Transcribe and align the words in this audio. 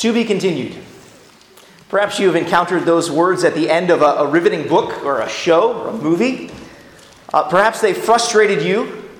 To 0.00 0.14
be 0.14 0.24
continued. 0.24 0.78
Perhaps 1.90 2.18
you 2.18 2.26
have 2.26 2.36
encountered 2.36 2.86
those 2.86 3.10
words 3.10 3.44
at 3.44 3.54
the 3.54 3.68
end 3.68 3.90
of 3.90 4.00
a, 4.00 4.06
a 4.06 4.26
riveting 4.26 4.66
book 4.66 5.04
or 5.04 5.20
a 5.20 5.28
show 5.28 5.74
or 5.74 5.88
a 5.88 5.92
movie. 5.92 6.50
Uh, 7.34 7.46
perhaps 7.50 7.82
they 7.82 7.92
frustrated 7.92 8.62
you 8.62 9.10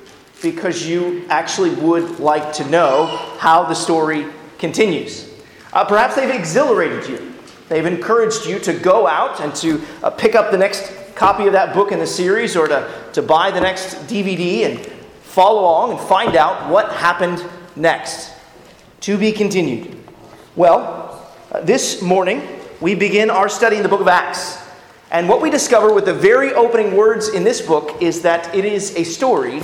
because 0.40 0.86
you 0.86 1.26
actually 1.28 1.74
would 1.74 2.18
like 2.18 2.54
to 2.54 2.64
know 2.70 3.04
how 3.38 3.64
the 3.64 3.74
story 3.74 4.24
continues. 4.58 5.30
Uh, 5.74 5.84
perhaps 5.84 6.14
they've 6.14 6.34
exhilarated 6.34 7.06
you. 7.06 7.34
They've 7.68 7.84
encouraged 7.84 8.46
you 8.46 8.58
to 8.60 8.72
go 8.72 9.06
out 9.06 9.38
and 9.40 9.54
to 9.56 9.82
uh, 10.02 10.08
pick 10.08 10.34
up 10.34 10.50
the 10.50 10.56
next 10.56 11.14
copy 11.14 11.46
of 11.46 11.52
that 11.52 11.74
book 11.74 11.92
in 11.92 11.98
the 11.98 12.06
series 12.06 12.56
or 12.56 12.68
to, 12.68 12.90
to 13.12 13.20
buy 13.20 13.50
the 13.50 13.60
next 13.60 13.96
DVD 14.06 14.64
and 14.64 14.80
follow 15.24 15.60
along 15.60 15.90
and 15.90 16.00
find 16.08 16.36
out 16.36 16.70
what 16.70 16.90
happened 16.90 17.44
next. 17.76 18.32
To 19.02 19.18
be 19.18 19.30
continued. 19.30 19.99
Well, 20.60 21.26
uh, 21.52 21.62
this 21.62 22.02
morning 22.02 22.46
we 22.82 22.94
begin 22.94 23.30
our 23.30 23.48
study 23.48 23.78
in 23.78 23.82
the 23.82 23.88
book 23.88 24.02
of 24.02 24.08
Acts. 24.08 24.58
And 25.10 25.26
what 25.26 25.40
we 25.40 25.48
discover 25.48 25.90
with 25.94 26.04
the 26.04 26.12
very 26.12 26.52
opening 26.52 26.94
words 26.94 27.30
in 27.30 27.44
this 27.44 27.62
book 27.62 28.02
is 28.02 28.20
that 28.20 28.54
it 28.54 28.66
is 28.66 28.94
a 28.94 29.02
story 29.04 29.62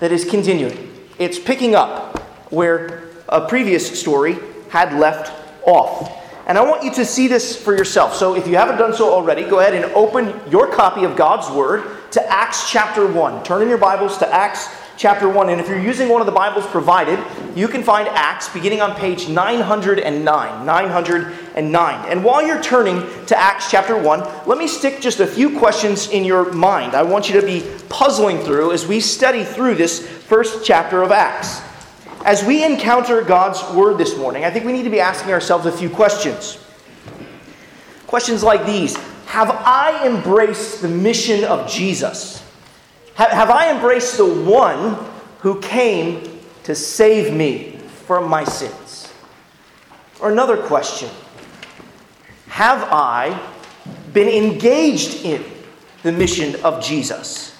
that 0.00 0.12
is 0.12 0.26
continuing. 0.26 0.92
It's 1.18 1.38
picking 1.38 1.74
up 1.74 2.18
where 2.52 3.04
a 3.30 3.48
previous 3.48 3.98
story 3.98 4.36
had 4.68 4.92
left 4.92 5.32
off. 5.66 6.12
And 6.46 6.58
I 6.58 6.60
want 6.60 6.84
you 6.84 6.92
to 6.92 7.06
see 7.06 7.26
this 7.26 7.56
for 7.56 7.74
yourself. 7.74 8.14
So 8.14 8.36
if 8.36 8.46
you 8.46 8.56
haven't 8.56 8.76
done 8.76 8.92
so 8.92 9.14
already, 9.14 9.44
go 9.44 9.60
ahead 9.60 9.72
and 9.72 9.86
open 9.94 10.38
your 10.50 10.70
copy 10.70 11.04
of 11.04 11.16
God's 11.16 11.50
Word 11.56 12.10
to 12.10 12.30
Acts 12.30 12.70
chapter 12.70 13.10
1. 13.10 13.44
Turn 13.44 13.62
in 13.62 13.70
your 13.70 13.78
Bibles 13.78 14.18
to 14.18 14.30
Acts 14.30 14.68
chapter 14.96 15.28
1. 15.28 15.48
And 15.48 15.60
if 15.60 15.68
you're 15.68 15.78
using 15.78 16.08
one 16.08 16.20
of 16.20 16.26
the 16.26 16.32
Bibles 16.32 16.66
provided, 16.66 17.18
you 17.56 17.68
can 17.68 17.82
find 17.82 18.08
Acts 18.08 18.48
beginning 18.48 18.80
on 18.80 18.94
page 18.94 19.28
909. 19.28 20.66
909. 20.66 22.08
And 22.10 22.24
while 22.24 22.46
you're 22.46 22.62
turning 22.62 23.00
to 23.26 23.38
Acts 23.38 23.70
chapter 23.70 23.96
1, 23.96 24.46
let 24.46 24.58
me 24.58 24.68
stick 24.68 25.00
just 25.00 25.20
a 25.20 25.26
few 25.26 25.58
questions 25.58 26.08
in 26.08 26.24
your 26.24 26.52
mind. 26.52 26.94
I 26.94 27.02
want 27.02 27.28
you 27.28 27.40
to 27.40 27.46
be 27.46 27.68
puzzling 27.88 28.38
through 28.38 28.72
as 28.72 28.86
we 28.86 29.00
study 29.00 29.44
through 29.44 29.76
this 29.76 30.06
first 30.06 30.64
chapter 30.64 31.02
of 31.02 31.12
Acts. 31.12 31.60
As 32.24 32.44
we 32.44 32.64
encounter 32.64 33.22
God's 33.22 33.62
Word 33.74 33.98
this 33.98 34.16
morning, 34.16 34.44
I 34.44 34.50
think 34.50 34.64
we 34.64 34.72
need 34.72 34.84
to 34.84 34.90
be 34.90 35.00
asking 35.00 35.32
ourselves 35.32 35.66
a 35.66 35.72
few 35.72 35.90
questions. 35.90 36.58
Questions 38.06 38.42
like 38.42 38.64
these 38.64 38.96
Have 39.26 39.50
I 39.50 40.06
embraced 40.06 40.82
the 40.82 40.88
mission 40.88 41.44
of 41.44 41.68
Jesus? 41.68 42.43
Have 43.14 43.50
I 43.50 43.70
embraced 43.70 44.16
the 44.16 44.26
one 44.26 44.96
who 45.38 45.60
came 45.60 46.40
to 46.64 46.74
save 46.74 47.32
me 47.32 47.78
from 48.06 48.28
my 48.28 48.42
sins? 48.44 49.12
Or 50.20 50.32
another 50.32 50.56
question 50.56 51.10
Have 52.48 52.82
I 52.90 53.40
been 54.12 54.28
engaged 54.28 55.24
in 55.24 55.44
the 56.02 56.12
mission 56.12 56.56
of 56.64 56.82
Jesus? 56.82 57.54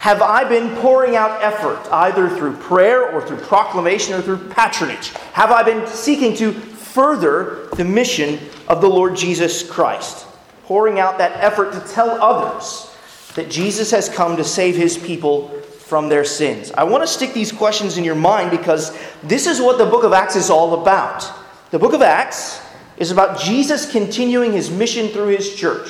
Have 0.00 0.20
I 0.20 0.44
been 0.44 0.76
pouring 0.82 1.16
out 1.16 1.42
effort 1.42 1.80
either 1.90 2.28
through 2.28 2.56
prayer 2.56 3.10
or 3.10 3.26
through 3.26 3.38
proclamation 3.38 4.14
or 4.14 4.20
through 4.20 4.48
patronage? 4.48 5.10
Have 5.32 5.50
I 5.50 5.62
been 5.62 5.86
seeking 5.86 6.34
to 6.36 6.52
further 6.52 7.68
the 7.76 7.84
mission 7.84 8.38
of 8.68 8.80
the 8.80 8.88
Lord 8.88 9.16
Jesus 9.16 9.68
Christ? 9.68 10.26
Pouring 10.64 10.98
out 10.98 11.16
that 11.18 11.42
effort 11.42 11.72
to 11.72 11.80
tell 11.92 12.10
others 12.22 12.93
that 13.34 13.50
Jesus 13.50 13.90
has 13.90 14.08
come 14.08 14.36
to 14.36 14.44
save 14.44 14.76
his 14.76 14.96
people 14.96 15.48
from 15.94 16.08
their 16.08 16.24
sins. 16.24 16.72
I 16.72 16.84
want 16.84 17.02
to 17.02 17.06
stick 17.06 17.34
these 17.34 17.52
questions 17.52 17.98
in 17.98 18.04
your 18.04 18.14
mind 18.14 18.50
because 18.50 18.96
this 19.22 19.46
is 19.46 19.60
what 19.60 19.78
the 19.78 19.84
book 19.84 20.04
of 20.04 20.12
Acts 20.12 20.36
is 20.36 20.50
all 20.50 20.80
about. 20.80 21.30
The 21.70 21.78
book 21.78 21.92
of 21.92 22.02
Acts 22.02 22.60
is 22.96 23.10
about 23.10 23.38
Jesus 23.38 23.90
continuing 23.90 24.52
his 24.52 24.70
mission 24.70 25.08
through 25.08 25.28
his 25.28 25.54
church. 25.54 25.88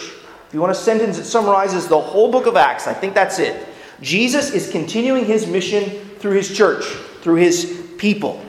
If 0.48 0.54
you 0.54 0.60
want 0.60 0.72
a 0.72 0.74
sentence 0.74 1.16
that 1.18 1.24
summarizes 1.24 1.86
the 1.86 2.00
whole 2.00 2.30
book 2.30 2.46
of 2.46 2.56
Acts, 2.56 2.86
I 2.86 2.94
think 2.94 3.14
that's 3.14 3.38
it. 3.38 3.66
Jesus 4.00 4.50
is 4.50 4.70
continuing 4.70 5.24
his 5.24 5.46
mission 5.46 5.90
through 6.18 6.36
his 6.36 6.56
church, 6.56 6.84
through 7.22 7.36
his 7.36 7.86
people. 7.98 8.44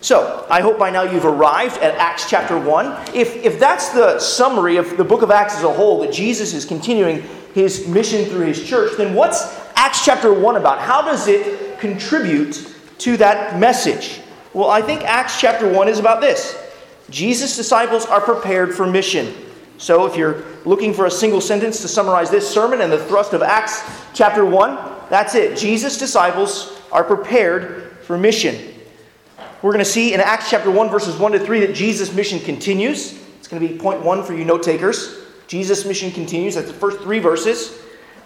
So, 0.00 0.46
I 0.48 0.60
hope 0.60 0.78
by 0.78 0.90
now 0.90 1.02
you've 1.02 1.24
arrived 1.24 1.78
at 1.78 1.96
Acts 1.96 2.30
chapter 2.30 2.56
1. 2.56 3.16
If, 3.16 3.34
if 3.44 3.58
that's 3.58 3.88
the 3.88 4.20
summary 4.20 4.76
of 4.76 4.96
the 4.96 5.02
book 5.02 5.22
of 5.22 5.32
Acts 5.32 5.56
as 5.56 5.64
a 5.64 5.72
whole, 5.72 6.00
that 6.02 6.12
Jesus 6.12 6.54
is 6.54 6.64
continuing 6.64 7.24
his 7.54 7.88
mission 7.88 8.24
through 8.26 8.46
his 8.46 8.64
church, 8.64 8.96
then 8.96 9.14
what's 9.14 9.58
Acts 9.74 10.04
chapter 10.04 10.32
1 10.32 10.56
about? 10.56 10.78
How 10.78 11.02
does 11.02 11.28
it 11.28 11.78
contribute 11.78 12.74
to 12.98 13.16
that 13.18 13.58
message? 13.58 14.20
Well, 14.52 14.70
I 14.70 14.82
think 14.82 15.02
Acts 15.02 15.40
chapter 15.40 15.70
1 15.70 15.88
is 15.88 15.98
about 15.98 16.20
this 16.20 16.56
Jesus' 17.10 17.56
disciples 17.56 18.06
are 18.06 18.20
prepared 18.20 18.74
for 18.74 18.86
mission. 18.86 19.34
So, 19.78 20.06
if 20.06 20.16
you're 20.16 20.42
looking 20.64 20.92
for 20.92 21.06
a 21.06 21.10
single 21.10 21.40
sentence 21.40 21.80
to 21.82 21.88
summarize 21.88 22.30
this 22.30 22.48
sermon 22.48 22.80
and 22.80 22.90
the 22.90 22.98
thrust 23.04 23.32
of 23.32 23.42
Acts 23.42 23.82
chapter 24.12 24.44
1, 24.44 24.76
that's 25.08 25.34
it. 25.36 25.56
Jesus' 25.56 25.96
disciples 25.98 26.80
are 26.90 27.04
prepared 27.04 27.98
for 28.02 28.18
mission. 28.18 28.74
We're 29.62 29.72
going 29.72 29.84
to 29.84 29.90
see 29.90 30.14
in 30.14 30.20
Acts 30.20 30.50
chapter 30.50 30.70
1, 30.70 30.88
verses 30.88 31.16
1 31.16 31.32
to 31.32 31.38
3, 31.38 31.60
that 31.60 31.74
Jesus' 31.74 32.12
mission 32.12 32.40
continues. 32.40 33.18
It's 33.38 33.48
going 33.48 33.62
to 33.62 33.68
be 33.68 33.78
point 33.78 34.02
one 34.02 34.22
for 34.22 34.34
you 34.34 34.44
note 34.44 34.62
takers. 34.62 35.17
Jesus' 35.48 35.84
mission 35.84 36.12
continues. 36.12 36.54
That's 36.54 36.68
the 36.68 36.74
first 36.74 37.00
three 37.00 37.18
verses. 37.18 37.76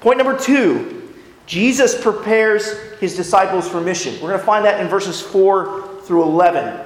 Point 0.00 0.19
number 0.19 0.38
two 0.38 0.99
Jesus 1.47 2.00
prepares 2.00 2.78
his 3.00 3.16
disciples 3.16 3.69
for 3.69 3.81
mission. 3.81 4.15
We're 4.15 4.28
going 4.28 4.41
to 4.41 4.47
find 4.47 4.65
that 4.65 4.81
in 4.81 4.88
verses 4.88 5.21
4 5.21 6.00
through 6.03 6.22
11. 6.22 6.81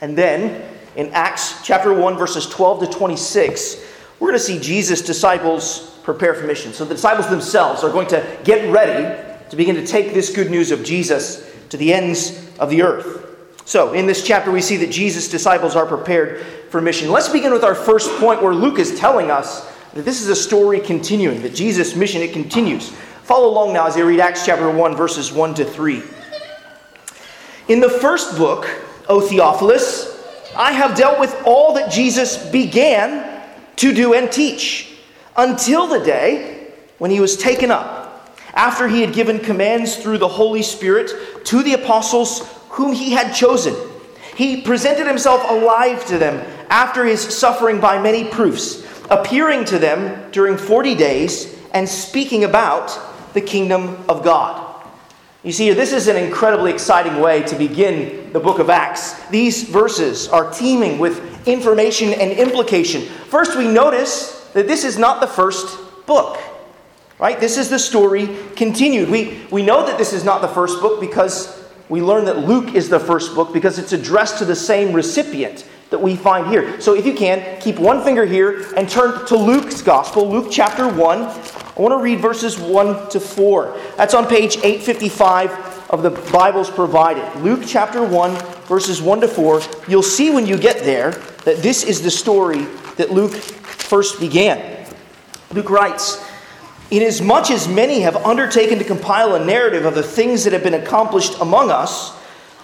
And 0.00 0.16
then 0.16 0.70
in 0.96 1.08
Acts 1.12 1.64
chapter 1.64 1.92
1, 1.92 2.16
verses 2.16 2.46
12 2.46 2.80
to 2.80 2.86
26, 2.98 3.84
we're 4.20 4.28
going 4.28 4.38
to 4.38 4.44
see 4.44 4.58
Jesus' 4.60 5.02
disciples 5.02 5.98
prepare 6.02 6.34
for 6.34 6.46
mission. 6.46 6.72
So 6.72 6.84
the 6.84 6.94
disciples 6.94 7.28
themselves 7.28 7.82
are 7.82 7.90
going 7.90 8.06
to 8.08 8.38
get 8.44 8.70
ready 8.72 9.02
to 9.50 9.56
begin 9.56 9.74
to 9.76 9.86
take 9.86 10.14
this 10.14 10.34
good 10.34 10.50
news 10.50 10.70
of 10.70 10.84
Jesus 10.84 11.52
to 11.70 11.76
the 11.76 11.92
ends 11.92 12.48
of 12.58 12.70
the 12.70 12.82
earth. 12.82 13.22
So, 13.66 13.94
in 13.94 14.06
this 14.06 14.22
chapter, 14.22 14.50
we 14.50 14.60
see 14.60 14.76
that 14.78 14.90
Jesus' 14.90 15.28
disciples 15.28 15.74
are 15.74 15.86
prepared 15.86 16.44
for 16.74 16.80
mission. 16.80 17.08
Let's 17.08 17.28
begin 17.28 17.52
with 17.52 17.62
our 17.62 17.76
first 17.76 18.10
point 18.18 18.42
where 18.42 18.52
Luke 18.52 18.80
is 18.80 18.98
telling 18.98 19.30
us 19.30 19.64
that 19.92 20.04
this 20.04 20.20
is 20.20 20.28
a 20.28 20.34
story 20.34 20.80
continuing, 20.80 21.40
that 21.42 21.54
Jesus' 21.54 21.94
mission, 21.94 22.20
it 22.20 22.32
continues. 22.32 22.88
Follow 23.22 23.48
along 23.48 23.74
now 23.74 23.86
as 23.86 23.96
I 23.96 24.00
read 24.00 24.18
Acts 24.18 24.44
chapter 24.44 24.68
1, 24.68 24.96
verses 24.96 25.30
1 25.30 25.54
to 25.54 25.64
3. 25.64 26.02
In 27.68 27.78
the 27.78 27.88
first 27.88 28.36
book, 28.36 28.68
O 29.08 29.20
Theophilus, 29.20 30.20
I 30.56 30.72
have 30.72 30.96
dealt 30.96 31.20
with 31.20 31.40
all 31.46 31.74
that 31.74 31.92
Jesus 31.92 32.44
began 32.50 33.40
to 33.76 33.94
do 33.94 34.14
and 34.14 34.32
teach 34.32 34.96
until 35.36 35.86
the 35.86 36.00
day 36.00 36.72
when 36.98 37.12
he 37.12 37.20
was 37.20 37.36
taken 37.36 37.70
up, 37.70 38.36
after 38.52 38.88
he 38.88 39.00
had 39.00 39.14
given 39.14 39.38
commands 39.38 39.94
through 39.94 40.18
the 40.18 40.26
Holy 40.26 40.62
Spirit 40.64 41.44
to 41.44 41.62
the 41.62 41.74
apostles 41.74 42.52
whom 42.70 42.92
he 42.92 43.12
had 43.12 43.32
chosen. 43.32 43.76
He 44.34 44.62
presented 44.62 45.06
himself 45.06 45.48
alive 45.48 46.04
to 46.06 46.18
them 46.18 46.44
after 46.74 47.04
his 47.04 47.20
suffering 47.20 47.80
by 47.80 48.02
many 48.02 48.24
proofs, 48.24 48.84
appearing 49.08 49.64
to 49.64 49.78
them 49.78 50.28
during 50.32 50.58
40 50.58 50.96
days 50.96 51.56
and 51.72 51.88
speaking 51.88 52.42
about 52.42 52.98
the 53.32 53.40
kingdom 53.40 53.96
of 54.08 54.24
God. 54.24 54.84
You 55.44 55.52
see, 55.52 55.70
this 55.70 55.92
is 55.92 56.08
an 56.08 56.16
incredibly 56.16 56.72
exciting 56.72 57.20
way 57.20 57.44
to 57.44 57.54
begin 57.54 58.32
the 58.32 58.40
book 58.40 58.58
of 58.58 58.70
Acts. 58.70 59.24
These 59.28 59.68
verses 59.68 60.26
are 60.26 60.52
teeming 60.52 60.98
with 60.98 61.46
information 61.46 62.12
and 62.12 62.32
implication. 62.32 63.02
First, 63.02 63.56
we 63.56 63.68
notice 63.68 64.50
that 64.52 64.66
this 64.66 64.82
is 64.82 64.98
not 64.98 65.20
the 65.20 65.28
first 65.28 65.78
book. 66.06 66.40
Right? 67.20 67.38
This 67.38 67.56
is 67.56 67.70
the 67.70 67.78
story 67.78 68.36
continued. 68.56 69.08
We, 69.10 69.46
we 69.52 69.62
know 69.62 69.86
that 69.86 69.96
this 69.96 70.12
is 70.12 70.24
not 70.24 70.40
the 70.40 70.48
first 70.48 70.80
book 70.80 71.00
because 71.00 71.64
we 71.88 72.02
learn 72.02 72.24
that 72.24 72.38
Luke 72.38 72.74
is 72.74 72.88
the 72.88 72.98
first 72.98 73.36
book 73.36 73.52
because 73.52 73.78
it's 73.78 73.92
addressed 73.92 74.38
to 74.38 74.44
the 74.44 74.56
same 74.56 74.92
recipient 74.92 75.64
that 75.90 76.00
we 76.00 76.16
find 76.16 76.46
here. 76.48 76.80
So 76.80 76.94
if 76.94 77.06
you 77.06 77.14
can, 77.14 77.60
keep 77.60 77.78
one 77.78 78.02
finger 78.02 78.24
here 78.24 78.72
and 78.76 78.88
turn 78.88 79.26
to 79.26 79.36
Luke's 79.36 79.82
Gospel, 79.82 80.28
Luke 80.28 80.48
chapter 80.50 80.88
1. 80.88 81.22
I 81.22 81.80
want 81.80 81.92
to 81.92 82.02
read 82.02 82.20
verses 82.20 82.58
1 82.58 83.10
to 83.10 83.20
4. 83.20 83.76
That's 83.96 84.14
on 84.14 84.26
page 84.26 84.56
855 84.56 85.90
of 85.90 86.02
the 86.02 86.10
Bibles 86.32 86.70
provided. 86.70 87.24
Luke 87.42 87.62
chapter 87.66 88.02
1, 88.02 88.34
verses 88.66 89.02
1 89.02 89.20
to 89.20 89.28
4. 89.28 89.60
You'll 89.88 90.02
see 90.02 90.30
when 90.30 90.46
you 90.46 90.56
get 90.58 90.78
there 90.80 91.12
that 91.44 91.58
this 91.58 91.84
is 91.84 92.02
the 92.02 92.10
story 92.10 92.64
that 92.96 93.10
Luke 93.10 93.32
first 93.34 94.20
began. 94.20 94.86
Luke 95.52 95.70
writes, 95.70 96.24
Inasmuch 96.90 97.50
as 97.50 97.66
many 97.66 98.00
have 98.00 98.16
undertaken 98.16 98.78
to 98.78 98.84
compile 98.84 99.34
a 99.34 99.44
narrative 99.44 99.84
of 99.84 99.94
the 99.94 100.02
things 100.02 100.44
that 100.44 100.52
have 100.52 100.62
been 100.62 100.74
accomplished 100.74 101.40
among 101.40 101.70
us, 101.70 102.13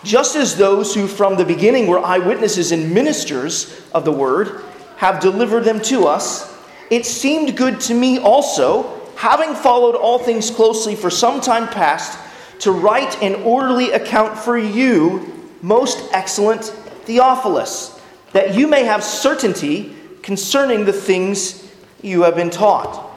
just 0.04 0.36
as 0.36 0.56
those 0.56 0.94
who 0.94 1.06
from 1.06 1.36
the 1.36 1.44
beginning 1.44 1.86
were 1.86 2.04
eyewitnesses 2.04 2.72
and 2.72 2.92
ministers 2.92 3.82
of 3.92 4.04
the 4.04 4.12
word 4.12 4.62
have 4.96 5.20
delivered 5.20 5.64
them 5.64 5.80
to 5.80 6.06
us, 6.06 6.56
it 6.90 7.06
seemed 7.06 7.56
good 7.56 7.80
to 7.80 7.94
me 7.94 8.18
also, 8.18 9.00
having 9.16 9.54
followed 9.54 9.94
all 9.94 10.18
things 10.18 10.50
closely 10.50 10.94
for 10.94 11.10
some 11.10 11.40
time 11.40 11.68
past, 11.68 12.18
to 12.60 12.72
write 12.72 13.22
an 13.22 13.34
orderly 13.36 13.92
account 13.92 14.38
for 14.38 14.58
you, 14.58 15.48
most 15.62 16.10
excellent 16.12 16.64
Theophilus 17.04 18.00
that 18.32 18.54
you 18.54 18.66
may 18.68 18.84
have 18.84 19.02
certainty 19.02 19.94
concerning 20.22 20.84
the 20.84 20.92
things 20.92 21.68
you 22.02 22.22
have 22.22 22.36
been 22.36 22.50
taught. 22.50 23.08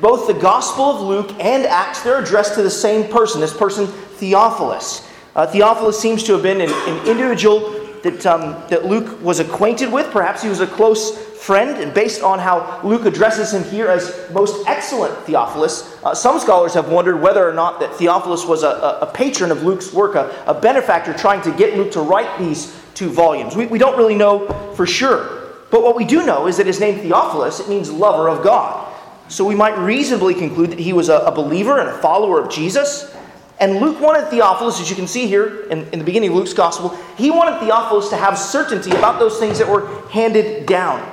Both 0.00 0.26
the 0.26 0.34
Gospel 0.34 0.84
of 0.84 1.00
Luke 1.02 1.30
and 1.40 1.64
Acts, 1.66 2.02
they're 2.02 2.22
addressed 2.22 2.54
to 2.54 2.62
the 2.62 2.70
same 2.70 3.10
person, 3.10 3.40
this 3.40 3.56
person, 3.56 3.86
Theophilus. 3.86 5.07
Uh, 5.38 5.46
Theophilus 5.46 6.00
seems 6.00 6.24
to 6.24 6.32
have 6.32 6.42
been 6.42 6.60
an, 6.60 6.68
an 6.68 7.06
individual 7.06 7.70
that, 8.02 8.26
um, 8.26 8.60
that 8.70 8.86
Luke 8.86 9.22
was 9.22 9.38
acquainted 9.38 9.92
with. 9.92 10.10
Perhaps 10.10 10.42
he 10.42 10.48
was 10.48 10.58
a 10.58 10.66
close 10.66 11.16
friend, 11.16 11.80
and 11.80 11.94
based 11.94 12.24
on 12.24 12.40
how 12.40 12.80
Luke 12.82 13.04
addresses 13.04 13.54
him 13.54 13.62
here 13.62 13.86
as 13.86 14.28
most 14.32 14.66
excellent 14.66 15.16
Theophilus, 15.26 15.96
uh, 16.02 16.12
some 16.12 16.40
scholars 16.40 16.74
have 16.74 16.88
wondered 16.88 17.22
whether 17.22 17.48
or 17.48 17.52
not 17.52 17.78
that 17.78 17.94
Theophilus 17.94 18.46
was 18.46 18.64
a, 18.64 18.98
a 19.00 19.06
patron 19.06 19.52
of 19.52 19.62
Luke's 19.62 19.92
work, 19.92 20.16
a, 20.16 20.42
a, 20.48 20.54
benefactor 20.54 21.14
trying 21.14 21.40
to 21.42 21.52
get 21.52 21.76
Luke 21.76 21.92
to 21.92 22.00
write 22.00 22.36
these 22.40 22.76
two 22.94 23.08
volumes. 23.08 23.54
We, 23.54 23.66
we 23.66 23.78
don't 23.78 23.96
really 23.96 24.16
know 24.16 24.48
for 24.74 24.88
sure. 24.88 25.52
But 25.70 25.84
what 25.84 25.94
we 25.94 26.04
do 26.04 26.26
know 26.26 26.48
is 26.48 26.56
that 26.56 26.66
his 26.66 26.80
name 26.80 26.98
Theophilus, 26.98 27.60
it 27.60 27.68
means 27.68 27.92
lover 27.92 28.28
of 28.28 28.42
God. 28.42 28.92
So 29.28 29.44
we 29.44 29.54
might 29.54 29.78
reasonably 29.78 30.34
conclude 30.34 30.72
that 30.72 30.80
he 30.80 30.92
was 30.92 31.08
a, 31.08 31.18
a 31.18 31.30
believer 31.30 31.78
and 31.78 31.90
a 31.90 31.98
follower 31.98 32.42
of 32.42 32.50
Jesus. 32.50 33.14
And 33.60 33.80
Luke 33.80 34.00
wanted 34.00 34.28
Theophilus, 34.28 34.80
as 34.80 34.88
you 34.88 34.94
can 34.94 35.08
see 35.08 35.26
here 35.26 35.64
in, 35.70 35.88
in 35.88 35.98
the 35.98 36.04
beginning 36.04 36.30
of 36.30 36.36
Luke's 36.36 36.54
gospel, 36.54 36.96
he 37.16 37.30
wanted 37.30 37.58
Theophilus 37.58 38.08
to 38.10 38.16
have 38.16 38.38
certainty 38.38 38.90
about 38.90 39.18
those 39.18 39.38
things 39.38 39.58
that 39.58 39.68
were 39.68 40.08
handed 40.08 40.66
down. 40.66 41.04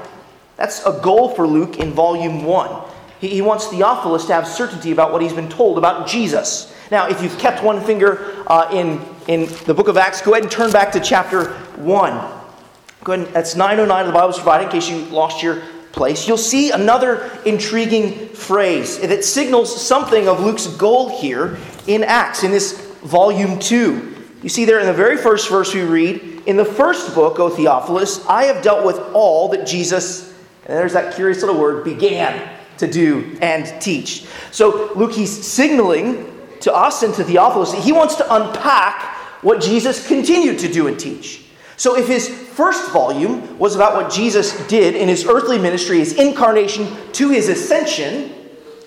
That's 0.56 0.86
a 0.86 1.00
goal 1.02 1.30
for 1.30 1.48
Luke 1.48 1.80
in 1.80 1.92
volume 1.92 2.44
one. 2.44 2.84
He, 3.20 3.30
he 3.30 3.42
wants 3.42 3.68
Theophilus 3.68 4.26
to 4.28 4.34
have 4.34 4.48
certainty 4.48 4.92
about 4.92 5.12
what 5.12 5.22
he's 5.22 5.34
been 5.34 5.50
told 5.50 5.78
about 5.80 6.08
Jesus. 6.08 6.74
Now, 6.92 7.08
if 7.08 7.22
you've 7.24 7.38
kept 7.40 7.64
one 7.64 7.82
finger 7.82 8.44
uh, 8.46 8.70
in, 8.72 9.02
in 9.28 9.50
the 9.66 9.74
book 9.74 9.88
of 9.88 9.98
Acts, 9.98 10.22
go 10.22 10.34
ahead 10.34 10.44
and 10.44 10.52
turn 10.52 10.72
back 10.72 10.92
to 10.92 11.00
chapter 11.00 11.54
1. 11.78 12.32
Go 13.04 13.14
ahead, 13.14 13.26
and, 13.26 13.36
that's 13.36 13.56
909 13.56 14.02
of 14.02 14.08
the 14.08 14.14
Bible's 14.14 14.38
provided 14.38 14.66
in 14.66 14.72
case 14.72 14.88
you 14.88 14.98
lost 15.06 15.42
your 15.42 15.64
place. 15.92 16.28
You'll 16.28 16.38
see 16.38 16.72
another 16.72 17.32
intriguing 17.46 18.30
phrase 18.30 19.00
that 19.00 19.24
signals 19.24 19.82
something 19.82 20.28
of 20.28 20.42
Luke's 20.42 20.68
goal 20.68 21.20
here 21.20 21.58
in 21.88 22.04
Acts, 22.04 22.44
in 22.44 22.52
this 22.52 22.74
volume 23.04 23.60
2. 23.60 24.16
You 24.42 24.50
see 24.50 24.66
there 24.66 24.80
in 24.80 24.86
the 24.86 24.94
very 24.94 25.18
first 25.18 25.50
verse 25.50 25.74
we 25.74 25.82
read, 25.82 26.44
In 26.46 26.58
the 26.58 26.66
first 26.66 27.16
book, 27.16 27.40
O 27.40 27.50
Theophilus, 27.50 28.26
I 28.28 28.46
have 28.46 28.64
dealt 28.64 28.86
with 28.86 29.00
all 29.14 29.50
that 29.50 29.66
Jesus, 29.66 30.34
and 30.66 30.78
there's 30.78 30.94
that 30.94 31.16
curious 31.16 31.42
little 31.42 31.60
word, 31.60 31.84
began 31.84 32.56
to 32.78 32.88
do 32.88 33.38
and 33.42 33.82
teach. 33.82 34.26
So 34.52 34.92
Luke, 34.96 35.14
he's 35.14 35.46
signaling 35.46 36.32
to 36.62 36.74
us 36.74 37.04
and 37.04 37.14
to 37.16 37.24
Theophilus 37.24 37.72
that 37.72 37.84
he 37.84 37.92
wants 37.92 38.16
to 38.16 38.36
unpack 38.36 39.16
what 39.44 39.62
Jesus 39.62 40.08
continued 40.08 40.60
to 40.60 40.72
do 40.72 40.88
and 40.88 41.00
teach. 41.00 41.46
So, 41.78 41.98
if 41.98 42.08
his 42.08 42.30
first 42.30 42.90
volume 42.92 43.60
was 43.60 43.76
about 43.76 43.96
what 43.96 44.12
Jesus 44.12 44.66
did 44.68 44.96
in 44.96 45.10
his 45.10 45.26
earthly 45.26 45.60
ministry, 45.60 46.00
his 46.00 46.14
incarnation 46.14 46.88
to 47.14 47.30
his 47.30 47.50
ascension, 47.50 48.34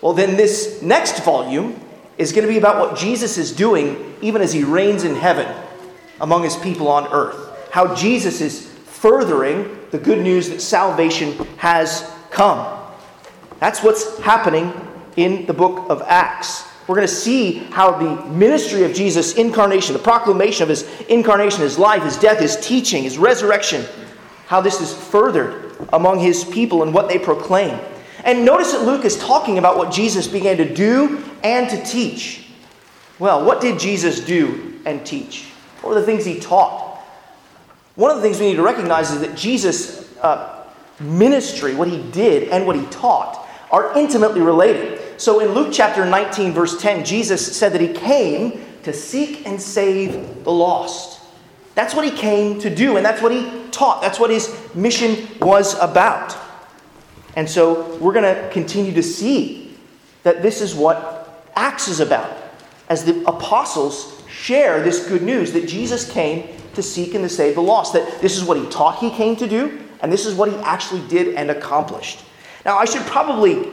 well, 0.01 0.15
then 0.15 0.37
this 0.37 0.81
next 0.81 1.23
volume 1.23 1.79
is 2.19 2.33
going 2.33 2.47
to 2.47 2.53
be 2.53 2.59
about 2.59 2.79
what 2.79 2.99
Jesus 2.99 3.39
is 3.39 3.53
doing 3.53 4.17
even 4.21 4.43
as 4.43 4.53
he 4.53 4.65
reigns 4.65 5.05
in 5.05 5.15
heaven 5.15 5.47
among 6.21 6.43
his 6.43 6.57
people 6.57 6.89
on 6.89 7.07
earth. 7.13 7.71
How 7.71 7.95
Jesus 7.95 8.41
is 8.41 8.67
furthering 8.67 9.79
the 9.93 9.99
good 9.99 10.19
news 10.19 10.49
that 10.51 10.61
salvation 10.61 11.33
has 11.57 12.13
come. 12.31 12.79
That's 13.61 13.83
what's 13.83 14.19
happening 14.19 14.73
in 15.17 15.47
the 15.47 15.55
book 15.55 15.89
of 15.89 16.03
Acts. 16.03 16.65
We're 16.87 16.97
going 16.97 17.07
to 17.07 17.15
see 17.15 17.55
how 17.71 17.93
the 17.93 18.29
ministry 18.29 18.85
of 18.85 18.95
Jesus' 18.95 19.35
incarnation, 19.35 19.93
the 19.93 19.99
proclamation 19.99 20.63
of 20.63 20.71
his 20.71 20.89
incarnation, 21.03 21.61
his 21.61 21.79
life, 21.79 22.03
his 22.03 22.17
death, 22.17 22.41
his 22.41 22.57
teaching, 22.57 23.03
his 23.03 23.19
resurrection, 23.19 23.85
how 24.47 24.61
this 24.61 24.81
is 24.81 24.95
furthered 24.95 25.77
among 25.93 26.19
his 26.19 26.45
people 26.45 26.83
and 26.83 26.95
what 26.95 27.09
they 27.09 27.19
proclaim. 27.19 27.79
And 28.25 28.45
notice 28.45 28.73
that 28.73 28.83
Luke 28.83 29.05
is 29.05 29.17
talking 29.17 29.59
about 29.59 29.77
what 29.77 29.93
Jesus 29.93 30.27
began 30.27 30.57
to 30.57 30.75
do 30.75 31.25
and 31.43 31.69
to 31.71 31.83
teach. 31.85 32.47
Well, 33.19 33.45
what 33.45 33.61
did 33.61 33.79
Jesus 33.79 34.21
do 34.21 34.81
and 34.85 35.05
teach? 35.05 35.47
What 35.81 35.95
were 35.95 36.01
the 36.01 36.07
things 36.07 36.25
he 36.25 36.39
taught? 36.39 36.99
One 37.95 38.11
of 38.11 38.17
the 38.17 38.23
things 38.23 38.39
we 38.39 38.47
need 38.47 38.57
to 38.57 38.63
recognize 38.63 39.11
is 39.11 39.21
that 39.21 39.37
Jesus' 39.37 40.17
uh, 40.19 40.65
ministry, 41.01 41.75
what 41.75 41.89
he 41.89 42.03
did 42.11 42.49
and 42.49 42.67
what 42.67 42.77
he 42.77 42.85
taught, 42.87 43.47
are 43.71 43.97
intimately 43.99 44.41
related. 44.41 45.21
So 45.21 45.41
in 45.41 45.49
Luke 45.49 45.71
chapter 45.73 46.05
19, 46.05 46.53
verse 46.53 46.81
10, 46.81 47.05
Jesus 47.05 47.57
said 47.57 47.73
that 47.73 47.81
he 47.81 47.89
came 47.89 48.65
to 48.85 48.93
seek 48.93 49.47
and 49.47 49.61
save 49.61 50.45
the 50.45 50.53
lost. 50.53 51.21
That's 51.75 51.95
what 51.95 52.05
he 52.05 52.11
came 52.11 52.61
to 52.61 52.75
do, 52.75 52.97
and 52.97 53.05
that's 53.05 53.21
what 53.21 53.33
he 53.33 53.69
taught. 53.71 54.01
That's 54.01 54.19
what 54.19 54.31
his 54.31 54.57
mission 54.75 55.29
was 55.41 55.79
about. 55.79 56.38
And 57.39 57.49
so 57.49 57.97
we're 57.99 58.13
going 58.13 58.35
to 58.35 58.51
continue 58.51 58.93
to 58.95 59.03
see 59.03 59.73
that 60.25 60.43
this 60.43 60.61
is 60.61 60.75
what 60.75 61.47
Acts 61.55 61.87
is 61.87 62.01
about. 62.01 62.37
As 62.89 63.05
the 63.05 63.25
apostles 63.29 64.25
share 64.29 64.83
this 64.83 65.07
good 65.07 65.23
news 65.23 65.53
that 65.53 65.69
Jesus 65.69 66.11
came 66.11 66.49
to 66.75 66.83
seek 66.83 67.15
and 67.15 67.23
to 67.23 67.29
save 67.29 67.55
the 67.55 67.63
lost, 67.63 67.93
that 67.93 68.21
this 68.21 68.37
is 68.37 68.43
what 68.43 68.59
he 68.59 68.67
taught 68.71 68.99
he 68.99 69.11
came 69.11 69.37
to 69.37 69.47
do, 69.47 69.79
and 70.01 70.13
this 70.13 70.27
is 70.27 70.35
what 70.35 70.51
he 70.51 70.57
actually 70.57 71.07
did 71.07 71.37
and 71.37 71.49
accomplished. 71.49 72.25
Now, 72.65 72.77
I 72.77 72.87
should 72.87 73.03
probably 73.03 73.71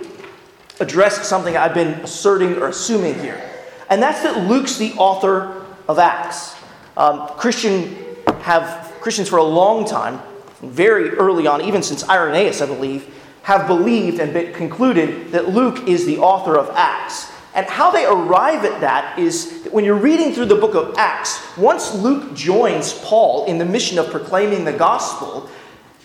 address 0.80 1.28
something 1.28 1.58
I've 1.58 1.74
been 1.74 2.00
asserting 2.02 2.58
or 2.58 2.68
assuming 2.68 3.16
here, 3.16 3.42
and 3.90 4.00
that's 4.00 4.22
that 4.22 4.48
Luke's 4.48 4.78
the 4.78 4.94
author 4.94 5.66
of 5.88 5.98
Acts. 5.98 6.56
Um, 6.98 7.30
Christian 7.30 7.96
have 8.42 8.94
Christians 9.02 9.28
for 9.28 9.38
a 9.38 9.44
long 9.44 9.88
time, 9.88 10.22
very 10.62 11.10
early 11.18 11.48
on, 11.48 11.62
even 11.62 11.82
since 11.82 12.08
Irenaeus, 12.08 12.62
I 12.62 12.68
believe, 12.68 13.12
have 13.46 13.68
believed 13.68 14.20
and 14.20 14.56
concluded 14.56 15.32
that 15.32 15.50
Luke 15.50 15.88
is 15.88 16.08
the 16.08 16.18
author 16.18 16.58
of 16.58 16.68
Acts. 16.74 17.32
And 17.54 17.68
how 17.68 17.92
they 17.92 18.04
arrive 18.04 18.66
at 18.66 18.82
that 18.82 19.20
is 19.20 19.62
that 19.62 19.72
when 19.72 19.86
you're 19.86 19.94
reading 19.94 20.34
through 20.34 20.48
the 20.48 20.56
book 20.56 20.74
of 20.74 20.96
Acts, 20.98 21.56
once 21.56 21.94
Luke 21.94 22.34
joins 22.34 22.94
Paul 23.04 23.46
in 23.46 23.60
the 23.60 23.66
mission 23.66 24.00
of 24.00 24.10
proclaiming 24.10 24.66
the 24.66 24.74
gospel, 24.74 25.48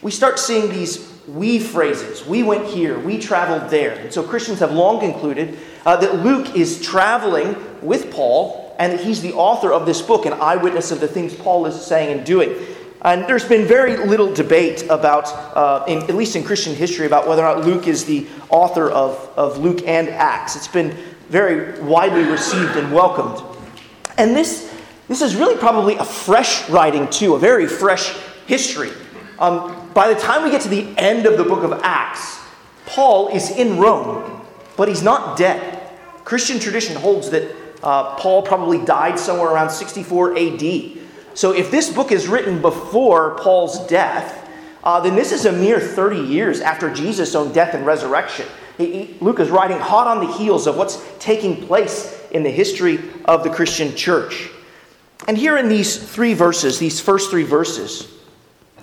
we 0.02 0.10
start 0.10 0.38
seeing 0.38 0.68
these 0.68 1.10
we 1.26 1.58
phrases. 1.58 2.26
We 2.26 2.42
went 2.42 2.66
here, 2.66 2.98
we 2.98 3.18
traveled 3.18 3.70
there. 3.70 3.92
And 3.92 4.12
so 4.12 4.22
Christians 4.22 4.58
have 4.58 4.72
long 4.72 5.00
concluded 5.00 5.58
uh, 5.86 5.96
that 5.96 6.16
Luke 6.16 6.54
is 6.54 6.82
traveling 6.82 7.56
with 7.80 8.12
Paul 8.12 8.76
and 8.78 8.92
that 8.92 9.00
he's 9.00 9.22
the 9.22 9.32
author 9.32 9.72
of 9.72 9.86
this 9.86 10.02
book, 10.02 10.26
an 10.26 10.34
eyewitness 10.34 10.90
of 10.90 11.00
the 11.00 11.08
things 11.08 11.34
Paul 11.34 11.64
is 11.64 11.80
saying 11.80 12.18
and 12.18 12.26
doing. 12.26 12.50
And 13.02 13.24
there's 13.24 13.46
been 13.46 13.66
very 13.66 13.96
little 13.96 14.32
debate 14.32 14.84
about, 14.90 15.28
uh, 15.56 15.84
in, 15.88 15.98
at 16.02 16.14
least 16.14 16.36
in 16.36 16.44
Christian 16.44 16.74
history, 16.74 17.06
about 17.06 17.26
whether 17.26 17.42
or 17.42 17.56
not 17.56 17.64
Luke 17.64 17.86
is 17.86 18.04
the 18.04 18.26
author 18.50 18.90
of, 18.90 19.30
of 19.36 19.58
Luke 19.58 19.86
and 19.86 20.08
Acts. 20.10 20.54
It's 20.54 20.68
been 20.68 20.96
very 21.30 21.80
widely 21.80 22.24
received 22.24 22.76
and 22.76 22.92
welcomed. 22.92 23.42
And 24.18 24.36
this, 24.36 24.70
this 25.08 25.22
is 25.22 25.34
really 25.34 25.56
probably 25.56 25.96
a 25.96 26.04
fresh 26.04 26.68
writing, 26.68 27.08
too, 27.08 27.34
a 27.34 27.38
very 27.38 27.66
fresh 27.66 28.14
history. 28.46 28.90
Um, 29.38 29.88
by 29.94 30.12
the 30.12 30.20
time 30.20 30.44
we 30.44 30.50
get 30.50 30.60
to 30.62 30.68
the 30.68 30.86
end 30.98 31.24
of 31.24 31.38
the 31.38 31.44
book 31.44 31.64
of 31.64 31.80
Acts, 31.82 32.38
Paul 32.84 33.28
is 33.28 33.50
in 33.50 33.78
Rome, 33.78 34.42
but 34.76 34.88
he's 34.88 35.02
not 35.02 35.38
dead. 35.38 35.90
Christian 36.24 36.58
tradition 36.58 36.96
holds 36.96 37.30
that 37.30 37.56
uh, 37.82 38.16
Paul 38.16 38.42
probably 38.42 38.84
died 38.84 39.18
somewhere 39.18 39.48
around 39.48 39.70
64 39.70 40.36
AD. 40.36 40.99
So 41.34 41.52
if 41.52 41.70
this 41.70 41.92
book 41.92 42.12
is 42.12 42.28
written 42.28 42.60
before 42.60 43.36
Paul's 43.38 43.86
death, 43.86 44.48
uh, 44.82 45.00
then 45.00 45.14
this 45.14 45.32
is 45.32 45.46
a 45.46 45.52
mere 45.52 45.80
30 45.80 46.20
years 46.20 46.60
after 46.60 46.92
Jesus' 46.92 47.34
own 47.34 47.52
death 47.52 47.74
and 47.74 47.84
resurrection. 47.84 48.46
He, 48.78 49.04
he, 49.04 49.18
Luke 49.20 49.40
is 49.40 49.50
writing 49.50 49.78
hot 49.78 50.06
on 50.06 50.26
the 50.26 50.32
heels 50.32 50.66
of 50.66 50.76
what's 50.76 51.02
taking 51.18 51.66
place 51.66 52.18
in 52.30 52.42
the 52.42 52.50
history 52.50 52.98
of 53.26 53.44
the 53.44 53.50
Christian 53.50 53.94
church. 53.94 54.50
And 55.28 55.36
here 55.36 55.58
in 55.58 55.68
these 55.68 55.96
three 55.96 56.34
verses, 56.34 56.78
these 56.78 57.00
first 57.00 57.30
three 57.30 57.42
verses, 57.42 58.10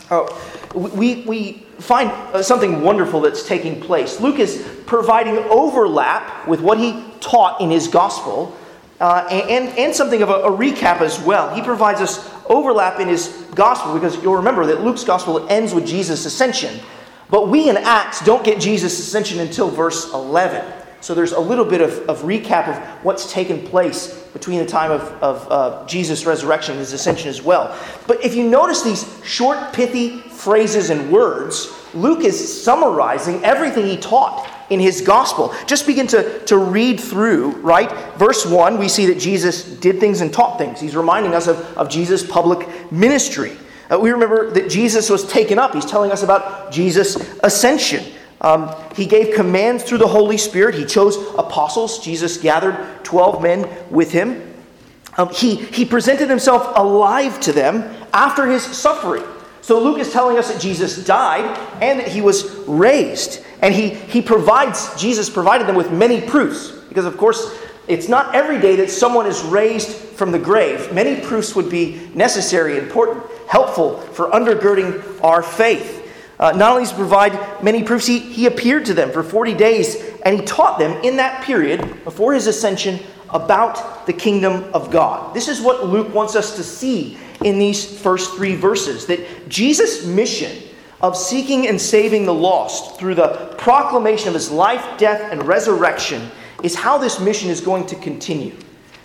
Oh, 0.10 0.28
we, 0.74 1.24
we 1.24 1.54
find 1.80 2.10
uh, 2.10 2.42
something 2.42 2.82
wonderful 2.82 3.20
that's 3.20 3.46
taking 3.46 3.82
place. 3.82 4.22
Luke 4.22 4.40
is 4.40 4.66
providing 4.86 5.38
overlap 5.50 6.48
with 6.48 6.62
what 6.62 6.78
he 6.78 7.04
taught 7.20 7.60
in 7.60 7.70
his 7.70 7.88
gospel 7.88 8.56
uh, 9.02 9.28
and, 9.30 9.78
and 9.78 9.94
something 9.94 10.22
of 10.22 10.30
a, 10.30 10.34
a, 10.34 10.52
recap 10.52 11.02
as 11.02 11.20
well. 11.20 11.54
He 11.54 11.62
provides 11.62 12.00
us 12.00 12.34
overlap 12.50 13.00
in 13.00 13.08
his 13.08 13.28
gospel 13.56 13.94
because 13.94 14.22
you'll 14.22 14.36
remember 14.36 14.66
that 14.68 14.82
Luke's 14.82 15.04
gospel 15.04 15.48
ends 15.50 15.74
with 15.74 15.86
Jesus' 15.86 16.26
ascension. 16.26 16.80
But 17.30 17.50
we 17.50 17.70
in 17.70 17.78
Acts 17.78 18.24
don't 18.24 18.44
get 18.44 18.60
Jesus' 18.60 18.98
ascension 19.00 19.40
until 19.40 19.70
verse 19.70 20.12
11. 20.14 20.74
So 21.02 21.14
there's 21.14 21.34
a 21.34 21.40
little 21.40 21.66
bit 21.66 21.82
of, 21.82 21.92
of 22.10 22.22
recap 22.22 22.68
of 22.68 22.78
what's 23.04 23.32
taken 23.32 23.62
place 23.62 24.14
between 24.34 24.60
the 24.60 24.66
time 24.66 24.92
of, 24.92 25.02
of 25.22 25.52
uh, 25.52 25.86
Jesus' 25.86 26.26
resurrection 26.26 26.72
and 26.72 26.80
his 26.80 26.94
ascension 26.94 27.30
as 27.30 27.42
well. 27.42 27.78
But 28.08 28.24
if 28.24 28.36
you 28.36 28.50
notice 28.50 28.82
these 28.82 29.06
short, 29.24 29.74
pithy 29.74 30.20
phrases 30.20 30.90
and 30.90 31.12
words, 31.12 31.72
Luke 31.94 32.24
is 32.24 32.64
summarizing 32.64 33.44
everything 33.44 33.86
he 33.86 33.98
taught 33.98 34.57
in 34.70 34.80
his 34.80 35.02
gospel. 35.02 35.54
Just 35.66 35.88
begin 35.88 36.08
to, 36.08 36.40
to 36.46 36.58
read 36.58 37.00
through, 37.00 37.52
right? 37.58 37.92
Verse 38.18 38.46
1, 38.46 38.78
we 38.78 38.90
see 38.90 39.06
that 39.08 39.20
Jesus 39.20 39.64
did 39.64 40.00
things 40.00 40.22
and 40.22 40.34
taught 40.34 40.58
things. 40.58 40.80
He's 40.80 40.96
reminding 40.96 41.34
us 41.34 41.48
of, 41.48 41.58
of 41.78 41.90
Jesus' 41.90 42.26
public 42.26 42.92
ministry. 42.92 43.58
Uh, 43.90 44.00
we 44.00 44.12
remember 44.12 44.52
that 44.52 44.70
Jesus 44.70 45.10
was 45.10 45.26
taken 45.28 45.58
up. 45.58 45.74
He's 45.74 45.86
telling 45.86 46.12
us 46.12 46.24
about 46.24 46.72
Jesus' 46.72 47.16
ascension. 47.40 48.04
Um, 48.42 48.76
he 48.96 49.06
gave 49.06 49.34
commands 49.34 49.84
through 49.84 49.98
the 50.00 50.08
Holy 50.08 50.38
Spirit. 50.38 50.76
He 50.76 50.86
chose 50.86 51.18
apostles. 51.38 52.04
Jesus 52.04 52.38
gathered 52.38 53.04
12 53.04 53.42
men 53.42 53.70
with 53.90 54.12
him. 54.12 54.44
Um, 55.18 55.30
he, 55.30 55.56
he 55.56 55.86
presented 55.86 56.30
himself 56.30 56.74
alive 56.76 57.40
to 57.42 57.52
them 57.52 57.84
after 58.14 58.46
his 58.46 58.64
suffering. 58.64 59.24
So 59.62 59.82
Luke 59.82 60.00
is 60.00 60.14
telling 60.14 60.38
us 60.38 60.52
that 60.52 60.62
Jesus 60.62 61.04
died 61.04 61.58
and 61.82 62.00
that 62.00 62.08
he 62.08 62.22
was 62.22 62.56
raised. 62.68 63.44
And 63.62 63.74
he, 63.74 63.90
he 63.90 64.22
provides, 64.22 65.00
Jesus 65.00 65.30
provided 65.30 65.68
them 65.68 65.76
with 65.76 65.92
many 65.92 66.22
proofs. 66.22 66.72
Because, 66.90 67.06
of 67.06 67.18
course, 67.18 67.58
it's 67.88 68.08
not 68.08 68.36
every 68.36 68.60
day 68.60 68.76
that 68.78 68.90
someone 68.90 69.26
is 69.26 69.42
raised 69.44 69.90
from 69.90 70.32
the 70.32 70.40
grave. 70.40 70.92
Many 70.94 71.22
proofs 71.22 71.56
would 71.56 71.70
be 71.70 72.10
necessary, 72.14 72.78
important, 72.78 73.26
helpful 73.48 74.00
for 74.02 74.30
undergirding 74.32 75.24
our 75.24 75.42
faith. 75.42 76.04
Uh, 76.40 76.52
not 76.52 76.72
only 76.72 76.84
does 76.84 76.92
he 76.92 76.98
provide 76.98 77.64
many 77.64 77.84
proofs, 77.84 78.06
he, 78.06 78.20
he 78.20 78.46
appeared 78.46 78.86
to 78.86 78.94
them 78.94 79.12
for 79.12 79.24
40 79.24 79.56
days 79.56 79.96
and 80.24 80.40
he 80.40 80.46
taught 80.46 80.78
them 80.78 80.92
in 81.04 81.18
that 81.18 81.44
period 81.44 82.04
before 82.04 82.34
his 82.34 82.46
ascension 82.46 83.00
about 83.30 84.06
the 84.06 84.14
kingdom 84.14 84.66
of 84.74 84.92
God. 84.92 85.34
This 85.34 85.48
is 85.48 85.62
what 85.62 85.86
Luke 85.86 86.14
wants 86.14 86.36
us 86.36 86.56
to 86.58 86.64
see 86.64 87.18
in 87.44 87.58
these 87.58 88.00
first 88.00 88.36
three 88.36 88.56
verses 88.56 89.06
that 89.08 89.50
Jesus' 89.50 90.06
mission 90.06 90.56
of 91.02 91.16
seeking 91.16 91.68
and 91.68 91.80
saving 91.80 92.26
the 92.26 92.34
lost 92.34 93.00
through 93.00 93.16
the 93.16 93.54
proclamation 93.58 94.30
of 94.30 94.34
his 94.34 94.50
life, 94.50 94.98
death, 94.98 95.32
and 95.32 95.44
resurrection 95.44 96.30
is 96.64 96.76
how 96.76 96.98
this 96.98 97.20
mission 97.20 97.50
is 97.50 97.62
going 97.62 97.86
to 97.86 97.96
continue. 97.98 98.56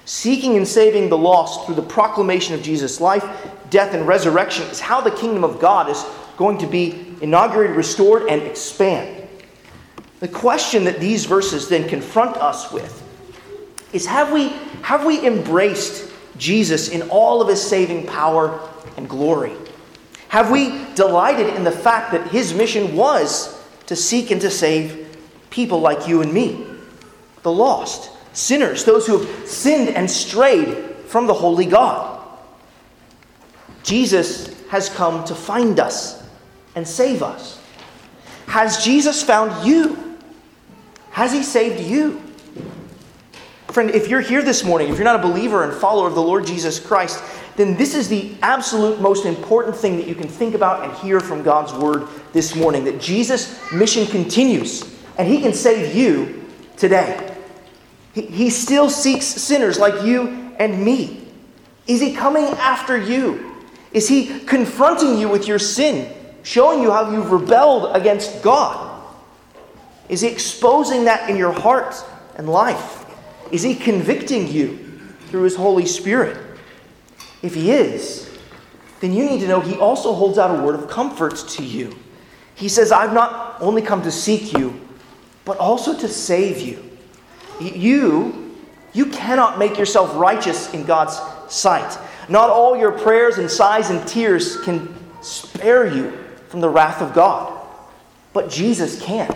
Seeking 0.04 0.56
and 0.56 0.66
saving 0.66 1.08
the 1.08 1.18
lost 1.18 1.66
through 1.66 1.74
the 1.74 1.82
proclamation 1.82 2.54
of 2.54 2.62
Jesus' 2.62 3.00
life, 3.00 3.24
death, 3.70 3.94
and 3.94 4.06
resurrection 4.06 4.64
is 4.66 4.80
how 4.80 5.00
the 5.00 5.10
kingdom 5.10 5.44
of 5.44 5.60
God 5.60 5.88
is 5.88 6.04
going 6.36 6.58
to 6.58 6.66
be 6.66 7.14
inaugurated, 7.20 7.76
restored, 7.76 8.28
and 8.28 8.42
expand. 8.42 9.28
The 10.20 10.28
question 10.28 10.84
that 10.84 10.98
these 10.98 11.24
verses 11.24 11.68
then 11.68 11.88
confront 11.88 12.36
us 12.36 12.72
with 12.72 13.00
is 13.92 14.06
have 14.06 14.32
we, 14.32 14.48
have 14.82 15.04
we 15.04 15.24
embraced 15.26 16.10
Jesus 16.38 16.88
in 16.88 17.02
all 17.10 17.42
of 17.42 17.48
his 17.48 17.62
saving 17.62 18.06
power 18.06 18.60
and 18.96 19.08
glory? 19.08 19.52
Have 20.32 20.50
we 20.50 20.82
delighted 20.94 21.48
in 21.56 21.62
the 21.62 21.70
fact 21.70 22.12
that 22.12 22.28
his 22.28 22.54
mission 22.54 22.96
was 22.96 23.62
to 23.84 23.94
seek 23.94 24.30
and 24.30 24.40
to 24.40 24.48
save 24.48 25.14
people 25.50 25.82
like 25.82 26.08
you 26.08 26.22
and 26.22 26.32
me, 26.32 26.64
the 27.42 27.52
lost, 27.52 28.10
sinners, 28.32 28.86
those 28.86 29.06
who 29.06 29.18
have 29.18 29.46
sinned 29.46 29.90
and 29.90 30.10
strayed 30.10 30.96
from 31.04 31.26
the 31.26 31.34
holy 31.34 31.66
God? 31.66 32.26
Jesus 33.82 34.58
has 34.70 34.88
come 34.88 35.22
to 35.24 35.34
find 35.34 35.78
us 35.78 36.26
and 36.76 36.88
save 36.88 37.22
us. 37.22 37.60
Has 38.46 38.82
Jesus 38.82 39.22
found 39.22 39.66
you? 39.66 40.16
Has 41.10 41.30
he 41.34 41.42
saved 41.42 41.78
you? 41.78 42.22
Friend, 43.68 43.90
if 43.90 44.08
you're 44.08 44.22
here 44.22 44.40
this 44.40 44.64
morning, 44.64 44.88
if 44.88 44.96
you're 44.96 45.04
not 45.04 45.20
a 45.20 45.28
believer 45.28 45.62
and 45.62 45.74
follower 45.74 46.06
of 46.08 46.14
the 46.14 46.22
Lord 46.22 46.46
Jesus 46.46 46.80
Christ, 46.80 47.22
then 47.56 47.76
this 47.76 47.94
is 47.94 48.08
the 48.08 48.34
absolute 48.42 49.00
most 49.00 49.26
important 49.26 49.76
thing 49.76 49.96
that 49.96 50.08
you 50.08 50.14
can 50.14 50.28
think 50.28 50.54
about 50.54 50.84
and 50.84 50.92
hear 50.98 51.20
from 51.20 51.42
God's 51.42 51.72
word 51.74 52.08
this 52.32 52.54
morning 52.54 52.84
that 52.84 53.00
Jesus' 53.00 53.60
mission 53.72 54.06
continues 54.06 54.98
and 55.18 55.28
he 55.28 55.40
can 55.40 55.52
save 55.52 55.94
you 55.94 56.48
today. 56.76 57.36
He, 58.14 58.22
he 58.22 58.50
still 58.50 58.88
seeks 58.88 59.26
sinners 59.26 59.78
like 59.78 60.04
you 60.04 60.54
and 60.58 60.82
me. 60.82 61.28
Is 61.86 62.00
he 62.00 62.14
coming 62.14 62.44
after 62.44 62.96
you? 62.96 63.54
Is 63.92 64.08
he 64.08 64.40
confronting 64.40 65.18
you 65.18 65.28
with 65.28 65.46
your 65.46 65.58
sin, 65.58 66.12
showing 66.42 66.80
you 66.80 66.90
how 66.90 67.10
you've 67.10 67.30
rebelled 67.30 67.94
against 67.94 68.42
God? 68.42 69.04
Is 70.08 70.22
he 70.22 70.28
exposing 70.28 71.04
that 71.04 71.28
in 71.28 71.36
your 71.36 71.52
heart 71.52 71.94
and 72.36 72.48
life? 72.48 73.04
Is 73.50 73.62
he 73.62 73.74
convicting 73.74 74.48
you 74.48 74.78
through 75.26 75.42
his 75.42 75.56
Holy 75.56 75.84
Spirit? 75.84 76.51
If 77.42 77.54
he 77.54 77.72
is, 77.72 78.30
then 79.00 79.12
you 79.12 79.24
need 79.24 79.40
to 79.40 79.48
know 79.48 79.60
he 79.60 79.74
also 79.74 80.14
holds 80.14 80.38
out 80.38 80.56
a 80.56 80.62
word 80.62 80.76
of 80.76 80.88
comfort 80.88 81.36
to 81.36 81.64
you. 81.64 81.96
He 82.54 82.68
says, 82.68 82.92
I've 82.92 83.12
not 83.12 83.56
only 83.60 83.82
come 83.82 84.02
to 84.02 84.12
seek 84.12 84.52
you, 84.52 84.78
but 85.44 85.58
also 85.58 85.98
to 85.98 86.08
save 86.08 86.60
you. 86.60 86.88
You, 87.60 88.54
you 88.92 89.06
cannot 89.06 89.58
make 89.58 89.78
yourself 89.78 90.14
righteous 90.14 90.72
in 90.72 90.84
God's 90.84 91.18
sight. 91.52 91.98
Not 92.28 92.50
all 92.50 92.76
your 92.76 92.92
prayers 92.92 93.38
and 93.38 93.50
sighs 93.50 93.90
and 93.90 94.06
tears 94.06 94.60
can 94.60 94.94
spare 95.20 95.92
you 95.92 96.12
from 96.48 96.60
the 96.60 96.68
wrath 96.68 97.02
of 97.02 97.12
God. 97.12 97.58
But 98.32 98.50
Jesus 98.50 99.02
can. 99.02 99.34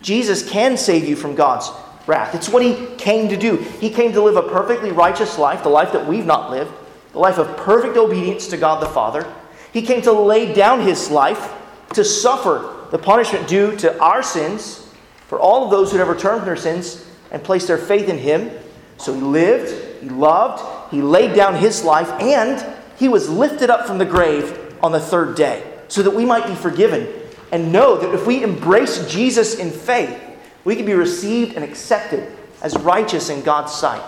Jesus 0.00 0.48
can 0.48 0.76
save 0.76 1.06
you 1.06 1.16
from 1.16 1.34
God's 1.34 1.70
wrath. 2.06 2.34
It's 2.34 2.48
what 2.48 2.62
he 2.62 2.86
came 2.96 3.28
to 3.28 3.36
do. 3.36 3.56
He 3.56 3.90
came 3.90 4.12
to 4.12 4.22
live 4.22 4.36
a 4.36 4.42
perfectly 4.42 4.92
righteous 4.92 5.38
life, 5.38 5.62
the 5.62 5.68
life 5.68 5.92
that 5.92 6.06
we've 6.06 6.26
not 6.26 6.50
lived, 6.50 6.72
the 7.16 7.20
life 7.20 7.38
of 7.38 7.56
perfect 7.56 7.96
obedience 7.96 8.46
to 8.48 8.58
God 8.58 8.82
the 8.82 8.86
Father. 8.90 9.26
He 9.72 9.80
came 9.80 10.02
to 10.02 10.12
lay 10.12 10.52
down 10.52 10.82
his 10.82 11.10
life 11.10 11.50
to 11.94 12.04
suffer 12.04 12.88
the 12.90 12.98
punishment 12.98 13.48
due 13.48 13.74
to 13.76 13.98
our 14.02 14.22
sins 14.22 14.86
for 15.26 15.40
all 15.40 15.64
of 15.64 15.70
those 15.70 15.90
who 15.90 15.96
ever 15.96 16.14
turned 16.14 16.40
from 16.40 16.46
their 16.46 16.56
sins 16.56 17.06
and 17.30 17.42
placed 17.42 17.68
their 17.68 17.78
faith 17.78 18.10
in 18.10 18.18
him. 18.18 18.50
So 18.98 19.14
he 19.14 19.20
lived, 19.22 20.02
he 20.02 20.10
loved, 20.10 20.62
he 20.90 21.00
laid 21.00 21.34
down 21.34 21.54
his 21.54 21.82
life, 21.82 22.10
and 22.20 22.62
he 22.98 23.08
was 23.08 23.30
lifted 23.30 23.70
up 23.70 23.86
from 23.86 23.96
the 23.96 24.04
grave 24.04 24.76
on 24.82 24.92
the 24.92 25.00
third 25.00 25.36
day 25.36 25.62
so 25.88 26.02
that 26.02 26.14
we 26.14 26.26
might 26.26 26.46
be 26.46 26.54
forgiven 26.54 27.08
and 27.50 27.72
know 27.72 27.96
that 27.96 28.12
if 28.14 28.26
we 28.26 28.42
embrace 28.42 29.10
Jesus 29.10 29.58
in 29.58 29.70
faith, 29.70 30.20
we 30.64 30.76
can 30.76 30.84
be 30.84 30.92
received 30.92 31.54
and 31.54 31.64
accepted 31.64 32.30
as 32.60 32.76
righteous 32.76 33.30
in 33.30 33.40
God's 33.40 33.72
sight. 33.72 34.02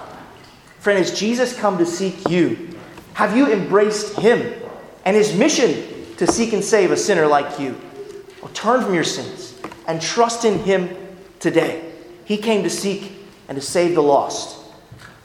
Friend, 0.80 0.98
has 0.98 1.18
Jesus 1.18 1.58
come 1.58 1.78
to 1.78 1.86
seek 1.86 2.28
you? 2.28 2.77
Have 3.18 3.36
you 3.36 3.52
embraced 3.52 4.16
him 4.16 4.54
and 5.04 5.16
his 5.16 5.34
mission 5.34 6.14
to 6.18 6.26
seek 6.28 6.52
and 6.52 6.62
save 6.62 6.92
a 6.92 6.96
sinner 6.96 7.26
like 7.26 7.58
you? 7.58 7.76
Well, 8.40 8.52
turn 8.54 8.80
from 8.80 8.94
your 8.94 9.02
sins 9.02 9.58
and 9.88 10.00
trust 10.00 10.44
in 10.44 10.60
him 10.60 10.96
today. 11.40 11.92
He 12.26 12.36
came 12.36 12.62
to 12.62 12.70
seek 12.70 13.12
and 13.48 13.56
to 13.56 13.60
save 13.60 13.96
the 13.96 14.02
lost. 14.02 14.56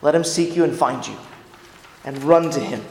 Let 0.01 0.15
him 0.15 0.23
seek 0.23 0.55
you 0.55 0.63
and 0.63 0.75
find 0.75 1.05
you 1.05 1.15
and 2.03 2.17
run 2.23 2.49
to 2.49 2.59
him. 2.59 2.83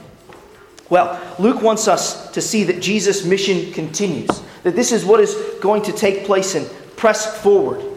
Well, 0.89 1.21
Luke 1.41 1.63
wants 1.63 1.89
us 1.89 2.31
to 2.31 2.41
see 2.41 2.63
that 2.63 2.81
Jesus' 2.81 3.25
mission 3.25 3.73
continues, 3.73 4.41
that 4.63 4.77
this 4.77 4.93
is 4.93 5.05
what 5.05 5.19
is 5.19 5.35
going 5.61 5.83
to 5.83 5.93
take 5.93 6.27
place 6.27 6.55
and 6.55 6.71
press 6.97 7.43
forward 7.43 7.93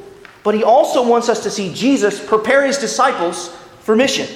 but 0.46 0.54
he 0.54 0.64
also 0.64 1.04
wants 1.04 1.28
us 1.28 1.42
to 1.42 1.50
see 1.50 1.74
Jesus 1.74 2.24
prepare 2.24 2.64
his 2.68 2.78
disciples 2.78 3.48
for 3.80 3.96
mission. 3.96 4.28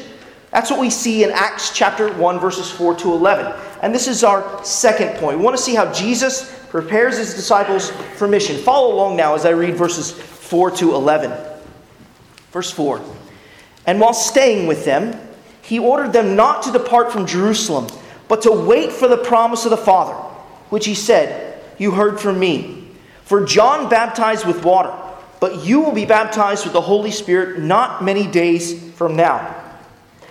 That's 0.51 0.71
what 0.71 0.79
we 0.79 0.89
see 0.89 1.23
in 1.23 1.31
Acts 1.31 1.71
chapter 1.75 2.11
1, 2.13 2.39
verses 2.39 2.71
4 2.71 2.95
to 2.97 3.13
11. 3.13 3.53
And 3.81 3.93
this 3.93 4.07
is 4.07 4.23
our 4.23 4.63
second 4.63 5.17
point. 5.17 5.37
We 5.37 5.43
want 5.43 5.57
to 5.57 5.61
see 5.61 5.75
how 5.75 5.91
Jesus 5.93 6.55
prepares 6.69 7.17
his 7.17 7.35
disciples 7.35 7.91
for 8.15 8.27
mission. 8.27 8.57
Follow 8.57 8.93
along 8.93 9.15
now 9.15 9.35
as 9.35 9.45
I 9.45 9.51
read 9.51 9.75
verses 9.75 10.11
4 10.11 10.71
to 10.71 10.95
11. 10.95 11.31
Verse 12.51 12.71
4 12.71 13.01
And 13.85 13.99
while 13.99 14.13
staying 14.13 14.67
with 14.67 14.85
them, 14.85 15.19
he 15.61 15.77
ordered 15.77 16.13
them 16.13 16.35
not 16.35 16.63
to 16.63 16.71
depart 16.71 17.11
from 17.11 17.27
Jerusalem, 17.27 17.87
but 18.27 18.41
to 18.43 18.51
wait 18.51 18.91
for 18.91 19.07
the 19.07 19.17
promise 19.17 19.65
of 19.65 19.71
the 19.71 19.77
Father, 19.77 20.13
which 20.69 20.85
he 20.85 20.95
said, 20.95 21.61
You 21.77 21.91
heard 21.91 22.19
from 22.19 22.39
me. 22.39 22.87
For 23.23 23.45
John 23.45 23.89
baptized 23.89 24.47
with 24.47 24.65
water 24.65 24.91
but 25.39 25.63
you 25.63 25.79
will 25.79 25.91
be 25.91 26.05
baptized 26.05 26.65
with 26.65 26.73
the 26.73 26.81
Holy 26.81 27.11
Spirit 27.11 27.59
not 27.59 28.03
many 28.03 28.27
days 28.27 28.91
from 28.93 29.15
now. 29.15 29.55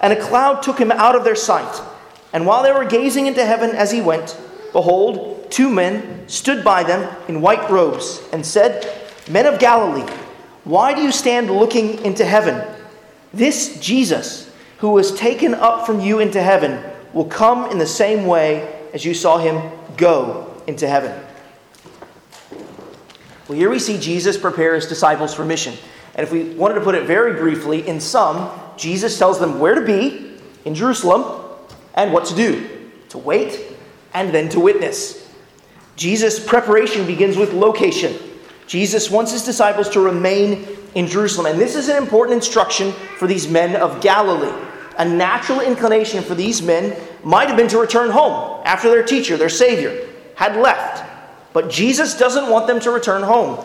and 0.00 0.12
a 0.12 0.20
cloud 0.20 0.62
took 0.62 0.78
him 0.78 0.90
out 0.90 1.14
of 1.14 1.24
their 1.24 1.34
sight. 1.36 1.82
And 2.32 2.46
while 2.46 2.62
they 2.62 2.72
were 2.72 2.84
gazing 2.84 3.26
into 3.26 3.44
heaven 3.44 3.70
as 3.70 3.90
he 3.90 4.00
went, 4.00 4.38
behold, 4.72 5.50
two 5.50 5.68
men 5.68 6.28
stood 6.28 6.64
by 6.64 6.82
them 6.82 7.14
in 7.28 7.40
white 7.40 7.68
robes, 7.70 8.22
and 8.32 8.44
said, 8.44 8.96
Men 9.28 9.46
of 9.46 9.58
Galilee, 9.58 10.08
why 10.64 10.94
do 10.94 11.02
you 11.02 11.12
stand 11.12 11.50
looking 11.50 12.04
into 12.04 12.24
heaven? 12.24 12.64
This 13.32 13.78
Jesus, 13.80 14.50
who 14.78 14.90
was 14.90 15.14
taken 15.14 15.54
up 15.54 15.86
from 15.86 16.00
you 16.00 16.20
into 16.20 16.42
heaven, 16.42 16.82
will 17.12 17.24
come 17.24 17.70
in 17.70 17.78
the 17.78 17.86
same 17.86 18.26
way 18.26 18.80
as 18.92 19.04
you 19.04 19.14
saw 19.14 19.38
him 19.38 19.70
go 19.96 20.52
into 20.66 20.88
heaven. 20.88 21.12
Well, 23.48 23.58
here 23.58 23.70
we 23.70 23.80
see 23.80 23.98
Jesus 23.98 24.36
prepare 24.36 24.76
his 24.76 24.86
disciples 24.86 25.34
for 25.34 25.44
mission. 25.44 25.74
And 26.14 26.24
if 26.24 26.32
we 26.32 26.50
wanted 26.54 26.74
to 26.74 26.80
put 26.82 26.94
it 26.94 27.06
very 27.06 27.38
briefly, 27.38 27.86
in 27.86 28.00
sum, 28.00 28.50
Jesus 28.80 29.18
tells 29.18 29.38
them 29.38 29.60
where 29.60 29.74
to 29.74 29.82
be 29.82 30.38
in 30.64 30.74
Jerusalem 30.74 31.44
and 31.94 32.12
what 32.12 32.24
to 32.26 32.34
do 32.34 32.68
to 33.10 33.18
wait 33.18 33.60
and 34.14 34.32
then 34.32 34.48
to 34.48 34.60
witness. 34.60 35.28
Jesus' 35.96 36.44
preparation 36.44 37.06
begins 37.06 37.36
with 37.36 37.52
location. 37.52 38.16
Jesus 38.66 39.10
wants 39.10 39.32
his 39.32 39.44
disciples 39.44 39.90
to 39.90 40.00
remain 40.00 40.66
in 40.94 41.06
Jerusalem. 41.06 41.46
And 41.46 41.60
this 41.60 41.76
is 41.76 41.88
an 41.88 41.96
important 41.96 42.36
instruction 42.36 42.92
for 43.18 43.26
these 43.26 43.48
men 43.48 43.76
of 43.76 44.00
Galilee. 44.00 44.56
A 44.96 45.04
natural 45.04 45.60
inclination 45.60 46.22
for 46.22 46.34
these 46.34 46.62
men 46.62 46.98
might 47.22 47.48
have 47.48 47.56
been 47.56 47.68
to 47.68 47.78
return 47.78 48.10
home 48.10 48.62
after 48.64 48.88
their 48.88 49.02
teacher, 49.02 49.36
their 49.36 49.48
Savior, 49.48 50.08
had 50.36 50.56
left. 50.56 51.04
But 51.52 51.68
Jesus 51.68 52.16
doesn't 52.16 52.48
want 52.48 52.66
them 52.66 52.80
to 52.80 52.90
return 52.90 53.22
home. 53.22 53.62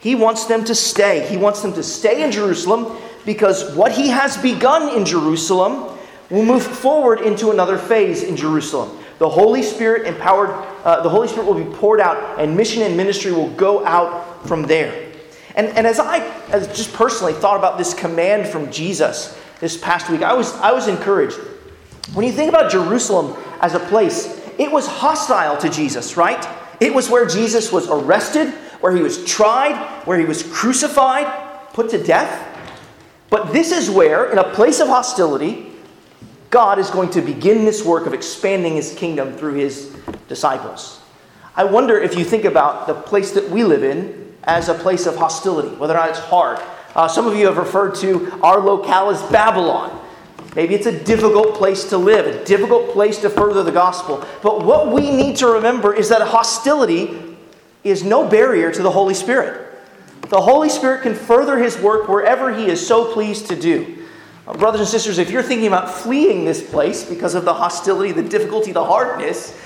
He 0.00 0.14
wants 0.14 0.46
them 0.46 0.64
to 0.64 0.74
stay. 0.74 1.28
He 1.28 1.36
wants 1.36 1.62
them 1.62 1.74
to 1.74 1.82
stay 1.82 2.24
in 2.24 2.32
Jerusalem 2.32 2.96
because 3.28 3.74
what 3.76 3.92
he 3.92 4.08
has 4.08 4.38
begun 4.38 4.88
in 4.96 5.04
Jerusalem 5.04 5.94
will 6.30 6.46
move 6.46 6.62
forward 6.62 7.20
into 7.20 7.50
another 7.50 7.76
phase 7.76 8.22
in 8.22 8.38
Jerusalem. 8.38 8.98
The 9.18 9.28
Holy 9.28 9.62
Spirit 9.62 10.06
empowered, 10.06 10.48
uh, 10.82 11.02
the 11.02 11.10
Holy 11.10 11.28
Spirit 11.28 11.46
will 11.46 11.62
be 11.62 11.70
poured 11.76 12.00
out, 12.00 12.40
and 12.40 12.56
mission 12.56 12.80
and 12.84 12.96
ministry 12.96 13.30
will 13.30 13.50
go 13.50 13.84
out 13.84 14.48
from 14.48 14.62
there. 14.62 15.12
And, 15.56 15.66
and 15.76 15.86
as 15.86 15.98
I 15.98 16.20
as 16.48 16.68
just 16.68 16.94
personally 16.94 17.34
thought 17.34 17.58
about 17.58 17.76
this 17.76 17.92
command 17.92 18.48
from 18.48 18.72
Jesus 18.72 19.38
this 19.60 19.76
past 19.76 20.08
week, 20.08 20.22
I 20.22 20.32
was, 20.32 20.54
I 20.54 20.72
was 20.72 20.88
encouraged. 20.88 21.36
When 22.14 22.24
you 22.24 22.32
think 22.32 22.48
about 22.48 22.72
Jerusalem 22.72 23.36
as 23.60 23.74
a 23.74 23.80
place, 23.80 24.40
it 24.56 24.72
was 24.72 24.86
hostile 24.86 25.58
to 25.58 25.68
Jesus, 25.68 26.16
right? 26.16 26.48
It 26.80 26.94
was 26.94 27.10
where 27.10 27.26
Jesus 27.26 27.70
was 27.72 27.90
arrested, 27.90 28.54
where 28.80 28.96
he 28.96 29.02
was 29.02 29.22
tried, 29.26 29.76
where 30.06 30.18
he 30.18 30.24
was 30.24 30.42
crucified, 30.44 31.26
put 31.74 31.90
to 31.90 32.02
death. 32.02 32.54
But 33.30 33.52
this 33.52 33.72
is 33.72 33.90
where, 33.90 34.30
in 34.30 34.38
a 34.38 34.54
place 34.54 34.80
of 34.80 34.88
hostility, 34.88 35.66
God 36.50 36.78
is 36.78 36.90
going 36.90 37.10
to 37.10 37.20
begin 37.20 37.64
this 37.64 37.84
work 37.84 38.06
of 38.06 38.14
expanding 38.14 38.76
his 38.76 38.94
kingdom 38.94 39.34
through 39.34 39.54
his 39.54 39.94
disciples. 40.28 41.00
I 41.54 41.64
wonder 41.64 41.98
if 41.98 42.16
you 42.16 42.24
think 42.24 42.44
about 42.44 42.86
the 42.86 42.94
place 42.94 43.32
that 43.32 43.50
we 43.50 43.64
live 43.64 43.82
in 43.82 44.34
as 44.44 44.68
a 44.68 44.74
place 44.74 45.06
of 45.06 45.16
hostility, 45.16 45.68
whether 45.76 45.92
or 45.94 45.98
not 45.98 46.10
it's 46.10 46.18
hard. 46.18 46.58
Uh, 46.94 47.06
some 47.06 47.26
of 47.26 47.36
you 47.36 47.46
have 47.46 47.58
referred 47.58 47.94
to 47.96 48.32
our 48.42 48.60
locale 48.60 49.10
as 49.10 49.22
Babylon. 49.30 49.94
Maybe 50.56 50.74
it's 50.74 50.86
a 50.86 51.04
difficult 51.04 51.54
place 51.54 51.84
to 51.90 51.98
live, 51.98 52.26
a 52.26 52.44
difficult 52.44 52.90
place 52.92 53.18
to 53.18 53.30
further 53.30 53.62
the 53.62 53.72
gospel. 53.72 54.24
But 54.42 54.64
what 54.64 54.90
we 54.90 55.10
need 55.10 55.36
to 55.36 55.48
remember 55.48 55.94
is 55.94 56.08
that 56.08 56.22
hostility 56.22 57.36
is 57.84 58.02
no 58.02 58.26
barrier 58.26 58.72
to 58.72 58.82
the 58.82 58.90
Holy 58.90 59.14
Spirit. 59.14 59.67
The 60.22 60.40
Holy 60.40 60.68
Spirit 60.68 61.02
can 61.02 61.14
further 61.14 61.58
his 61.58 61.78
work 61.78 62.08
wherever 62.08 62.54
he 62.54 62.66
is 62.66 62.84
so 62.86 63.12
pleased 63.12 63.46
to 63.48 63.56
do. 63.56 64.06
Uh, 64.46 64.54
brothers 64.54 64.80
and 64.80 64.88
sisters, 64.88 65.18
if 65.18 65.30
you're 65.30 65.42
thinking 65.42 65.66
about 65.66 65.90
fleeing 65.90 66.44
this 66.44 66.62
place 66.68 67.04
because 67.04 67.34
of 67.34 67.44
the 67.44 67.54
hostility, 67.54 68.12
the 68.12 68.22
difficulty, 68.22 68.72
the 68.72 68.84
hardness, 68.84 69.58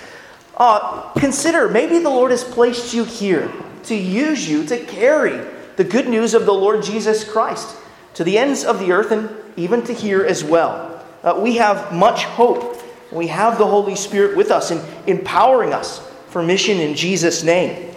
uh, 0.57 1.11
consider 1.13 1.69
maybe 1.69 1.99
the 1.99 2.11
Lord 2.11 2.31
has 2.31 2.45
placed 2.45 2.95
you 2.95 3.05
here 3.05 3.51
to 3.85 3.95
use 3.95 4.49
you 4.49 4.65
to 4.67 4.79
carry 4.85 5.45
the 5.77 5.85
good 5.85 6.09
news 6.09 6.35
of 6.35 6.47
the 6.47 6.53
Lord 6.53 6.83
Jesus 6.83 7.25
Christ 7.25 7.77
to 8.15 8.25
the 8.25 8.39
ends 8.39 8.65
of 8.65 8.79
the 8.79 8.93
earth 8.93 9.11
and 9.11 9.31
even 9.57 9.83
to 9.85 9.93
here 9.93 10.25
as 10.25 10.45
well. 10.45 11.05
Uh, 11.23 11.39
we 11.41 11.57
have 11.57 11.93
much 11.93 12.25
hope. 12.25 12.83
We 13.11 13.29
have 13.29 13.59
the 13.59 13.67
Holy 13.67 13.97
Spirit 13.97 14.37
with 14.37 14.51
us 14.51 14.71
and 14.71 14.81
empowering 15.09 15.73
us 15.73 16.07
for 16.29 16.43
mission 16.43 16.79
in 16.79 16.95
Jesus' 16.95 17.43
name. 17.43 17.95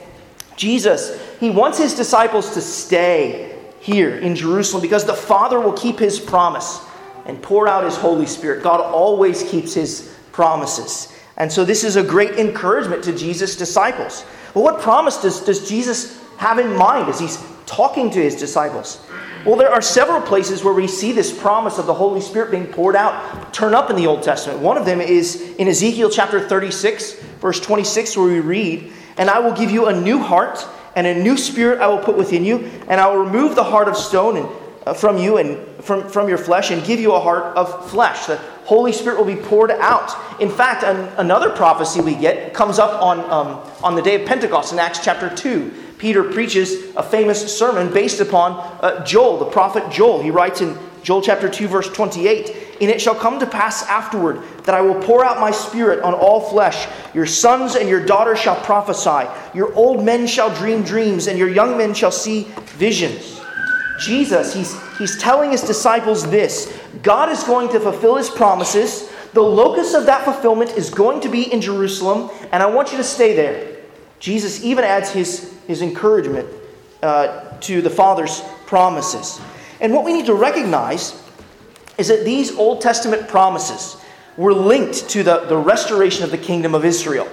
Jesus, 0.55 1.19
he 1.39 1.49
wants 1.49 1.77
his 1.77 1.93
disciples 1.93 2.53
to 2.53 2.61
stay 2.61 3.57
here 3.79 4.17
in 4.17 4.35
Jerusalem 4.35 4.81
because 4.81 5.05
the 5.05 5.13
Father 5.13 5.59
will 5.59 5.73
keep 5.73 5.99
his 5.99 6.19
promise 6.19 6.79
and 7.25 7.41
pour 7.41 7.67
out 7.67 7.83
his 7.83 7.97
Holy 7.97 8.25
Spirit. 8.25 8.63
God 8.63 8.81
always 8.81 9.43
keeps 9.43 9.73
his 9.73 10.15
promises. 10.31 11.11
And 11.37 11.51
so 11.51 11.65
this 11.65 11.83
is 11.83 11.95
a 11.95 12.03
great 12.03 12.39
encouragement 12.39 13.03
to 13.05 13.15
Jesus' 13.15 13.55
disciples. 13.55 14.25
Well, 14.53 14.63
what 14.63 14.81
promise 14.81 15.17
does, 15.17 15.41
does 15.41 15.67
Jesus 15.67 16.21
have 16.37 16.59
in 16.59 16.75
mind 16.75 17.09
as 17.09 17.19
he's 17.19 17.43
talking 17.65 18.09
to 18.11 18.21
his 18.21 18.35
disciples? 18.35 19.05
Well, 19.45 19.57
there 19.57 19.69
are 19.69 19.81
several 19.81 20.21
places 20.21 20.63
where 20.63 20.73
we 20.73 20.87
see 20.87 21.11
this 21.11 21.37
promise 21.37 21.77
of 21.77 21.85
the 21.85 21.93
Holy 21.93 22.21
Spirit 22.21 22.49
being 22.49 22.65
poured 22.65 22.95
out 22.95 23.53
turn 23.53 23.75
up 23.75 23.89
in 23.91 23.95
the 23.95 24.07
Old 24.07 24.23
Testament. 24.23 24.59
One 24.59 24.77
of 24.77 24.85
them 24.85 25.01
is 25.01 25.55
in 25.57 25.67
Ezekiel 25.67 26.09
chapter 26.09 26.39
36, 26.39 27.13
verse 27.41 27.59
26, 27.59 28.17
where 28.17 28.25
we 28.25 28.39
read, 28.39 28.91
And 29.17 29.29
I 29.29 29.39
will 29.39 29.51
give 29.51 29.69
you 29.69 29.85
a 29.85 30.01
new 30.01 30.19
heart, 30.19 30.65
and 30.95 31.05
a 31.05 31.13
new 31.13 31.37
spirit 31.37 31.79
I 31.79 31.87
will 31.87 31.99
put 31.99 32.17
within 32.17 32.43
you, 32.45 32.69
and 32.87 32.99
I 32.99 33.07
will 33.07 33.23
remove 33.23 33.55
the 33.55 33.63
heart 33.63 33.87
of 33.87 33.97
stone 33.97 34.37
and, 34.37 34.49
uh, 34.85 34.93
from 34.93 35.17
you 35.17 35.37
and 35.37 35.57
from, 35.83 36.07
from 36.09 36.27
your 36.27 36.37
flesh, 36.37 36.71
and 36.71 36.83
give 36.83 36.99
you 36.99 37.13
a 37.13 37.19
heart 37.19 37.55
of 37.57 37.89
flesh. 37.89 38.25
The 38.25 38.37
Holy 38.65 38.91
Spirit 38.91 39.17
will 39.17 39.25
be 39.25 39.35
poured 39.35 39.71
out. 39.71 40.41
In 40.41 40.49
fact, 40.49 40.83
an, 40.83 41.11
another 41.17 41.49
prophecy 41.51 42.01
we 42.01 42.15
get 42.15 42.53
comes 42.53 42.79
up 42.79 43.01
on, 43.01 43.19
um, 43.29 43.71
on 43.83 43.95
the 43.95 44.01
day 44.01 44.21
of 44.21 44.27
Pentecost 44.27 44.73
in 44.73 44.79
Acts 44.79 44.99
chapter 45.03 45.33
2. 45.33 45.83
Peter 45.97 46.23
preaches 46.23 46.95
a 46.95 47.03
famous 47.03 47.57
sermon 47.57 47.93
based 47.93 48.19
upon 48.19 48.53
uh, 48.81 49.03
Joel, 49.05 49.37
the 49.37 49.45
prophet 49.45 49.89
Joel. 49.91 50.21
He 50.21 50.31
writes 50.31 50.61
in 50.61 50.77
Joel 51.03 51.21
chapter 51.21 51.47
2, 51.47 51.67
verse 51.67 51.89
28 51.89 52.64
And 52.81 52.89
it 52.89 53.01
shall 53.01 53.15
come 53.15 53.39
to 53.39 53.45
pass 53.45 53.83
afterward 53.83 54.41
that 54.63 54.75
I 54.75 54.81
will 54.81 55.01
pour 55.01 55.23
out 55.23 55.39
my 55.39 55.51
spirit 55.51 56.03
on 56.03 56.13
all 56.13 56.41
flesh. 56.41 56.87
Your 57.13 57.25
sons 57.25 57.75
and 57.75 57.87
your 57.87 58.05
daughters 58.05 58.39
shall 58.39 58.59
prophesy. 58.61 59.29
Your 59.53 59.73
old 59.75 60.03
men 60.03 60.27
shall 60.27 60.53
dream 60.53 60.83
dreams, 60.83 61.27
and 61.27 61.39
your 61.39 61.49
young 61.49 61.77
men 61.77 61.93
shall 61.93 62.11
see 62.11 62.43
visions. 62.77 63.41
Jesus, 63.99 64.53
he's, 64.53 64.77
he's 64.97 65.17
telling 65.17 65.51
his 65.51 65.61
disciples 65.61 66.29
this 66.29 66.77
God 67.01 67.29
is 67.29 67.43
going 67.43 67.69
to 67.69 67.79
fulfill 67.79 68.15
his 68.15 68.29
promises. 68.29 69.09
The 69.33 69.41
locus 69.41 69.93
of 69.93 70.05
that 70.05 70.23
fulfillment 70.23 70.71
is 70.71 70.89
going 70.89 71.21
to 71.21 71.29
be 71.29 71.51
in 71.51 71.61
Jerusalem, 71.61 72.29
and 72.51 72.63
I 72.63 72.67
want 72.67 72.91
you 72.91 72.97
to 72.97 73.03
stay 73.03 73.35
there. 73.35 73.75
Jesus 74.19 74.63
even 74.63 74.83
adds 74.83 75.11
his, 75.11 75.53
his 75.67 75.81
encouragement 75.81 76.47
uh, 77.03 77.57
to 77.59 77.81
the 77.81 77.89
Father's 77.89 78.41
promises. 78.65 79.41
And 79.81 79.93
what 79.93 80.05
we 80.05 80.13
need 80.13 80.25
to 80.27 80.33
recognize 80.33 81.21
is 81.97 82.07
that 82.09 82.25
these 82.25 82.55
Old 82.55 82.81
Testament 82.81 83.27
promises 83.27 83.97
were 84.37 84.53
linked 84.53 85.09
to 85.09 85.23
the, 85.23 85.45
the 85.45 85.57
restoration 85.57 86.23
of 86.23 86.31
the 86.31 86.37
kingdom 86.37 86.75
of 86.75 86.83
Israel. 86.83 87.27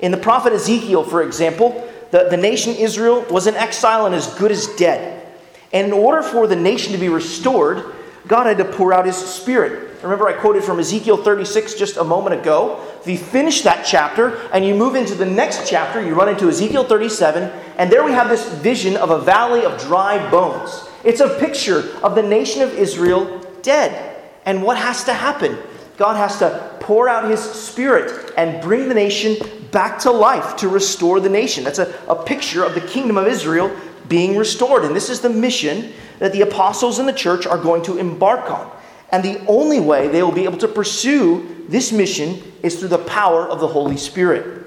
In 0.00 0.10
the 0.10 0.18
prophet 0.18 0.52
Ezekiel, 0.52 1.04
for 1.04 1.22
example, 1.22 1.88
the, 2.10 2.28
the 2.28 2.36
nation 2.36 2.74
Israel 2.74 3.24
was 3.30 3.46
in 3.46 3.54
exile 3.54 4.06
and 4.06 4.14
as 4.14 4.34
good 4.34 4.50
as 4.50 4.66
dead. 4.76 5.26
And 5.72 5.86
in 5.86 5.92
order 5.92 6.22
for 6.22 6.46
the 6.46 6.56
nation 6.56 6.92
to 6.92 6.98
be 6.98 7.08
restored, 7.08 7.94
God 8.26 8.46
had 8.46 8.58
to 8.58 8.64
pour 8.64 8.92
out 8.92 9.06
his 9.06 9.16
spirit. 9.16 10.02
Remember, 10.02 10.28
I 10.28 10.32
quoted 10.32 10.64
from 10.64 10.78
Ezekiel 10.78 11.16
36 11.16 11.74
just 11.74 11.96
a 11.96 12.04
moment 12.04 12.40
ago. 12.40 12.84
If 13.00 13.06
you 13.06 13.16
finish 13.16 13.62
that 13.62 13.86
chapter 13.86 14.36
and 14.52 14.64
you 14.64 14.74
move 14.74 14.94
into 14.94 15.14
the 15.14 15.26
next 15.26 15.68
chapter, 15.68 16.04
you 16.04 16.14
run 16.14 16.28
into 16.28 16.48
Ezekiel 16.48 16.84
37, 16.84 17.44
and 17.78 17.90
there 17.90 18.04
we 18.04 18.12
have 18.12 18.28
this 18.28 18.48
vision 18.56 18.96
of 18.96 19.10
a 19.10 19.20
valley 19.20 19.64
of 19.64 19.80
dry 19.80 20.30
bones. 20.30 20.88
It's 21.04 21.20
a 21.20 21.38
picture 21.38 21.96
of 22.02 22.14
the 22.14 22.22
nation 22.22 22.62
of 22.62 22.74
Israel 22.74 23.41
dead. 23.62 24.20
And 24.44 24.62
what 24.62 24.76
has 24.76 25.04
to 25.04 25.12
happen? 25.12 25.56
God 25.96 26.16
has 26.16 26.38
to 26.38 26.76
pour 26.80 27.08
out 27.08 27.30
his 27.30 27.40
spirit 27.40 28.32
and 28.36 28.62
bring 28.62 28.88
the 28.88 28.94
nation 28.94 29.36
back 29.70 29.98
to 30.00 30.10
life 30.10 30.56
to 30.56 30.68
restore 30.68 31.20
the 31.20 31.28
nation. 31.28 31.64
That's 31.64 31.78
a, 31.78 31.94
a 32.08 32.22
picture 32.24 32.64
of 32.64 32.74
the 32.74 32.80
kingdom 32.80 33.16
of 33.16 33.26
Israel 33.26 33.74
being 34.08 34.36
restored. 34.36 34.84
And 34.84 34.94
this 34.96 35.08
is 35.08 35.20
the 35.20 35.30
mission 35.30 35.92
that 36.18 36.32
the 36.32 36.42
apostles 36.42 36.98
in 36.98 37.06
the 37.06 37.12
church 37.12 37.46
are 37.46 37.58
going 37.58 37.82
to 37.84 37.98
embark 37.98 38.50
on. 38.50 38.70
And 39.10 39.22
the 39.22 39.44
only 39.46 39.80
way 39.80 40.08
they 40.08 40.22
will 40.22 40.32
be 40.32 40.44
able 40.44 40.58
to 40.58 40.68
pursue 40.68 41.66
this 41.68 41.92
mission 41.92 42.42
is 42.62 42.78
through 42.78 42.88
the 42.88 42.98
power 42.98 43.46
of 43.48 43.60
the 43.60 43.68
Holy 43.68 43.96
Spirit. 43.96 44.66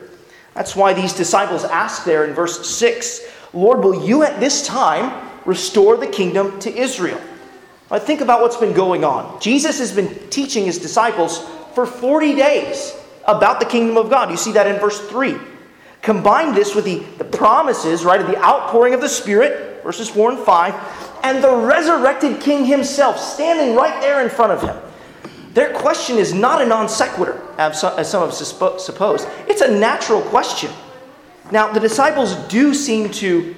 That's 0.54 0.76
why 0.76 0.94
these 0.94 1.14
disciples 1.14 1.64
ask 1.66 2.06
there 2.06 2.26
in 2.26 2.34
verse 2.34 2.68
6 2.68 3.22
Lord, 3.54 3.80
will 3.80 4.06
you 4.06 4.24
at 4.24 4.42
this 4.42 4.68
time 4.68 5.30
restore 5.46 5.96
the 5.96 6.08
kingdom 6.08 6.60
to 6.60 6.76
Israel? 6.76 7.22
Now, 7.96 8.02
think 8.02 8.20
about 8.20 8.42
what's 8.42 8.58
been 8.58 8.74
going 8.74 9.06
on. 9.06 9.40
Jesus 9.40 9.80
has 9.80 9.94
been 9.94 10.14
teaching 10.30 10.66
his 10.66 10.78
disciples 10.78 11.40
for 11.76 11.86
40 11.86 12.36
days 12.36 12.94
about 13.26 13.62
the 13.62 13.66
kingdom 13.66 13.96
of 13.96 14.10
God. 14.10 14.30
You 14.30 14.36
see 14.36 14.52
that 14.52 14.68
in 14.68 14.82
verse 14.82 15.00
3. 15.08 15.38
Combine 16.02 16.54
this 16.54 16.76
with 16.76 16.84
the, 16.84 16.98
the 17.18 17.24
promises, 17.24 18.04
right, 18.04 18.20
of 18.20 18.28
the 18.28 18.38
outpouring 18.44 18.94
of 18.94 19.00
the 19.00 19.08
Spirit, 19.08 19.82
verses 19.82 20.10
4 20.10 20.32
and 20.32 20.40
5, 20.40 21.20
and 21.24 21.42
the 21.42 21.56
resurrected 21.56 22.42
king 22.42 22.66
himself 22.66 23.18
standing 23.18 23.78
right 23.78 24.02
there 24.02 24.22
in 24.22 24.30
front 24.30 24.52
of 24.52 24.62
him. 24.62 24.76
Their 25.54 25.72
question 25.72 26.18
is 26.18 26.34
not 26.34 26.62
a 26.62 26.66
non 26.66 26.90
sequitur, 26.90 27.42
as 27.58 27.80
some 27.80 28.30
have 28.30 28.34
supposed. 28.34 29.26
It's 29.48 29.62
a 29.62 29.72
natural 29.72 30.22
question. 30.24 30.72
Now, 31.50 31.72
the 31.72 31.80
disciples 31.80 32.36
do 32.50 32.74
seem 32.74 33.10
to 33.12 33.56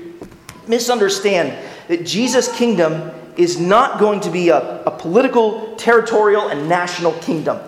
misunderstand 0.68 1.58
that 1.88 2.06
Jesus' 2.06 2.56
kingdom 2.56 3.17
is 3.38 3.60
not 3.60 4.00
going 4.00 4.20
to 4.22 4.32
be 4.32 4.50
a, 4.50 4.84
a 4.84 4.92
political, 4.92 5.76
territorial, 5.76 6.50
and 6.50 6.68
national 6.68 7.14
kingdom. 7.14 7.60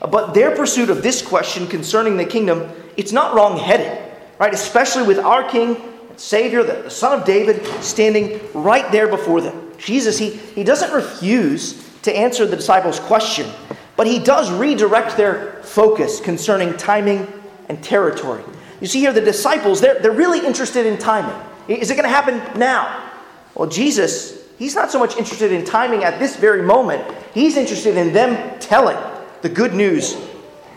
But 0.00 0.32
their 0.32 0.54
pursuit 0.54 0.90
of 0.90 1.02
this 1.02 1.22
question 1.22 1.66
concerning 1.66 2.16
the 2.16 2.24
kingdom, 2.24 2.70
it's 2.96 3.12
not 3.12 3.34
wrong-headed, 3.34 4.12
right? 4.38 4.54
Especially 4.54 5.02
with 5.02 5.18
our 5.18 5.48
King 5.48 5.76
and 6.08 6.18
Savior, 6.18 6.62
the, 6.62 6.82
the 6.82 6.90
Son 6.90 7.18
of 7.18 7.26
David, 7.26 7.64
standing 7.82 8.40
right 8.54 8.90
there 8.92 9.08
before 9.08 9.40
them. 9.40 9.72
Jesus, 9.76 10.18
he, 10.18 10.30
he 10.30 10.64
doesn't 10.64 10.92
refuse 10.92 11.84
to 12.02 12.16
answer 12.16 12.46
the 12.46 12.56
disciples' 12.56 13.00
question, 13.00 13.50
but 13.96 14.06
he 14.06 14.18
does 14.18 14.50
redirect 14.52 15.16
their 15.16 15.60
focus 15.64 16.20
concerning 16.20 16.76
timing 16.76 17.26
and 17.68 17.82
territory. 17.82 18.42
You 18.80 18.86
see 18.86 19.00
here, 19.00 19.12
the 19.12 19.20
disciples, 19.20 19.80
they're, 19.80 19.98
they're 19.98 20.12
really 20.12 20.46
interested 20.46 20.86
in 20.86 20.98
timing. 20.98 21.34
Is 21.66 21.90
it 21.90 21.96
going 21.96 22.04
to 22.04 22.08
happen 22.08 22.58
now? 22.58 23.10
Well, 23.54 23.68
Jesus, 23.68 24.37
he's 24.58 24.74
not 24.74 24.90
so 24.90 24.98
much 24.98 25.16
interested 25.16 25.52
in 25.52 25.64
timing 25.64 26.04
at 26.04 26.18
this 26.18 26.36
very 26.36 26.62
moment, 26.62 27.02
he's 27.32 27.56
interested 27.56 27.96
in 27.96 28.12
them 28.12 28.58
telling 28.58 28.96
the 29.42 29.48
good 29.48 29.74
news 29.74 30.16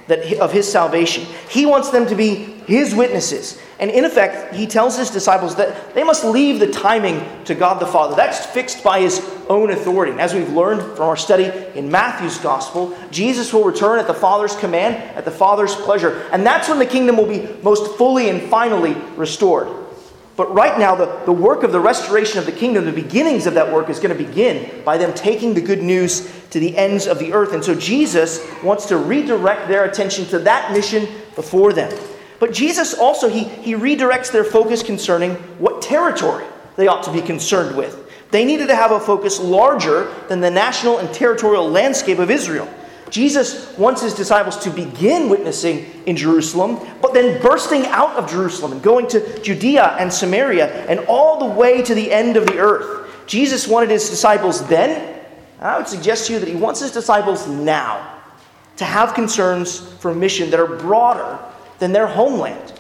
that, 0.08 0.34
of 0.40 0.52
his 0.52 0.72
salvation. 0.72 1.26
He 1.50 1.66
wants 1.66 1.90
them 1.90 2.06
to 2.08 2.16
be 2.16 2.36
his 2.68 2.94
witnesses. 2.94 3.60
And 3.80 3.90
in 3.90 4.06
effect, 4.06 4.54
he 4.54 4.68
tells 4.68 4.96
his 4.96 5.10
disciples 5.10 5.56
that 5.56 5.96
they 5.96 6.04
must 6.04 6.24
leave 6.24 6.60
the 6.60 6.72
timing 6.72 7.26
to 7.46 7.56
God 7.56 7.80
the 7.80 7.88
Father. 7.88 8.16
That's 8.16 8.46
fixed 8.46 8.84
by 8.84 9.00
his 9.00 9.20
own 9.50 9.72
authority. 9.72 10.12
And 10.12 10.22
as 10.22 10.34
we've 10.34 10.54
learned 10.54 10.82
from 10.96 11.08
our 11.08 11.18
study 11.18 11.46
in 11.74 11.90
Matthew's 11.90 12.38
gospel, 12.38 12.96
Jesus 13.10 13.52
will 13.52 13.64
return 13.64 14.00
at 14.00 14.06
the 14.06 14.14
Father's 14.14 14.56
command, 14.56 14.96
at 15.16 15.26
the 15.26 15.32
Father's 15.32 15.74
pleasure. 15.74 16.28
And 16.32 16.46
that's 16.46 16.70
when 16.70 16.78
the 16.78 16.86
kingdom 16.86 17.18
will 17.18 17.26
be 17.26 17.50
most 17.64 17.98
fully 17.98 18.30
and 18.30 18.42
finally 18.50 18.94
restored. 19.16 19.81
But 20.38 20.54
right 20.54 20.80
now, 20.80 20.96
the, 20.96 21.22
the 21.26 21.32
work 21.32 21.64
of 21.64 21.72
the 21.72 21.80
restoration 21.80 22.40
of 22.40 22.46
the 22.46 22.52
kingdom, 22.52 22.86
the 22.86 22.92
beginnings 22.92 23.48
of 23.48 23.54
that 23.56 23.72
work 23.72 23.90
is 23.90 24.00
going 24.00 24.18
to 24.18 24.24
begin 24.24 24.84
by 24.84 24.98
them 24.98 25.14
taking 25.14 25.54
the 25.54 25.62
good 25.62 25.84
news 25.84 26.32
to 26.52 26.60
the 26.60 26.78
ends 26.78 27.06
of 27.06 27.20
the 27.20 27.34
earth. 27.34 27.54
And 27.54 27.64
so 27.64 27.76
Jesus 27.76 28.46
wants 28.64 28.86
to 28.88 28.98
redirect 28.98 29.68
their 29.68 29.84
attention 29.84 30.26
to 30.28 30.40
that 30.40 30.72
mission 30.72 31.08
before 31.36 31.74
them. 31.74 31.92
But 32.40 32.54
Jesus 32.54 32.94
also, 32.94 33.30
he, 33.30 33.44
he 33.44 33.74
redirects 33.76 34.32
their 34.32 34.44
focus 34.44 34.82
concerning 34.82 35.36
what 35.60 35.82
territory 35.82 36.46
they 36.76 36.88
ought 36.88 37.04
to 37.04 37.12
be 37.12 37.22
concerned 37.22 37.76
with. 37.76 37.98
They 38.32 38.46
needed 38.46 38.68
to 38.68 38.76
have 38.76 38.92
a 38.92 39.00
focus 39.00 39.40
larger 39.40 40.12
than 40.30 40.40
the 40.40 40.50
national 40.50 41.00
and 41.00 41.14
territorial 41.14 41.70
landscape 41.70 42.18
of 42.18 42.32
Israel. 42.32 42.68
Jesus 43.12 43.78
wants 43.78 44.02
his 44.02 44.14
disciples 44.14 44.58
to 44.64 44.70
begin 44.70 45.30
witnessing 45.30 45.86
in 46.06 46.16
Jerusalem, 46.16 46.80
but 47.02 47.14
then 47.14 47.42
bursting 47.42 47.86
out 47.88 48.16
of 48.16 48.30
Jerusalem 48.30 48.72
and 48.72 48.82
going 48.82 49.06
to 49.10 49.42
Judea 49.42 49.98
and 50.00 50.12
Samaria 50.12 50.88
and 50.88 51.02
all 51.02 51.38
the 51.38 51.54
way 51.54 51.82
to 51.82 51.94
the 51.94 52.10
end 52.12 52.38
of 52.38 52.48
the 52.48 52.58
earth. 52.58 53.28
Jesus 53.28 53.68
wanted 53.68 53.90
his 53.90 54.10
disciples 54.10 54.66
then, 54.68 55.20
and 55.60 55.68
I 55.68 55.78
would 55.78 55.90
suggest 55.90 56.28
to 56.28 56.34
you 56.34 56.40
that 56.40 56.48
he 56.48 56.56
wants 56.56 56.80
his 56.80 56.92
disciples 56.92 57.48
now 57.48 58.20
to 58.78 58.86
have 58.86 59.14
concerns 59.14 59.80
for 60.00 60.16
mission 60.16 60.50
that 60.50 60.60
are 60.60 60.78
broader 60.78 61.38
than 61.80 61.92
their 61.92 62.08
homeland. 62.08 62.74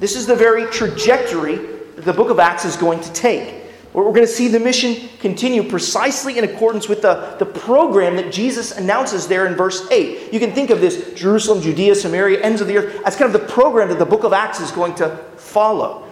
This 0.00 0.16
is 0.16 0.26
the 0.26 0.34
very 0.34 0.66
trajectory 0.72 1.56
that 1.56 2.04
the 2.04 2.12
book 2.12 2.30
of 2.30 2.40
Acts 2.40 2.64
is 2.64 2.76
going 2.76 3.00
to 3.00 3.12
take. 3.12 3.63
We're 3.94 4.02
going 4.02 4.22
to 4.22 4.26
see 4.26 4.48
the 4.48 4.58
mission 4.58 5.08
continue 5.20 5.62
precisely 5.62 6.36
in 6.36 6.42
accordance 6.42 6.88
with 6.88 7.02
the, 7.02 7.36
the 7.38 7.46
program 7.46 8.16
that 8.16 8.32
Jesus 8.32 8.72
announces 8.72 9.28
there 9.28 9.46
in 9.46 9.54
verse 9.54 9.88
8. 9.88 10.32
You 10.32 10.40
can 10.40 10.52
think 10.52 10.70
of 10.70 10.80
this 10.80 11.14
Jerusalem, 11.14 11.62
Judea, 11.62 11.94
Samaria, 11.94 12.40
ends 12.40 12.60
of 12.60 12.66
the 12.66 12.76
earth 12.76 13.02
as 13.06 13.14
kind 13.14 13.32
of 13.32 13.40
the 13.40 13.46
program 13.46 13.88
that 13.90 14.00
the 14.00 14.04
book 14.04 14.24
of 14.24 14.32
Acts 14.32 14.58
is 14.58 14.72
going 14.72 14.96
to 14.96 15.16
follow. 15.36 16.08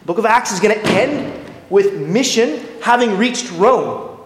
The 0.00 0.06
book 0.06 0.18
of 0.18 0.26
Acts 0.26 0.50
is 0.50 0.58
going 0.58 0.76
to 0.76 0.86
end 0.88 1.48
with 1.70 1.94
mission 1.94 2.66
having 2.82 3.16
reached 3.16 3.48
Rome 3.52 4.18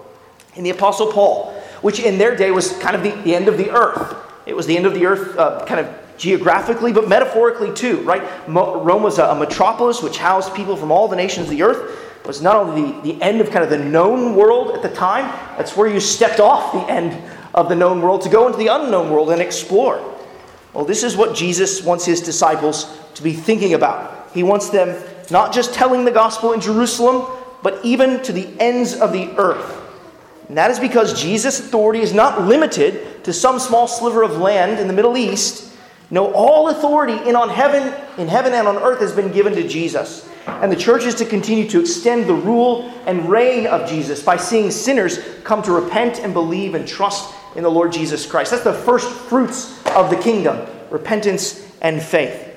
in 0.55 0.65
the 0.65 0.71
Apostle 0.71 1.13
Paul, 1.13 1.53
which 1.83 2.01
in 2.01 2.17
their 2.17 2.35
day 2.35 2.51
was 2.51 2.73
kind 2.79 2.97
of 2.97 3.03
the, 3.03 3.11
the 3.23 3.35
end 3.35 3.49
of 3.49 3.59
the 3.59 3.71
earth. 3.71 4.17
It 4.47 4.57
was 4.57 4.65
the 4.65 4.75
end 4.75 4.87
of 4.87 4.95
the 4.95 5.05
earth, 5.05 5.37
uh, 5.37 5.63
kind 5.67 5.87
of 5.87 5.95
geographically, 6.17 6.95
but 6.95 7.07
metaphorically 7.07 7.73
too, 7.75 8.01
right? 8.01 8.23
Rome 8.49 9.03
was 9.03 9.19
a, 9.19 9.27
a 9.27 9.35
metropolis 9.35 10.03
which 10.03 10.17
housed 10.17 10.55
people 10.55 10.75
from 10.75 10.91
all 10.91 11.07
the 11.07 11.17
nations 11.17 11.49
of 11.49 11.51
the 11.51 11.63
earth 11.63 12.08
was 12.29 12.43
not 12.43 12.57
only 12.57 12.93
the, 12.93 13.15
the 13.15 13.23
end 13.23 13.41
of 13.41 13.51
kind 13.51 13.65
of 13.65 13.71
the 13.71 13.79
known 13.79 14.37
world 14.37 14.77
at 14.77 14.83
the 14.83 14.95
time, 14.95 15.25
that's 15.57 15.75
where 15.75 15.89
you 15.89 15.99
stepped 15.99 16.41
off 16.41 16.75
the 16.75 16.93
end 16.93 17.19
of 17.55 17.71
the 17.71 17.75
known 17.75 18.03
world 18.03 18.21
to 18.21 18.29
go 18.29 18.47
into 18.47 18.59
the 18.59 18.67
unknown 18.67 19.11
world 19.11 19.31
and 19.31 19.41
explore. 19.41 19.97
Well, 20.75 20.85
this 20.85 21.03
is 21.03 21.17
what 21.17 21.35
Jesus 21.35 21.83
wants 21.83 22.05
his 22.05 22.21
disciples 22.21 22.99
to 23.15 23.23
be 23.23 23.33
thinking 23.33 23.73
about. 23.73 24.31
He 24.35 24.43
wants 24.43 24.69
them 24.69 25.03
not 25.31 25.55
just 25.55 25.73
telling 25.73 26.05
the 26.05 26.11
gospel 26.11 26.53
in 26.53 26.61
Jerusalem, 26.61 27.27
but 27.63 27.83
even 27.83 28.23
to 28.25 28.33
the 28.33 28.47
ends 28.61 28.95
of 28.95 29.13
the 29.13 29.35
earth. 29.39 29.77
And 30.49 30.59
that 30.59 30.71
is 30.71 30.79
because 30.79 31.19
Jesus' 31.19 31.61
authority 31.61 32.01
is 32.01 32.13
not 32.13 32.43
limited 32.43 33.25
to 33.25 33.33
some 33.33 33.59
small 33.59 33.89
sliver 33.89 34.23
of 34.23 34.37
land 34.37 34.79
in 34.79 34.87
the 34.87 34.93
Middle 34.93 35.17
East. 35.17 35.75
No, 36.11 36.31
all 36.33 36.69
authority 36.69 37.17
in 37.27 37.37
on 37.37 37.49
heaven, 37.49 37.95
in 38.19 38.29
heaven 38.29 38.53
and 38.53 38.69
on 38.69 38.77
earth 38.79 39.01
has 39.01 39.13
been 39.13 39.33
given 39.33 39.55
to 39.55 39.67
Jesus. 39.67 40.29
And 40.47 40.73
the 40.73 40.77
church 40.77 41.05
is 41.05 41.15
to 41.17 41.25
continue 41.25 41.69
to 41.69 41.81
extend 41.81 42.27
the 42.27 42.35
rule 42.35 42.91
and 43.07 43.29
reign 43.31 43.67
of 43.67 43.89
Jesus 43.89 44.23
by 44.23 44.37
seeing 44.37 44.71
sinners 44.71 45.21
come 45.45 45.63
to 45.63 45.73
repent 45.73 46.19
and 46.19 46.35
believe 46.35 46.75
and 46.75 46.87
trust 46.87 47.33
in 47.55 47.63
the 47.63 47.71
Lord 47.71 47.93
Jesus 47.93 48.27
Christ. 48.27 48.51
That's 48.51 48.65
the 48.65 48.73
first 48.73 49.09
fruits 49.11 49.85
of 49.89 50.11
the 50.11 50.17
kingdom 50.17 50.67
repentance 50.91 51.67
and 51.83 52.03
faith. 52.03 52.57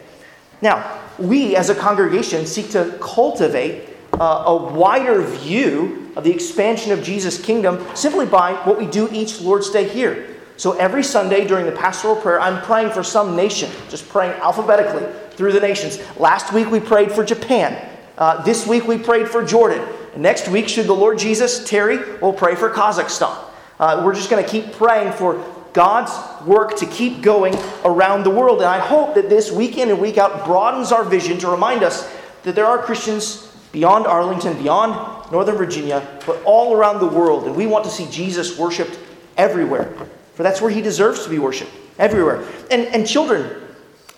Now, 0.61 0.99
we 1.19 1.55
as 1.55 1.69
a 1.69 1.75
congregation 1.75 2.45
seek 2.45 2.69
to 2.71 2.97
cultivate 3.01 3.89
uh, 4.13 4.43
a 4.47 4.55
wider 4.55 5.21
view 5.21 6.11
of 6.15 6.23
the 6.23 6.31
expansion 6.31 6.91
of 6.91 7.03
Jesus' 7.03 7.39
kingdom 7.39 7.85
simply 7.93 8.25
by 8.25 8.53
what 8.63 8.77
we 8.77 8.85
do 8.85 9.09
each 9.11 9.41
Lord's 9.41 9.69
Day 9.69 9.87
here. 9.87 10.27
So 10.55 10.73
every 10.73 11.03
Sunday 11.03 11.45
during 11.45 11.65
the 11.65 11.71
pastoral 11.71 12.15
prayer, 12.15 12.39
I'm 12.39 12.61
praying 12.63 12.91
for 12.91 13.03
some 13.03 13.35
nation, 13.35 13.69
just 13.89 14.07
praying 14.07 14.33
alphabetically 14.41 15.05
through 15.41 15.53
the 15.53 15.59
nations. 15.59 15.97
Last 16.19 16.53
week 16.53 16.69
we 16.69 16.79
prayed 16.79 17.11
for 17.11 17.23
Japan. 17.23 17.75
Uh, 18.15 18.43
this 18.43 18.67
week 18.67 18.87
we 18.87 18.99
prayed 18.99 19.27
for 19.27 19.43
Jordan. 19.43 19.83
Next 20.15 20.47
week, 20.47 20.69
should 20.69 20.85
the 20.85 20.93
Lord 20.93 21.17
Jesus 21.17 21.67
tarry, 21.67 21.97
we'll 22.19 22.31
pray 22.31 22.53
for 22.53 22.69
Kazakhstan. 22.69 23.35
Uh, 23.79 24.03
we're 24.05 24.13
just 24.13 24.29
going 24.29 24.43
to 24.43 24.47
keep 24.47 24.71
praying 24.73 25.13
for 25.13 25.43
God's 25.73 26.11
work 26.45 26.77
to 26.77 26.85
keep 26.85 27.23
going 27.23 27.55
around 27.83 28.23
the 28.23 28.29
world. 28.29 28.59
And 28.59 28.67
I 28.67 28.77
hope 28.77 29.15
that 29.15 29.29
this 29.29 29.51
week 29.51 29.79
in 29.79 29.89
and 29.89 29.99
week 29.99 30.19
out 30.19 30.45
broadens 30.45 30.91
our 30.91 31.03
vision 31.03 31.39
to 31.39 31.47
remind 31.47 31.81
us 31.81 32.07
that 32.43 32.53
there 32.53 32.67
are 32.67 32.77
Christians 32.77 33.47
beyond 33.71 34.05
Arlington, 34.05 34.61
beyond 34.61 35.31
Northern 35.31 35.55
Virginia, 35.55 36.07
but 36.27 36.39
all 36.43 36.75
around 36.75 36.99
the 36.99 37.07
world. 37.07 37.47
And 37.47 37.55
we 37.55 37.65
want 37.65 37.83
to 37.85 37.89
see 37.89 38.07
Jesus 38.11 38.59
worshiped 38.59 38.99
everywhere. 39.37 39.91
For 40.35 40.43
that's 40.43 40.61
where 40.61 40.69
he 40.69 40.83
deserves 40.83 41.23
to 41.23 41.31
be 41.31 41.39
worshiped, 41.39 41.71
everywhere. 41.97 42.45
And, 42.69 42.85
and 42.93 43.07
children, 43.07 43.59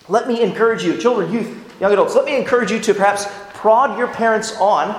let 0.08 0.28
me 0.28 0.42
encourage 0.42 0.82
you, 0.82 0.98
children, 0.98 1.32
youth, 1.32 1.80
young 1.80 1.92
adults, 1.92 2.14
let 2.14 2.24
me 2.24 2.36
encourage 2.36 2.70
you 2.70 2.80
to 2.80 2.94
perhaps 2.94 3.26
prod 3.54 3.98
your 3.98 4.08
parents 4.08 4.56
on 4.58 4.90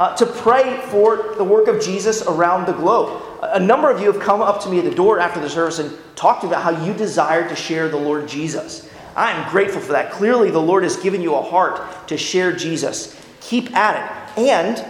uh, 0.00 0.16
to 0.16 0.24
pray 0.24 0.80
for 0.88 1.34
the 1.36 1.44
work 1.44 1.68
of 1.68 1.82
Jesus 1.82 2.22
around 2.22 2.66
the 2.66 2.72
globe. 2.72 3.22
A 3.42 3.60
number 3.60 3.90
of 3.90 4.00
you 4.00 4.10
have 4.10 4.20
come 4.20 4.40
up 4.40 4.62
to 4.62 4.70
me 4.70 4.78
at 4.78 4.84
the 4.84 4.94
door 4.94 5.20
after 5.20 5.40
the 5.40 5.48
service 5.48 5.78
and 5.78 5.94
talked 6.16 6.42
about 6.42 6.62
how 6.62 6.84
you 6.84 6.94
desire 6.94 7.46
to 7.46 7.54
share 7.54 7.88
the 7.88 7.98
Lord 7.98 8.26
Jesus. 8.26 8.88
I 9.14 9.32
am 9.32 9.50
grateful 9.50 9.82
for 9.82 9.92
that. 9.92 10.10
Clearly, 10.10 10.50
the 10.50 10.60
Lord 10.60 10.84
has 10.84 10.96
given 10.96 11.20
you 11.20 11.34
a 11.34 11.42
heart 11.42 12.08
to 12.08 12.16
share 12.16 12.50
Jesus. 12.50 13.14
Keep 13.40 13.76
at 13.76 13.96
it 14.36 14.38
and 14.38 14.86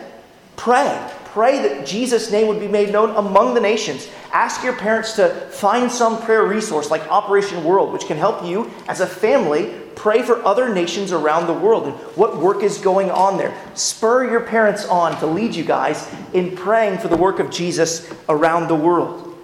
pray. 0.55 1.11
Pray 1.27 1.61
that 1.61 1.87
Jesus' 1.87 2.31
name 2.31 2.47
would 2.47 2.61
be 2.61 2.69
made 2.69 2.93
known 2.93 3.17
among 3.17 3.55
the 3.55 3.61
nations. 3.61 4.09
Ask 4.33 4.63
your 4.63 4.75
parents 4.75 5.15
to 5.15 5.29
find 5.29 5.91
some 5.91 6.23
prayer 6.23 6.45
resource 6.45 6.91
like 6.91 7.03
Operation 7.09 7.65
World, 7.65 7.93
which 7.93 8.07
can 8.07 8.17
help 8.17 8.45
you 8.45 8.71
as 8.89 9.01
a 9.01 9.07
family 9.07 9.75
pray 9.97 10.23
for 10.23 10.43
other 10.47 10.73
nations 10.73 11.13
around 11.13 11.47
the 11.47 11.53
world 11.53 11.87
and 11.87 11.95
what 12.17 12.39
work 12.39 12.63
is 12.63 12.79
going 12.79 13.11
on 13.11 13.37
there. 13.37 13.55
Spur 13.75 14.31
your 14.31 14.41
parents 14.41 14.87
on 14.87 15.19
to 15.19 15.27
lead 15.27 15.55
you 15.55 15.65
guys 15.65 16.09
in 16.33 16.57
praying 16.57 16.99
for 16.99 17.09
the 17.09 17.17
work 17.17 17.39
of 17.39 17.51
Jesus 17.51 18.11
around 18.29 18.69
the 18.69 18.75
world. 18.75 19.37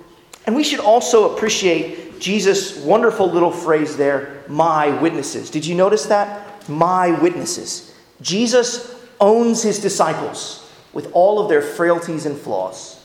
And 0.47 0.57
we 0.57 0.65
should 0.65 0.81
also 0.81 1.35
appreciate 1.35 2.21
Jesus' 2.21 2.79
wonderful 2.79 3.31
little 3.31 3.51
phrase 3.51 3.97
there, 3.97 4.45
my 4.49 4.89
witnesses. 5.03 5.51
Did 5.51 5.67
you 5.67 5.75
notice 5.75 6.07
that? 6.07 6.69
My 6.71 7.11
witnesses. 7.21 7.95
Jesus 8.23 8.95
owns 9.21 9.63
his 9.63 9.79
disciples 9.79 10.71
with 10.93 11.11
all 11.13 11.39
of 11.39 11.49
their 11.49 11.61
frailties 11.61 12.25
and 12.25 12.37
flaws. 12.37 12.96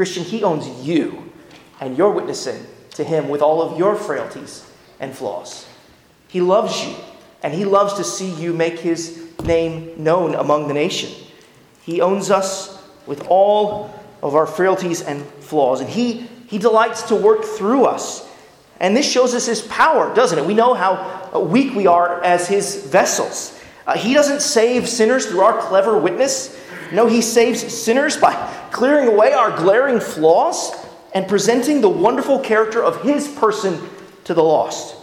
Christian, 0.00 0.24
He 0.24 0.42
owns 0.42 0.66
you, 0.82 1.30
and 1.78 1.98
you're 1.98 2.10
witnessing 2.10 2.64
to 2.92 3.04
Him 3.04 3.28
with 3.28 3.42
all 3.42 3.60
of 3.60 3.78
your 3.78 3.94
frailties 3.94 4.66
and 4.98 5.14
flaws. 5.14 5.66
He 6.26 6.40
loves 6.40 6.82
you, 6.86 6.94
and 7.42 7.52
He 7.52 7.66
loves 7.66 7.92
to 7.98 8.04
see 8.04 8.30
you 8.30 8.54
make 8.54 8.78
His 8.78 9.30
name 9.44 10.02
known 10.02 10.34
among 10.34 10.68
the 10.68 10.72
nation. 10.72 11.10
He 11.82 12.00
owns 12.00 12.30
us 12.30 12.82
with 13.06 13.26
all 13.28 13.94
of 14.22 14.34
our 14.34 14.46
frailties 14.46 15.02
and 15.02 15.22
flaws, 15.22 15.82
and 15.82 15.90
He, 15.90 16.26
he 16.46 16.56
delights 16.56 17.02
to 17.08 17.14
work 17.14 17.44
through 17.44 17.84
us. 17.84 18.26
And 18.80 18.96
this 18.96 19.06
shows 19.06 19.34
us 19.34 19.44
His 19.44 19.60
power, 19.60 20.14
doesn't 20.14 20.38
it? 20.38 20.46
We 20.46 20.54
know 20.54 20.72
how 20.72 21.38
weak 21.38 21.74
we 21.74 21.86
are 21.86 22.24
as 22.24 22.48
His 22.48 22.86
vessels. 22.86 23.54
Uh, 23.86 23.98
he 23.98 24.14
doesn't 24.14 24.40
save 24.40 24.88
sinners 24.88 25.26
through 25.26 25.40
our 25.40 25.60
clever 25.60 25.98
witness. 25.98 26.58
No, 26.92 27.06
he 27.06 27.22
saves 27.22 27.60
sinners 27.60 28.16
by 28.16 28.34
clearing 28.72 29.08
away 29.08 29.32
our 29.32 29.56
glaring 29.56 30.00
flaws 30.00 30.72
and 31.14 31.26
presenting 31.28 31.80
the 31.80 31.88
wonderful 31.88 32.38
character 32.38 32.82
of 32.82 33.02
his 33.02 33.28
person 33.28 33.80
to 34.24 34.34
the 34.34 34.42
lost. 34.42 34.96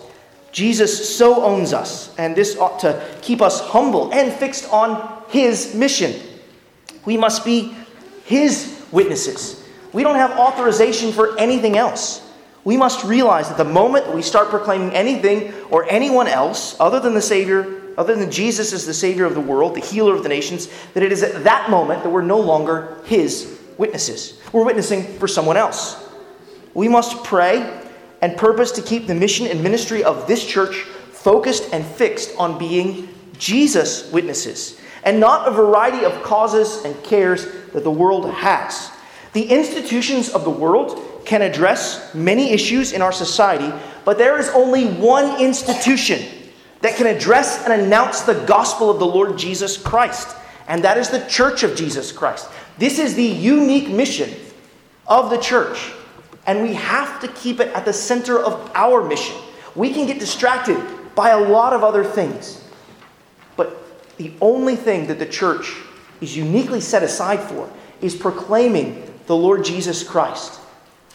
Jesus 0.51 1.15
so 1.17 1.43
owns 1.43 1.73
us, 1.73 2.15
and 2.17 2.35
this 2.35 2.57
ought 2.57 2.79
to 2.79 3.05
keep 3.21 3.41
us 3.41 3.61
humble 3.61 4.11
and 4.13 4.31
fixed 4.33 4.71
on 4.71 5.23
his 5.29 5.75
mission. 5.75 6.19
We 7.05 7.17
must 7.17 7.45
be 7.45 7.75
his 8.25 8.83
witnesses. 8.91 9.63
We 9.93 10.03
don't 10.03 10.15
have 10.15 10.31
authorization 10.31 11.11
for 11.11 11.37
anything 11.39 11.77
else. 11.77 12.21
We 12.63 12.75
must 12.75 13.05
realize 13.05 13.47
that 13.49 13.57
the 13.57 13.65
moment 13.65 14.13
we 14.13 14.21
start 14.21 14.49
proclaiming 14.49 14.91
anything 14.91 15.53
or 15.69 15.89
anyone 15.89 16.27
else 16.27 16.75
other 16.79 16.99
than 16.99 17.13
the 17.13 17.21
Savior, 17.21 17.81
other 17.97 18.15
than 18.15 18.29
Jesus 18.29 18.73
as 18.73 18.85
the 18.85 18.93
Savior 18.93 19.25
of 19.25 19.33
the 19.33 19.41
world, 19.41 19.75
the 19.75 19.81
healer 19.81 20.15
of 20.15 20.23
the 20.23 20.29
nations, 20.29 20.69
that 20.93 21.03
it 21.03 21.11
is 21.11 21.23
at 21.23 21.43
that 21.43 21.69
moment 21.69 22.03
that 22.03 22.09
we're 22.09 22.21
no 22.21 22.39
longer 22.39 22.97
his 23.05 23.59
witnesses. 23.77 24.39
We're 24.53 24.65
witnessing 24.65 25.03
for 25.17 25.27
someone 25.27 25.57
else. 25.57 26.03
We 26.73 26.87
must 26.87 27.23
pray 27.23 27.83
and 28.21 28.37
purpose 28.37 28.71
to 28.73 28.81
keep 28.81 29.07
the 29.07 29.15
mission 29.15 29.47
and 29.47 29.63
ministry 29.63 30.03
of 30.03 30.27
this 30.27 30.45
church 30.45 30.75
focused 31.11 31.73
and 31.73 31.83
fixed 31.83 32.35
on 32.37 32.59
being 32.59 33.09
Jesus 33.37 34.11
witnesses 34.11 34.79
and 35.03 35.19
not 35.19 35.47
a 35.47 35.51
variety 35.51 36.05
of 36.05 36.21
causes 36.23 36.83
and 36.83 37.01
cares 37.03 37.45
that 37.73 37.83
the 37.83 37.91
world 37.91 38.29
has. 38.31 38.91
The 39.33 39.43
institutions 39.43 40.29
of 40.29 40.43
the 40.43 40.49
world 40.49 41.21
can 41.25 41.41
address 41.41 42.13
many 42.13 42.51
issues 42.51 42.93
in 42.93 43.01
our 43.01 43.11
society, 43.11 43.71
but 44.05 44.17
there 44.17 44.39
is 44.39 44.49
only 44.49 44.85
one 44.85 45.41
institution 45.41 46.25
that 46.81 46.95
can 46.95 47.07
address 47.07 47.63
and 47.65 47.73
announce 47.73 48.21
the 48.21 48.33
gospel 48.45 48.89
of 48.89 48.99
the 48.99 49.05
Lord 49.05 49.37
Jesus 49.37 49.77
Christ, 49.77 50.35
and 50.67 50.83
that 50.83 50.97
is 50.97 51.09
the 51.09 51.25
Church 51.25 51.63
of 51.63 51.75
Jesus 51.75 52.11
Christ. 52.11 52.49
This 52.77 52.99
is 52.99 53.15
the 53.15 53.23
unique 53.23 53.89
mission 53.89 54.31
of 55.07 55.29
the 55.29 55.37
church, 55.37 55.91
and 56.45 56.61
we 56.61 56.73
have 56.73 57.19
to 57.21 57.27
keep 57.29 57.59
it 57.59 57.69
at 57.69 57.85
the 57.85 57.93
center 57.93 58.39
of 58.39 58.71
our 58.75 59.03
mission. 59.03 59.35
We 59.75 59.93
can 59.93 60.05
get 60.05 60.19
distracted 60.19 60.77
by 61.15 61.29
a 61.29 61.39
lot 61.39 61.73
of 61.73 61.83
other 61.83 62.03
things, 62.03 62.63
but 63.55 64.15
the 64.17 64.33
only 64.41 64.75
thing 64.75 65.07
that 65.07 65.19
the 65.19 65.25
church 65.25 65.73
is 66.21 66.35
uniquely 66.35 66.81
set 66.81 67.03
aside 67.03 67.39
for 67.39 67.69
is 68.01 68.15
proclaiming 68.15 69.11
the 69.25 69.35
Lord 69.35 69.65
Jesus 69.65 70.03
Christ. 70.03 70.59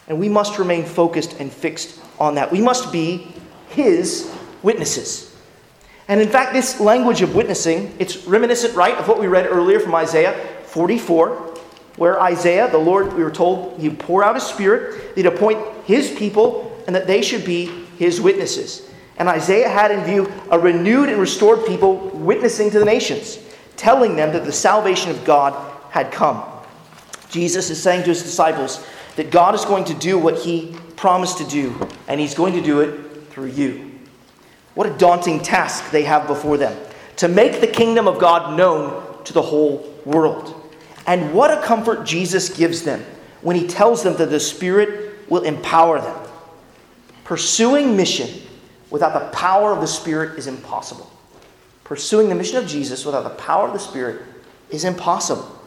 And 0.09 0.18
we 0.18 0.29
must 0.29 0.59
remain 0.59 0.85
focused 0.85 1.38
and 1.38 1.53
fixed 1.53 2.01
on 2.18 2.35
that. 2.35 2.51
We 2.51 2.61
must 2.61 2.92
be 2.92 3.29
his 3.68 4.33
witnesses. 4.62 5.32
And 6.12 6.20
in 6.20 6.29
fact, 6.29 6.53
this 6.53 6.79
language 6.79 7.22
of 7.22 7.35
witnessing, 7.35 7.96
it's 7.98 8.27
reminiscent, 8.27 8.77
right, 8.77 8.94
of 8.98 9.09
what 9.09 9.18
we 9.18 9.29
read 9.29 9.46
earlier 9.46 9.81
from 9.81 9.94
Isaiah 9.94 10.35
44, 10.64 11.31
where 11.96 12.20
Isaiah, 12.20 12.70
the 12.70 12.77
Lord, 12.77 13.14
we 13.14 13.25
were 13.25 13.31
told, 13.31 13.81
he'd 13.81 13.98
pour 13.98 14.22
out 14.22 14.35
his 14.35 14.44
spirit, 14.44 15.14
he'd 15.14 15.25
appoint 15.25 15.59
his 15.87 16.11
people, 16.11 16.79
and 16.87 16.94
that 16.94 17.07
they 17.07 17.22
should 17.22 17.46
be 17.46 17.64
his 17.96 18.20
witnesses. 18.20 18.90
And 19.16 19.27
Isaiah 19.27 19.70
had 19.70 19.90
in 19.90 20.05
view 20.05 20.31
a 20.51 20.59
renewed 20.59 21.09
and 21.09 21.18
restored 21.18 21.64
people 21.64 22.11
witnessing 22.11 22.70
to 22.72 22.79
the 22.79 22.85
nations, 22.85 23.38
telling 23.79 24.14
them 24.14 24.35
that 24.35 24.44
the 24.44 24.53
salvation 24.53 25.11
of 25.11 25.25
God 25.25 25.55
had 25.88 26.12
come. 26.12 26.44
Jesus 27.31 27.70
is 27.70 27.83
saying 27.83 28.03
to 28.03 28.11
his 28.11 28.22
disciples, 28.22 28.87
that 29.16 29.31
God 29.31 29.55
is 29.55 29.64
going 29.64 29.85
to 29.85 29.94
do 29.94 30.18
what 30.18 30.40
he 30.40 30.77
promised 30.94 31.38
to 31.38 31.46
do, 31.46 31.75
and 32.07 32.20
he's 32.20 32.35
going 32.35 32.53
to 32.53 32.61
do 32.61 32.81
it 32.81 33.29
through 33.31 33.48
you. 33.48 33.91
What 34.74 34.87
a 34.87 34.96
daunting 34.96 35.40
task 35.40 35.90
they 35.90 36.04
have 36.04 36.26
before 36.26 36.56
them 36.56 36.76
to 37.16 37.28
make 37.28 37.61
the 37.61 37.66
kingdom 37.66 38.08
of 38.08 38.18
God 38.18 38.56
known 38.56 39.22
to 39.24 39.32
the 39.32 39.42
whole 39.42 39.94
world. 40.04 40.58
And 41.06 41.32
what 41.35 41.50
a 41.50 41.62
comfort 41.62 42.04
Jesus 42.04 42.48
gives 42.48 42.82
them 42.82 43.04
when 43.42 43.56
he 43.56 43.66
tells 43.66 44.02
them 44.02 44.16
that 44.16 44.30
the 44.30 44.40
Spirit 44.40 45.28
will 45.28 45.42
empower 45.42 46.00
them. 46.00 46.16
Pursuing 47.24 47.96
mission 47.96 48.28
without 48.90 49.12
the 49.12 49.37
power 49.37 49.72
of 49.72 49.80
the 49.80 49.87
Spirit 49.87 50.38
is 50.38 50.46
impossible. 50.46 51.11
Pursuing 51.85 52.28
the 52.28 52.35
mission 52.35 52.56
of 52.56 52.66
Jesus 52.66 53.04
without 53.04 53.24
the 53.24 53.30
power 53.30 53.66
of 53.66 53.72
the 53.72 53.78
Spirit 53.78 54.22
is 54.70 54.85
impossible. 54.85 55.58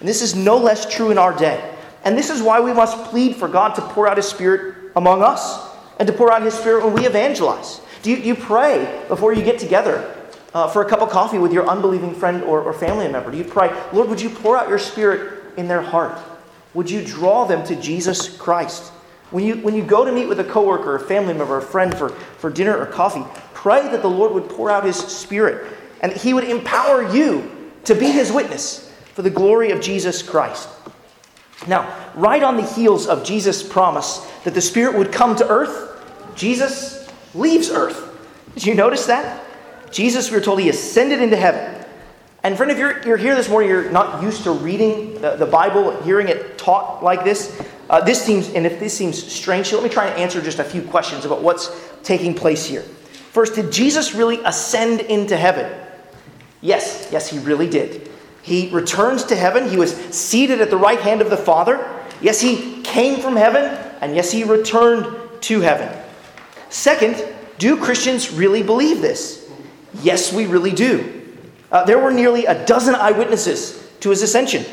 And 0.00 0.08
this 0.08 0.22
is 0.22 0.34
no 0.34 0.56
less 0.56 0.92
true 0.92 1.10
in 1.10 1.18
our 1.18 1.36
day. 1.36 1.74
And 2.04 2.16
this 2.16 2.30
is 2.30 2.42
why 2.42 2.60
we 2.60 2.72
must 2.72 2.96
plead 3.04 3.36
for 3.36 3.48
God 3.48 3.74
to 3.74 3.80
pour 3.80 4.06
out 4.06 4.16
His 4.16 4.28
Spirit 4.28 4.92
among 4.96 5.22
us 5.22 5.68
and 5.98 6.06
to 6.06 6.12
pour 6.12 6.32
out 6.32 6.42
His 6.42 6.54
Spirit 6.54 6.84
when 6.84 6.92
we 6.92 7.06
evangelize. 7.06 7.80
Do 8.04 8.10
you, 8.10 8.18
you 8.18 8.34
pray 8.34 9.02
before 9.08 9.32
you 9.32 9.42
get 9.42 9.58
together 9.58 10.14
uh, 10.52 10.68
for 10.68 10.82
a 10.82 10.84
cup 10.88 11.00
of 11.00 11.08
coffee 11.08 11.38
with 11.38 11.54
your 11.54 11.66
unbelieving 11.66 12.14
friend 12.14 12.44
or, 12.44 12.60
or 12.60 12.74
family 12.74 13.08
member? 13.08 13.30
Do 13.30 13.38
you 13.38 13.44
pray, 13.44 13.74
Lord, 13.94 14.10
would 14.10 14.20
you 14.20 14.28
pour 14.28 14.58
out 14.58 14.68
your 14.68 14.78
Spirit 14.78 15.42
in 15.56 15.68
their 15.68 15.80
heart? 15.80 16.18
Would 16.74 16.90
you 16.90 17.02
draw 17.02 17.46
them 17.46 17.66
to 17.66 17.74
Jesus 17.76 18.36
Christ? 18.36 18.90
When 19.30 19.42
you, 19.42 19.54
when 19.56 19.74
you 19.74 19.82
go 19.82 20.04
to 20.04 20.12
meet 20.12 20.26
with 20.26 20.38
a 20.38 20.44
coworker, 20.44 20.94
a 20.96 21.00
family 21.00 21.32
member, 21.32 21.56
a 21.56 21.62
friend 21.62 21.96
for, 21.96 22.10
for 22.10 22.50
dinner 22.50 22.76
or 22.76 22.84
coffee, 22.84 23.24
pray 23.54 23.80
that 23.88 24.02
the 24.02 24.10
Lord 24.10 24.34
would 24.34 24.50
pour 24.50 24.70
out 24.70 24.84
His 24.84 24.96
Spirit 24.96 25.74
and 26.02 26.12
that 26.12 26.20
He 26.20 26.34
would 26.34 26.44
empower 26.44 27.10
you 27.10 27.72
to 27.84 27.94
be 27.94 28.10
His 28.10 28.30
witness 28.30 28.92
for 29.14 29.22
the 29.22 29.30
glory 29.30 29.70
of 29.70 29.80
Jesus 29.80 30.22
Christ. 30.22 30.68
Now, 31.66 32.12
right 32.14 32.42
on 32.42 32.58
the 32.58 32.66
heels 32.66 33.06
of 33.06 33.24
Jesus' 33.24 33.66
promise 33.66 34.18
that 34.44 34.52
the 34.52 34.60
Spirit 34.60 34.94
would 34.98 35.10
come 35.10 35.36
to 35.36 35.48
earth, 35.48 36.04
Jesus 36.34 37.03
leaves 37.34 37.70
earth. 37.70 38.10
Did 38.54 38.66
you 38.66 38.74
notice 38.74 39.06
that? 39.06 39.44
Jesus, 39.90 40.30
we 40.30 40.36
are 40.36 40.40
told, 40.40 40.60
he 40.60 40.68
ascended 40.68 41.20
into 41.20 41.36
heaven. 41.36 41.84
And 42.42 42.56
friend, 42.56 42.70
if 42.70 42.78
you're, 42.78 43.02
you're 43.06 43.16
here 43.16 43.34
this 43.34 43.48
morning, 43.48 43.70
you're 43.70 43.90
not 43.90 44.22
used 44.22 44.44
to 44.44 44.52
reading 44.52 45.20
the, 45.20 45.36
the 45.36 45.46
Bible, 45.46 46.02
hearing 46.02 46.28
it 46.28 46.58
taught 46.58 47.02
like 47.02 47.24
this, 47.24 47.60
uh, 47.88 48.00
this 48.02 48.22
seems, 48.22 48.50
and 48.50 48.66
if 48.66 48.78
this 48.78 48.96
seems 48.96 49.32
strange, 49.32 49.72
let 49.72 49.82
me 49.82 49.88
try 49.88 50.06
and 50.06 50.20
answer 50.20 50.42
just 50.42 50.58
a 50.58 50.64
few 50.64 50.82
questions 50.82 51.24
about 51.24 51.42
what's 51.42 51.70
taking 52.02 52.34
place 52.34 52.66
here. 52.66 52.82
First, 52.82 53.54
did 53.54 53.72
Jesus 53.72 54.14
really 54.14 54.40
ascend 54.44 55.00
into 55.00 55.36
heaven? 55.36 55.72
Yes, 56.60 57.08
yes, 57.10 57.28
he 57.28 57.38
really 57.38 57.68
did. 57.68 58.10
He 58.42 58.70
returns 58.70 59.24
to 59.24 59.36
heaven. 59.36 59.68
He 59.68 59.76
was 59.76 59.94
seated 60.14 60.60
at 60.60 60.70
the 60.70 60.76
right 60.76 61.00
hand 61.00 61.22
of 61.22 61.30
the 61.30 61.36
Father. 61.36 61.84
Yes, 62.20 62.40
he 62.40 62.82
came 62.82 63.20
from 63.20 63.36
heaven, 63.36 63.64
and 64.00 64.14
yes, 64.14 64.30
he 64.30 64.44
returned 64.44 65.06
to 65.42 65.60
heaven. 65.60 66.03
Second, 66.74 67.24
do 67.58 67.76
Christians 67.76 68.32
really 68.32 68.64
believe 68.64 69.00
this? 69.00 69.48
Yes, 70.02 70.32
we 70.32 70.46
really 70.46 70.72
do. 70.72 71.22
Uh, 71.70 71.84
there 71.84 72.00
were 72.00 72.10
nearly 72.10 72.46
a 72.46 72.66
dozen 72.66 72.96
eyewitnesses 72.96 73.88
to 74.00 74.10
his 74.10 74.22
ascension, 74.22 74.64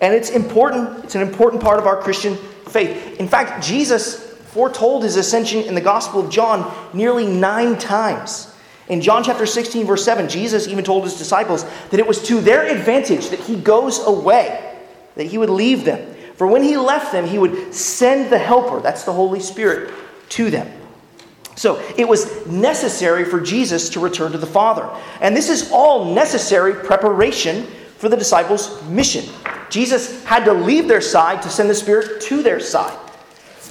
and 0.00 0.14
it's 0.14 0.30
important. 0.30 1.02
It's 1.04 1.16
an 1.16 1.22
important 1.22 1.60
part 1.60 1.80
of 1.80 1.88
our 1.88 2.00
Christian 2.00 2.36
faith. 2.68 3.18
In 3.18 3.26
fact, 3.26 3.64
Jesus 3.64 4.32
foretold 4.52 5.02
his 5.02 5.16
ascension 5.16 5.64
in 5.64 5.74
the 5.74 5.80
Gospel 5.80 6.20
of 6.24 6.30
John 6.30 6.72
nearly 6.94 7.26
nine 7.26 7.76
times. 7.76 8.54
In 8.86 9.00
John 9.00 9.24
chapter 9.24 9.44
16, 9.44 9.86
verse 9.86 10.04
7, 10.04 10.28
Jesus 10.28 10.68
even 10.68 10.84
told 10.84 11.02
his 11.02 11.18
disciples 11.18 11.64
that 11.90 11.98
it 11.98 12.06
was 12.06 12.22
to 12.28 12.40
their 12.40 12.64
advantage 12.64 13.28
that 13.30 13.40
he 13.40 13.56
goes 13.56 13.98
away, 14.06 14.78
that 15.16 15.26
he 15.26 15.36
would 15.36 15.50
leave 15.50 15.84
them. 15.84 16.14
For 16.36 16.46
when 16.46 16.62
he 16.62 16.76
left 16.76 17.10
them, 17.10 17.26
he 17.26 17.38
would 17.38 17.74
send 17.74 18.30
the 18.30 18.38
Helper, 18.38 18.80
that's 18.80 19.02
the 19.02 19.12
Holy 19.12 19.40
Spirit, 19.40 19.92
to 20.28 20.48
them. 20.48 20.79
So 21.60 21.78
it 21.98 22.08
was 22.08 22.46
necessary 22.46 23.22
for 23.22 23.38
Jesus 23.38 23.90
to 23.90 24.00
return 24.00 24.32
to 24.32 24.38
the 24.38 24.46
Father. 24.46 24.88
And 25.20 25.36
this 25.36 25.50
is 25.50 25.70
all 25.70 26.14
necessary 26.14 26.72
preparation 26.72 27.66
for 27.98 28.08
the 28.08 28.16
disciples' 28.16 28.82
mission. 28.84 29.26
Jesus 29.68 30.24
had 30.24 30.46
to 30.46 30.54
leave 30.54 30.88
their 30.88 31.02
side 31.02 31.42
to 31.42 31.50
send 31.50 31.68
the 31.68 31.74
Spirit 31.74 32.22
to 32.22 32.42
their 32.42 32.60
side. 32.60 32.98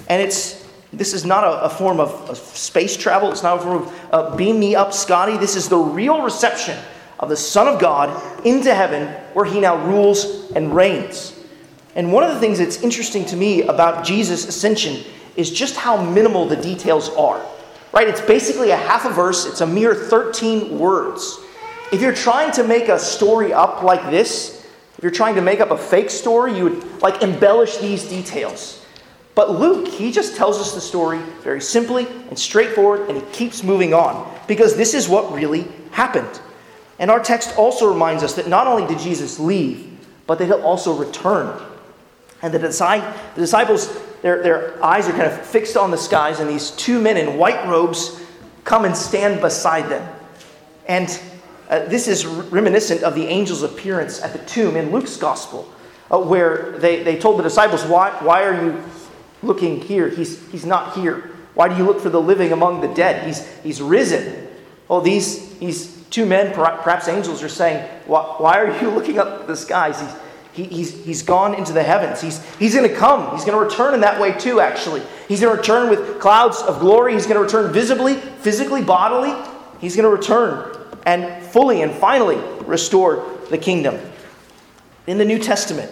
And 0.07 0.21
it's 0.21 0.69
this 0.93 1.15
is 1.15 1.25
not 1.25 1.43
a, 1.43 1.63
a 1.63 1.69
form 1.71 1.99
of, 1.99 2.11
of, 2.29 2.37
space 2.37 2.95
travel. 2.95 3.31
It's 3.31 3.41
not 3.41 3.57
a 3.57 3.61
form 3.61 3.81
of 3.81 4.05
uh, 4.11 4.35
beam 4.35 4.59
me 4.59 4.75
up, 4.75 4.93
Scotty. 4.93 5.37
This 5.37 5.55
is 5.55 5.67
the 5.67 5.79
real 5.79 6.21
reception 6.21 6.77
of 7.17 7.29
the 7.29 7.37
Son 7.37 7.67
of 7.67 7.81
God 7.81 8.45
into 8.45 8.71
heaven 8.71 9.07
where 9.33 9.45
he 9.45 9.59
now 9.59 9.83
rules 9.87 10.51
and 10.51 10.75
reigns. 10.75 11.35
And 11.95 12.13
one 12.13 12.23
of 12.23 12.35
the 12.35 12.39
things 12.39 12.59
that's 12.59 12.83
interesting 12.83 13.25
to 13.25 13.35
me 13.35 13.63
about 13.63 14.05
Jesus' 14.05 14.47
ascension 14.47 15.03
is 15.35 15.49
just 15.49 15.75
how 15.75 15.99
minimal 15.99 16.47
the 16.47 16.55
details 16.55 17.09
are. 17.15 17.43
Right? 17.91 18.07
It's 18.07 18.21
basically 18.21 18.71
a 18.71 18.77
half 18.77 19.05
a 19.05 19.09
verse, 19.09 19.45
it's 19.45 19.61
a 19.61 19.67
mere 19.67 19.95
13 19.95 20.77
words. 20.77 21.39
If 21.91 22.01
you're 22.01 22.13
trying 22.13 22.51
to 22.53 22.63
make 22.63 22.87
a 22.87 22.99
story 22.99 23.51
up 23.51 23.81
like 23.81 24.11
this, 24.11 24.67
if 24.97 25.03
you're 25.03 25.11
trying 25.11 25.35
to 25.35 25.41
make 25.41 25.59
up 25.59 25.71
a 25.71 25.77
fake 25.77 26.09
story, 26.09 26.55
you 26.55 26.65
would 26.65 27.01
like 27.01 27.23
embellish 27.23 27.77
these 27.77 28.07
details. 28.07 28.85
But 29.33 29.57
Luke, 29.57 29.87
he 29.87 30.11
just 30.11 30.35
tells 30.35 30.59
us 30.59 30.75
the 30.75 30.81
story 30.81 31.19
very 31.41 31.61
simply 31.61 32.05
and 32.27 32.37
straightforward, 32.37 33.09
and 33.09 33.17
he 33.17 33.23
keeps 33.31 33.63
moving 33.63 33.93
on 33.93 34.29
because 34.47 34.75
this 34.75 34.93
is 34.93 35.07
what 35.07 35.31
really 35.31 35.65
happened. 35.91 36.41
And 36.99 37.09
our 37.09 37.21
text 37.21 37.57
also 37.57 37.87
reminds 37.87 38.21
us 38.23 38.33
that 38.33 38.49
not 38.49 38.67
only 38.67 38.85
did 38.85 38.99
Jesus 38.99 39.39
leave, 39.39 39.97
but 40.27 40.37
that 40.39 40.45
he'll 40.45 40.61
also 40.61 40.93
return. 40.93 41.57
And 42.41 42.53
the, 42.53 42.59
disciples, 42.59 43.87
their, 44.21 44.43
their 44.43 44.83
eyes 44.83 45.07
are 45.07 45.11
kind 45.11 45.23
of 45.23 45.45
fixed 45.45 45.77
on 45.77 45.91
the 45.91 45.97
skies, 45.97 46.39
and 46.39 46.49
these 46.49 46.71
two 46.71 47.01
men 47.01 47.17
in 47.17 47.37
white 47.37 47.67
robes 47.67 48.21
come 48.63 48.85
and 48.85 48.95
stand 48.95 49.41
beside 49.41 49.89
them. 49.89 50.07
And 50.87 51.19
uh, 51.69 51.85
this 51.85 52.07
is 52.07 52.25
reminiscent 52.25 53.03
of 53.03 53.15
the 53.15 53.27
angel's 53.27 53.63
appearance 53.63 54.21
at 54.21 54.33
the 54.33 54.39
tomb 54.39 54.75
in 54.75 54.91
Luke's 54.91 55.17
gospel, 55.17 55.71
uh, 56.11 56.19
where 56.19 56.77
they, 56.79 57.03
they 57.03 57.17
told 57.17 57.39
the 57.39 57.43
disciples, 57.43 57.83
why, 57.85 58.11
why 58.23 58.43
are 58.43 58.65
you 58.65 58.83
looking 59.41 59.79
here? 59.79 60.09
He's, 60.09 60.45
he's 60.49 60.65
not 60.65 60.95
here. 60.95 61.31
Why 61.53 61.69
do 61.69 61.75
you 61.75 61.83
look 61.83 61.99
for 61.99 62.09
the 62.09 62.21
living 62.21 62.51
among 62.51 62.81
the 62.81 62.87
dead? 62.87 63.25
He's, 63.25 63.47
he's 63.59 63.81
risen. 63.81 64.47
Well, 64.87 65.01
these, 65.01 65.57
these 65.59 66.03
two 66.09 66.25
men, 66.25 66.53
perhaps 66.53 67.07
angels, 67.07 67.43
are 67.43 67.49
saying, 67.49 67.87
Why, 68.05 68.23
why 68.37 68.59
are 68.59 68.81
you 68.81 68.89
looking 68.95 69.19
up 69.19 69.47
the 69.47 69.55
skies? 69.55 70.01
He's, 70.01 70.13
he, 70.59 70.65
he's, 70.65 71.05
he's 71.05 71.21
gone 71.23 71.55
into 71.55 71.71
the 71.71 71.83
heavens. 71.83 72.19
He's, 72.19 72.43
he's 72.55 72.75
going 72.75 72.89
to 72.89 72.95
come. 72.95 73.33
He's 73.33 73.45
going 73.45 73.57
to 73.57 73.63
return 73.63 73.93
in 73.93 74.01
that 74.01 74.19
way 74.19 74.33
too, 74.33 74.59
actually. 74.59 75.01
He's 75.27 75.39
going 75.39 75.55
to 75.55 75.57
return 75.57 75.89
with 75.89 76.19
clouds 76.19 76.61
of 76.61 76.79
glory. 76.79 77.13
He's 77.13 77.25
going 77.25 77.37
to 77.37 77.43
return 77.43 77.71
visibly, 77.71 78.15
physically, 78.15 78.83
bodily. 78.83 79.33
He's 79.79 79.95
going 79.95 80.03
to 80.03 80.15
return 80.15 80.75
and 81.05 81.43
fully 81.45 81.81
and 81.81 81.93
finally 81.93 82.37
restore 82.65 83.37
the 83.49 83.57
kingdom. 83.57 83.99
In 85.07 85.17
the 85.17 85.25
New 85.25 85.39
Testament, 85.39 85.91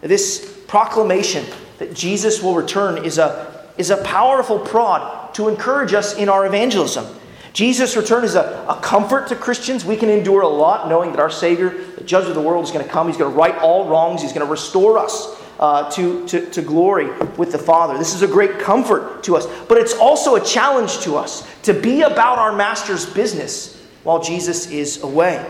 this 0.00 0.62
proclamation 0.66 1.44
that 1.78 1.92
Jesus 1.92 2.42
will 2.42 2.54
return 2.54 3.04
is 3.04 3.18
a, 3.18 3.66
is 3.76 3.90
a 3.90 3.98
powerful 3.98 4.58
prod 4.58 5.34
to 5.34 5.48
encourage 5.48 5.92
us 5.92 6.16
in 6.16 6.30
our 6.30 6.46
evangelism. 6.46 7.04
Jesus' 7.56 7.96
return 7.96 8.22
is 8.22 8.34
a, 8.34 8.66
a 8.68 8.78
comfort 8.82 9.28
to 9.28 9.34
Christians. 9.34 9.82
We 9.82 9.96
can 9.96 10.10
endure 10.10 10.42
a 10.42 10.46
lot 10.46 10.90
knowing 10.90 11.10
that 11.12 11.20
our 11.20 11.30
Savior, 11.30 11.70
the 11.70 12.04
judge 12.04 12.28
of 12.28 12.34
the 12.34 12.40
world, 12.42 12.66
is 12.66 12.70
going 12.70 12.84
to 12.84 12.90
come. 12.90 13.06
He's 13.06 13.16
going 13.16 13.32
to 13.32 13.38
right 13.38 13.56
all 13.56 13.88
wrongs. 13.88 14.20
He's 14.20 14.34
going 14.34 14.44
to 14.44 14.50
restore 14.50 14.98
us 14.98 15.42
uh, 15.58 15.90
to, 15.92 16.28
to, 16.28 16.50
to 16.50 16.60
glory 16.60 17.18
with 17.38 17.52
the 17.52 17.58
Father. 17.58 17.96
This 17.96 18.14
is 18.14 18.20
a 18.20 18.26
great 18.26 18.58
comfort 18.58 19.22
to 19.22 19.36
us. 19.36 19.46
But 19.68 19.78
it's 19.78 19.94
also 19.94 20.34
a 20.34 20.44
challenge 20.44 20.98
to 21.04 21.16
us 21.16 21.48
to 21.62 21.72
be 21.72 22.02
about 22.02 22.38
our 22.38 22.54
Master's 22.54 23.06
business 23.06 23.82
while 24.04 24.22
Jesus 24.22 24.70
is 24.70 25.02
away. 25.02 25.42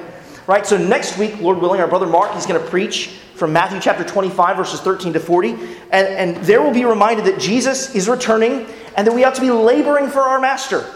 Right? 0.46 0.64
So 0.64 0.78
next 0.78 1.18
week, 1.18 1.40
Lord 1.40 1.58
willing, 1.58 1.80
our 1.80 1.88
brother 1.88 2.06
Mark, 2.06 2.32
he's 2.34 2.46
going 2.46 2.62
to 2.62 2.70
preach 2.70 3.08
from 3.34 3.52
Matthew 3.52 3.80
chapter 3.80 4.04
25, 4.04 4.56
verses 4.56 4.80
13 4.80 5.12
to 5.14 5.18
40. 5.18 5.50
And, 5.50 5.56
and 5.90 6.36
there 6.44 6.62
will 6.62 6.72
be 6.72 6.84
reminded 6.84 7.24
that 7.24 7.40
Jesus 7.40 7.96
is 7.96 8.08
returning 8.08 8.64
and 8.96 9.04
that 9.08 9.12
we 9.12 9.22
have 9.22 9.34
to 9.34 9.40
be 9.40 9.50
laboring 9.50 10.08
for 10.08 10.20
our 10.20 10.38
Master. 10.38 10.88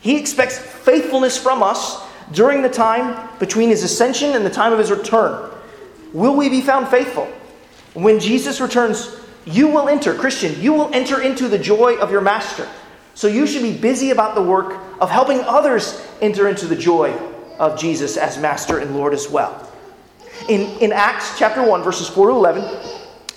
He 0.00 0.18
expects 0.18 0.58
faithfulness 0.58 1.38
from 1.38 1.62
us 1.62 2.02
during 2.32 2.62
the 2.62 2.68
time 2.68 3.28
between 3.38 3.68
his 3.68 3.82
ascension 3.82 4.34
and 4.34 4.44
the 4.44 4.50
time 4.50 4.72
of 4.72 4.78
his 4.78 4.90
return. 4.90 5.50
Will 6.12 6.36
we 6.36 6.48
be 6.48 6.60
found 6.60 6.88
faithful? 6.88 7.26
When 7.94 8.20
Jesus 8.20 8.60
returns, 8.60 9.18
you 9.44 9.68
will 9.68 9.88
enter, 9.88 10.14
Christian, 10.14 10.60
you 10.60 10.72
will 10.72 10.92
enter 10.92 11.22
into 11.22 11.48
the 11.48 11.58
joy 11.58 11.96
of 11.98 12.10
your 12.10 12.20
Master. 12.20 12.68
So 13.14 13.28
you 13.28 13.46
should 13.46 13.62
be 13.62 13.76
busy 13.76 14.10
about 14.10 14.34
the 14.34 14.42
work 14.42 14.78
of 15.00 15.08
helping 15.08 15.40
others 15.40 16.06
enter 16.20 16.48
into 16.48 16.66
the 16.66 16.76
joy 16.76 17.12
of 17.58 17.78
Jesus 17.78 18.16
as 18.16 18.38
Master 18.38 18.78
and 18.78 18.94
Lord 18.94 19.14
as 19.14 19.30
well. 19.30 19.72
In, 20.48 20.62
in 20.78 20.92
Acts 20.92 21.38
chapter 21.38 21.66
1, 21.66 21.82
verses 21.82 22.08
4 22.08 22.28
to 22.28 22.32
11, 22.34 22.90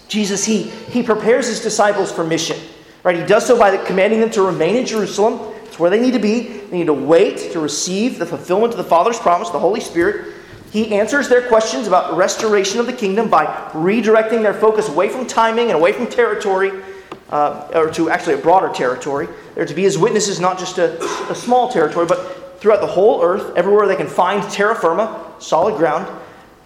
Jesus, 0.09 0.43
he, 0.43 0.63
he 0.63 1.03
prepares 1.03 1.47
his 1.47 1.61
disciples 1.61 2.11
for 2.11 2.23
mission. 2.23 2.59
Right? 3.03 3.15
He 3.15 3.25
does 3.25 3.45
so 3.45 3.57
by 3.57 3.77
commanding 3.77 4.19
them 4.19 4.31
to 4.31 4.41
remain 4.41 4.75
in 4.75 4.85
Jerusalem. 4.85 5.48
Where 5.79 5.89
they 5.89 5.99
need 5.99 6.11
to 6.11 6.19
be. 6.19 6.41
They 6.41 6.79
need 6.79 6.87
to 6.87 6.93
wait 6.93 7.53
to 7.53 7.59
receive 7.59 8.19
the 8.19 8.25
fulfillment 8.25 8.73
of 8.73 8.77
the 8.77 8.83
Father's 8.83 9.17
promise, 9.17 9.49
the 9.49 9.59
Holy 9.59 9.79
Spirit. 9.79 10.35
He 10.71 10.93
answers 10.93 11.29
their 11.29 11.47
questions 11.47 11.87
about 11.87 12.17
restoration 12.17 12.79
of 12.79 12.85
the 12.85 12.93
kingdom 12.93 13.29
by 13.29 13.45
redirecting 13.71 14.43
their 14.43 14.53
focus 14.53 14.89
away 14.89 15.07
from 15.07 15.25
timing 15.25 15.67
and 15.69 15.77
away 15.77 15.93
from 15.93 16.07
territory, 16.07 16.83
uh, 17.29 17.69
or 17.73 17.89
to 17.91 18.09
actually 18.09 18.35
a 18.35 18.37
broader 18.37 18.71
territory. 18.73 19.29
They're 19.55 19.65
to 19.65 19.73
be 19.73 19.83
his 19.83 19.97
witnesses, 19.97 20.39
not 20.39 20.59
just 20.59 20.77
a, 20.77 21.01
a 21.31 21.35
small 21.35 21.71
territory, 21.71 22.05
but 22.05 22.59
throughout 22.59 22.81
the 22.81 22.87
whole 22.87 23.23
earth, 23.23 23.55
everywhere 23.55 23.87
they 23.87 23.95
can 23.95 24.07
find 24.07 24.43
terra 24.51 24.75
firma, 24.75 25.33
solid 25.39 25.77
ground. 25.77 26.07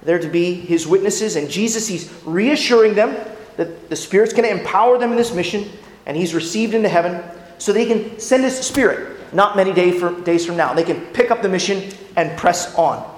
They're 0.02 0.20
to 0.20 0.28
be 0.28 0.56
his 0.56 0.88
witnesses. 0.88 1.36
And 1.36 1.50
Jesus, 1.50 1.88
he's 1.88 2.12
reassuring 2.26 2.96
them 2.96 3.16
that 3.58 3.90
the 3.90 3.96
Spirit's 3.96 4.34
going 4.34 4.50
to 4.50 4.60
empower 4.60 4.98
them 4.98 5.12
in 5.12 5.18
this 5.18 5.34
mission, 5.34 5.70
and 6.08 6.18
he's 6.18 6.34
received 6.34 6.74
into 6.74 6.90
heaven 6.90 7.24
so 7.58 7.74
they 7.74 7.86
can 7.86 8.20
send 8.20 8.44
his 8.44 8.60
Spirit 8.60 9.14
not 9.34 9.56
many 9.56 9.74
day 9.74 9.92
for, 9.92 10.20
days 10.22 10.46
from 10.46 10.58
now. 10.58 10.74
They 10.74 10.84
can 10.84 11.02
pick 11.08 11.32
up 11.32 11.42
the 11.42 11.50
mission 11.50 11.92
and 12.16 12.38
press 12.38 12.76
on. 12.76 13.10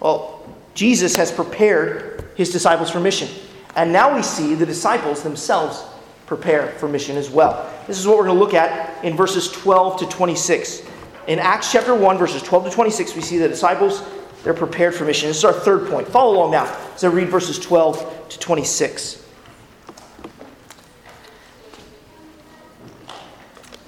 Well, 0.00 0.46
Jesus 0.74 1.16
has 1.16 1.32
prepared 1.32 2.24
his 2.34 2.50
disciples 2.50 2.90
for 2.90 3.00
mission. 3.00 3.28
And 3.76 3.92
now 3.92 4.14
we 4.14 4.22
see 4.22 4.54
the 4.54 4.66
disciples 4.66 5.22
themselves 5.22 5.84
prepare 6.26 6.68
for 6.72 6.88
mission 6.88 7.16
as 7.16 7.30
well. 7.30 7.72
This 7.86 7.98
is 7.98 8.06
what 8.06 8.16
we're 8.18 8.24
going 8.24 8.36
to 8.36 8.44
look 8.44 8.54
at 8.54 9.04
in 9.04 9.16
verses 9.16 9.50
12 9.50 10.00
to 10.00 10.06
26. 10.06 10.82
In 11.26 11.38
Acts 11.38 11.72
chapter 11.72 11.94
1, 11.94 12.18
verses 12.18 12.42
12 12.42 12.66
to 12.66 12.70
26, 12.70 13.14
we 13.14 13.22
see 13.22 13.38
the 13.38 13.48
disciples, 13.48 14.02
they're 14.42 14.54
prepared 14.54 14.94
for 14.94 15.04
mission. 15.04 15.28
This 15.28 15.38
is 15.38 15.44
our 15.44 15.52
third 15.52 15.88
point. 15.88 16.08
Follow 16.08 16.36
along 16.36 16.52
now 16.52 16.64
as 16.94 17.04
I 17.04 17.08
read 17.08 17.28
verses 17.28 17.58
12 17.58 18.28
to 18.30 18.38
26. 18.38 19.27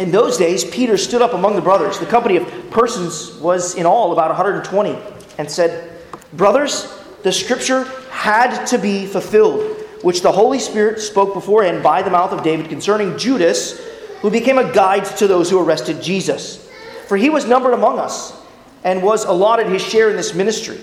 in 0.00 0.10
those 0.10 0.38
days, 0.38 0.64
Peter 0.64 0.96
stood 0.96 1.20
up 1.20 1.34
among 1.34 1.56
the 1.56 1.62
brothers. 1.62 1.98
The 1.98 2.06
company 2.06 2.36
of 2.36 2.70
persons 2.70 3.34
was 3.34 3.74
in 3.74 3.84
all 3.84 4.12
about 4.12 4.28
120 4.28 4.98
and 5.38 5.50
said, 5.50 5.92
Brothers, 6.32 6.92
the 7.22 7.32
scripture 7.32 7.84
had 8.10 8.64
to 8.66 8.78
be 8.78 9.04
fulfilled, 9.04 9.76
which 10.02 10.22
the 10.22 10.32
Holy 10.32 10.58
Spirit 10.58 11.00
spoke 11.00 11.34
beforehand 11.34 11.82
by 11.82 12.00
the 12.00 12.10
mouth 12.10 12.32
of 12.32 12.42
David 12.42 12.70
concerning 12.70 13.18
Judas, 13.18 13.78
who 14.22 14.30
became 14.30 14.58
a 14.58 14.72
guide 14.72 15.04
to 15.18 15.26
those 15.26 15.50
who 15.50 15.60
arrested 15.60 16.02
Jesus. 16.02 16.68
For 17.06 17.16
he 17.16 17.28
was 17.28 17.44
numbered 17.44 17.74
among 17.74 17.98
us 17.98 18.40
and 18.84 19.02
was 19.02 19.24
allotted 19.24 19.66
his 19.66 19.82
share 19.82 20.08
in 20.08 20.16
this 20.16 20.34
ministry. 20.34 20.78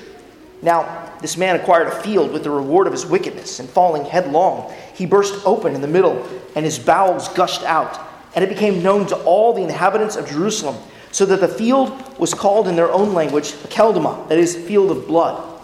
Now, 0.62 1.12
this 1.21 1.38
man 1.38 1.56
acquired 1.56 1.88
a 1.88 2.01
field 2.01 2.32
with 2.32 2.43
the 2.43 2.51
reward 2.51 2.86
of 2.86 2.93
his 2.93 3.06
wickedness, 3.06 3.60
and 3.60 3.67
falling 3.67 4.06
headlong, 4.06 4.71
he 4.93 5.08
burst 5.08 5.45
open 5.45 5.73
in 5.73 5.82
the 5.82 5.88
middle, 5.88 6.27
and 6.56 6.63
his 6.63 6.77
bowels 6.77 7.30
gushed 7.30 7.63
out 7.63 8.07
and 8.38 8.43
it 8.43 8.50
became 8.50 8.84
known 8.84 9.08
to 9.08 9.15
all 9.23 9.52
the 9.52 9.63
inhabitants 9.63 10.15
of 10.15 10.30
Jerusalem, 10.30 10.78
so 11.12 11.26
that 11.26 11.39
the 11.39 11.47
field 11.47 12.19
was 12.19 12.36
called 12.36 12.67
in 12.67 12.76
their 12.76 12.91
own 12.91 13.15
language 13.15 13.54
Akeldama, 13.63 14.30
that 14.30 14.38
is, 14.38 14.56
field 14.56 14.91
of 14.91 15.08
blood. 15.08 15.60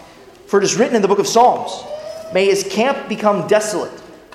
For 0.47 0.59
it 0.59 0.63
is 0.63 0.75
written 0.75 0.95
in 0.95 1.03
the 1.03 1.07
book 1.07 1.19
of 1.19 1.27
Psalms 1.27 1.83
May 2.33 2.47
his 2.47 2.63
camp 2.63 3.07
become 3.07 3.45
desolate, 3.45 3.91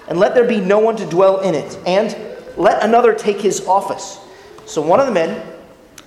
and 0.07 0.21
let 0.21 0.37
there 0.37 0.47
be 0.47 0.61
no 0.61 0.79
one 0.79 0.95
to 0.99 1.07
dwell 1.07 1.41
in 1.41 1.57
it, 1.57 1.77
and 1.85 2.17
let 2.57 2.81
another 2.85 3.13
take 3.13 3.41
his 3.41 3.67
office. 3.67 4.21
So 4.67 4.83
one 4.83 5.01
of 5.01 5.07
the 5.07 5.13
men 5.13 5.45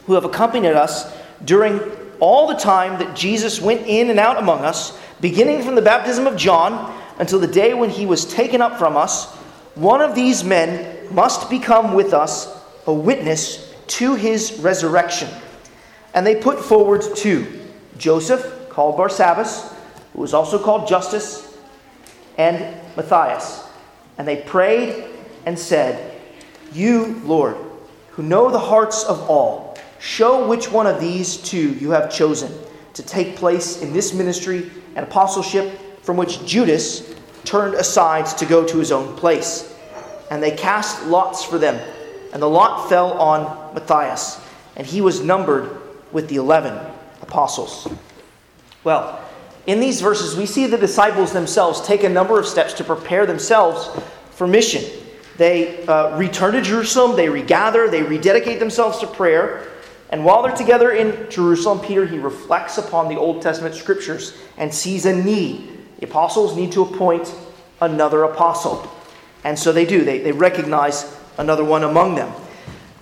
who 0.05 0.13
have 0.13 0.23
accompanied 0.23 0.69
us 0.69 1.13
during 1.43 1.81
all 2.21 2.47
the 2.47 2.55
time 2.55 2.97
that 2.99 3.13
Jesus 3.13 3.59
went 3.59 3.85
in 3.87 4.09
and 4.09 4.21
out 4.21 4.37
among 4.37 4.59
us, 4.59 4.97
beginning 5.19 5.63
from 5.63 5.75
the 5.75 5.81
baptism 5.81 6.27
of 6.27 6.37
John 6.37 6.97
until 7.19 7.39
the 7.39 7.47
day 7.47 7.73
when 7.73 7.89
he 7.89 8.05
was 8.05 8.23
taken 8.23 8.61
up 8.61 8.79
from 8.79 8.95
us, 8.95 9.37
one 9.81 9.99
of 10.01 10.13
these 10.13 10.43
men 10.43 11.11
must 11.11 11.49
become 11.49 11.95
with 11.95 12.13
us 12.13 12.55
a 12.85 12.93
witness 12.93 13.73
to 13.87 14.13
his 14.13 14.59
resurrection. 14.59 15.27
And 16.13 16.25
they 16.25 16.35
put 16.35 16.59
forward 16.59 17.03
two 17.15 17.59
Joseph, 17.97 18.69
called 18.69 18.97
Barsabbas, 18.97 19.73
who 20.13 20.21
was 20.21 20.33
also 20.35 20.61
called 20.61 20.87
Justus, 20.87 21.57
and 22.37 22.59
Matthias. 22.95 23.67
And 24.17 24.27
they 24.27 24.37
prayed 24.37 25.05
and 25.47 25.57
said, 25.57 26.19
You, 26.71 27.19
Lord, 27.25 27.57
who 28.11 28.21
know 28.21 28.51
the 28.51 28.59
hearts 28.59 29.03
of 29.03 29.29
all, 29.29 29.77
show 29.99 30.47
which 30.47 30.71
one 30.71 30.85
of 30.85 31.01
these 31.01 31.37
two 31.37 31.73
you 31.73 31.89
have 31.89 32.11
chosen 32.11 32.51
to 32.93 33.01
take 33.01 33.35
place 33.35 33.81
in 33.81 33.93
this 33.93 34.13
ministry 34.13 34.69
and 34.95 35.05
apostleship 35.05 35.79
from 36.03 36.17
which 36.17 36.45
Judas 36.45 37.15
turned 37.45 37.73
aside 37.73 38.25
to 38.37 38.45
go 38.45 38.63
to 38.65 38.77
his 38.77 38.91
own 38.91 39.15
place 39.15 39.70
and 40.31 40.41
they 40.41 40.51
cast 40.51 41.05
lots 41.05 41.43
for 41.43 41.59
them. 41.59 41.79
And 42.33 42.41
the 42.41 42.49
lot 42.49 42.89
fell 42.89 43.13
on 43.19 43.75
Matthias, 43.75 44.39
and 44.75 44.87
he 44.87 45.01
was 45.01 45.21
numbered 45.21 45.69
with 46.11 46.29
the 46.29 46.37
eleven 46.37 46.73
apostles. 47.21 47.87
Well, 48.83 49.19
in 49.67 49.79
these 49.79 50.01
verses, 50.01 50.35
we 50.35 50.47
see 50.47 50.65
the 50.65 50.77
disciples 50.77 51.33
themselves 51.33 51.81
take 51.81 52.03
a 52.03 52.09
number 52.09 52.39
of 52.39 52.47
steps 52.47 52.73
to 52.75 52.83
prepare 52.83 53.27
themselves 53.27 53.89
for 54.31 54.47
mission. 54.47 54.83
They 55.37 55.85
uh, 55.85 56.17
return 56.17 56.53
to 56.53 56.61
Jerusalem, 56.61 57.15
they 57.15 57.29
regather, 57.29 57.89
they 57.89 58.01
rededicate 58.01 58.59
themselves 58.59 58.99
to 58.99 59.07
prayer. 59.07 59.67
And 60.09 60.25
while 60.25 60.41
they're 60.41 60.55
together 60.55 60.91
in 60.91 61.29
Jerusalem, 61.29 61.79
Peter 61.79 62.05
he 62.05 62.17
reflects 62.17 62.77
upon 62.77 63.07
the 63.07 63.17
Old 63.17 63.41
Testament 63.41 63.75
scriptures 63.75 64.37
and 64.57 64.73
sees 64.73 65.05
a 65.05 65.15
need. 65.15 65.69
The 65.99 66.05
apostles 66.05 66.55
need 66.55 66.71
to 66.73 66.83
appoint 66.83 67.33
another 67.79 68.23
apostle. 68.23 68.89
And 69.43 69.57
so 69.57 69.71
they 69.71 69.85
do. 69.85 70.03
They, 70.03 70.19
they 70.19 70.31
recognize 70.31 71.17
another 71.37 71.63
one 71.63 71.83
among 71.83 72.15
them. 72.15 72.31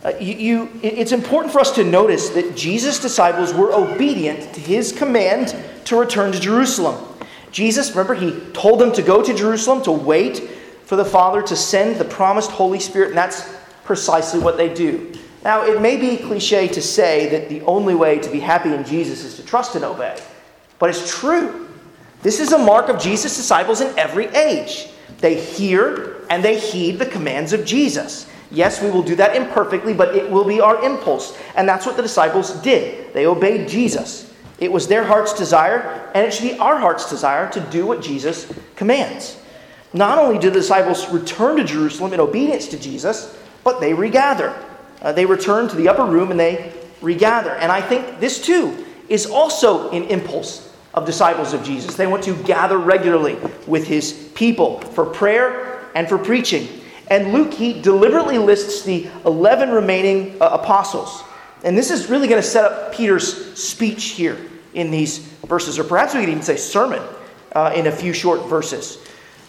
Uh, 0.04 0.14
you, 0.20 0.36
you, 0.36 0.80
it's 0.82 1.12
important 1.12 1.52
for 1.52 1.60
us 1.60 1.72
to 1.72 1.84
notice 1.84 2.30
that 2.30 2.56
Jesus' 2.56 3.00
disciples 3.00 3.54
were 3.54 3.74
obedient 3.74 4.54
to 4.54 4.62
his 4.62 4.94
command 4.94 5.56
to 5.86 5.98
return 5.98 6.32
to 6.32 6.40
Jerusalem. 6.40 7.06
Jesus, 7.52 7.90
remember, 7.92 8.14
he 8.14 8.40
told 8.54 8.80
them 8.80 8.94
to 8.94 9.02
go 9.02 9.22
to 9.22 9.34
Jerusalem 9.34 9.84
to 9.84 9.92
wait 9.92 10.38
for 10.86 10.96
the 10.96 11.04
Father 11.04 11.42
to 11.42 11.56
send 11.56 11.98
the 11.98 12.06
promised 12.06 12.52
Holy 12.52 12.80
Spirit, 12.80 13.10
and 13.10 13.18
that's 13.18 13.54
precisely 13.84 14.40
what 14.40 14.56
they 14.56 14.74
do. 14.74 15.12
Now, 15.44 15.66
it 15.66 15.82
may 15.82 15.98
be 15.98 16.18
cliche 16.18 16.68
to 16.70 16.82
say 16.82 17.30
that 17.30 17.50
the 17.50 17.62
only 17.62 17.96
way 17.96 18.20
to 18.20 18.30
be 18.30 18.40
happy 18.40 18.74
in 18.74 18.86
Jesus 18.86 19.24
is 19.24 19.36
to 19.36 19.44
trust 19.44 19.76
and 19.76 19.84
obey, 19.84 20.18
but 20.78 20.90
it's 20.90 21.20
true. 21.20 21.68
This 22.22 22.40
is 22.40 22.52
a 22.52 22.58
mark 22.58 22.90
of 22.90 23.02
Jesus' 23.02 23.36
disciples 23.36 23.82
in 23.82 23.98
every 23.98 24.28
age. 24.28 24.90
They 25.20 25.40
hear 25.40 26.18
and 26.30 26.44
they 26.44 26.60
heed 26.60 27.00
the 27.00 27.06
commands 27.06 27.54
of 27.54 27.66
Jesus. 27.66 28.30
Yes, 28.52 28.82
we 28.82 28.90
will 28.90 29.04
do 29.04 29.16
that 29.16 29.36
imperfectly, 29.36 29.94
but 29.94 30.16
it 30.16 30.30
will 30.30 30.46
be 30.46 30.60
our 30.60 30.84
impulse. 30.84 31.38
And 31.56 31.68
that's 31.68 31.86
what 31.86 31.96
the 31.96 32.02
disciples 32.02 32.54
did. 32.62 33.14
They 33.14 33.26
obeyed 33.26 33.68
Jesus. 33.68 34.34
It 34.60 34.72
was 34.72 34.88
their 34.88 35.04
heart's 35.04 35.34
desire, 35.34 36.12
and 36.14 36.26
it 36.26 36.34
should 36.34 36.50
be 36.50 36.58
our 36.58 36.78
heart's 36.78 37.10
desire 37.10 37.50
to 37.52 37.60
do 37.60 37.86
what 37.86 38.02
Jesus 38.02 38.52
commands. 38.76 39.38
Not 39.94 40.18
only 40.18 40.38
did 40.38 40.54
the 40.54 40.60
disciples 40.60 41.10
return 41.10 41.58
to 41.58 41.64
Jerusalem 41.64 42.14
in 42.14 42.20
obedience 42.20 42.68
to 42.70 42.80
Jesus, 42.80 43.36
but 43.64 43.80
they 43.80 43.94
regather. 43.94 44.56
Uh, 45.02 45.14
they 45.14 45.26
return 45.26 45.68
to 45.70 45.76
the 45.76 45.88
upper 45.88 46.06
room 46.06 46.32
and 46.32 46.40
they 46.40 46.74
regather. 47.02 47.52
And 47.52 47.72
I 47.72 47.82
think 47.82 48.20
this 48.20 48.44
too 48.44 48.86
is 49.08 49.26
also 49.26 49.90
an 49.92 50.04
impulse 50.06 50.69
of 50.94 51.06
disciples 51.06 51.54
of 51.54 51.64
Jesus. 51.64 51.96
They 51.96 52.08
want 52.08 52.24
to 52.24 52.36
gather 52.44 52.78
regularly 52.78 53.38
with 53.68 53.88
his 53.88 54.32
people 54.36 54.82
for 54.82 55.06
prayer 55.06 55.88
and 55.96 56.08
for 56.08 56.18
preaching. 56.18 56.68
And 57.10 57.34
Luke, 57.34 57.54
he 57.54 57.82
deliberately 57.82 58.38
lists 58.38 58.84
the 58.84 59.08
11 59.26 59.72
remaining 59.72 60.42
uh, 60.42 60.50
apostles. 60.52 61.24
And 61.64 61.78
this 61.78 61.92
is 61.92 62.10
really 62.10 62.28
going 62.28 62.42
to 62.42 62.48
set 62.48 62.66
up 62.66 62.94
Peter's 62.94 63.58
speech 63.62 64.06
here 64.10 64.38
in 64.74 64.92
these 64.92 65.18
verses, 65.48 65.80
or 65.80 65.84
perhaps 65.84 66.14
we 66.14 66.22
could 66.22 66.30
even 66.30 66.44
say 66.44 66.56
sermon 66.56 67.02
uh, 67.54 67.74
in 67.76 67.88
a 67.88 67.92
few 67.92 68.14
short 68.14 68.48
verses. 68.48 69.00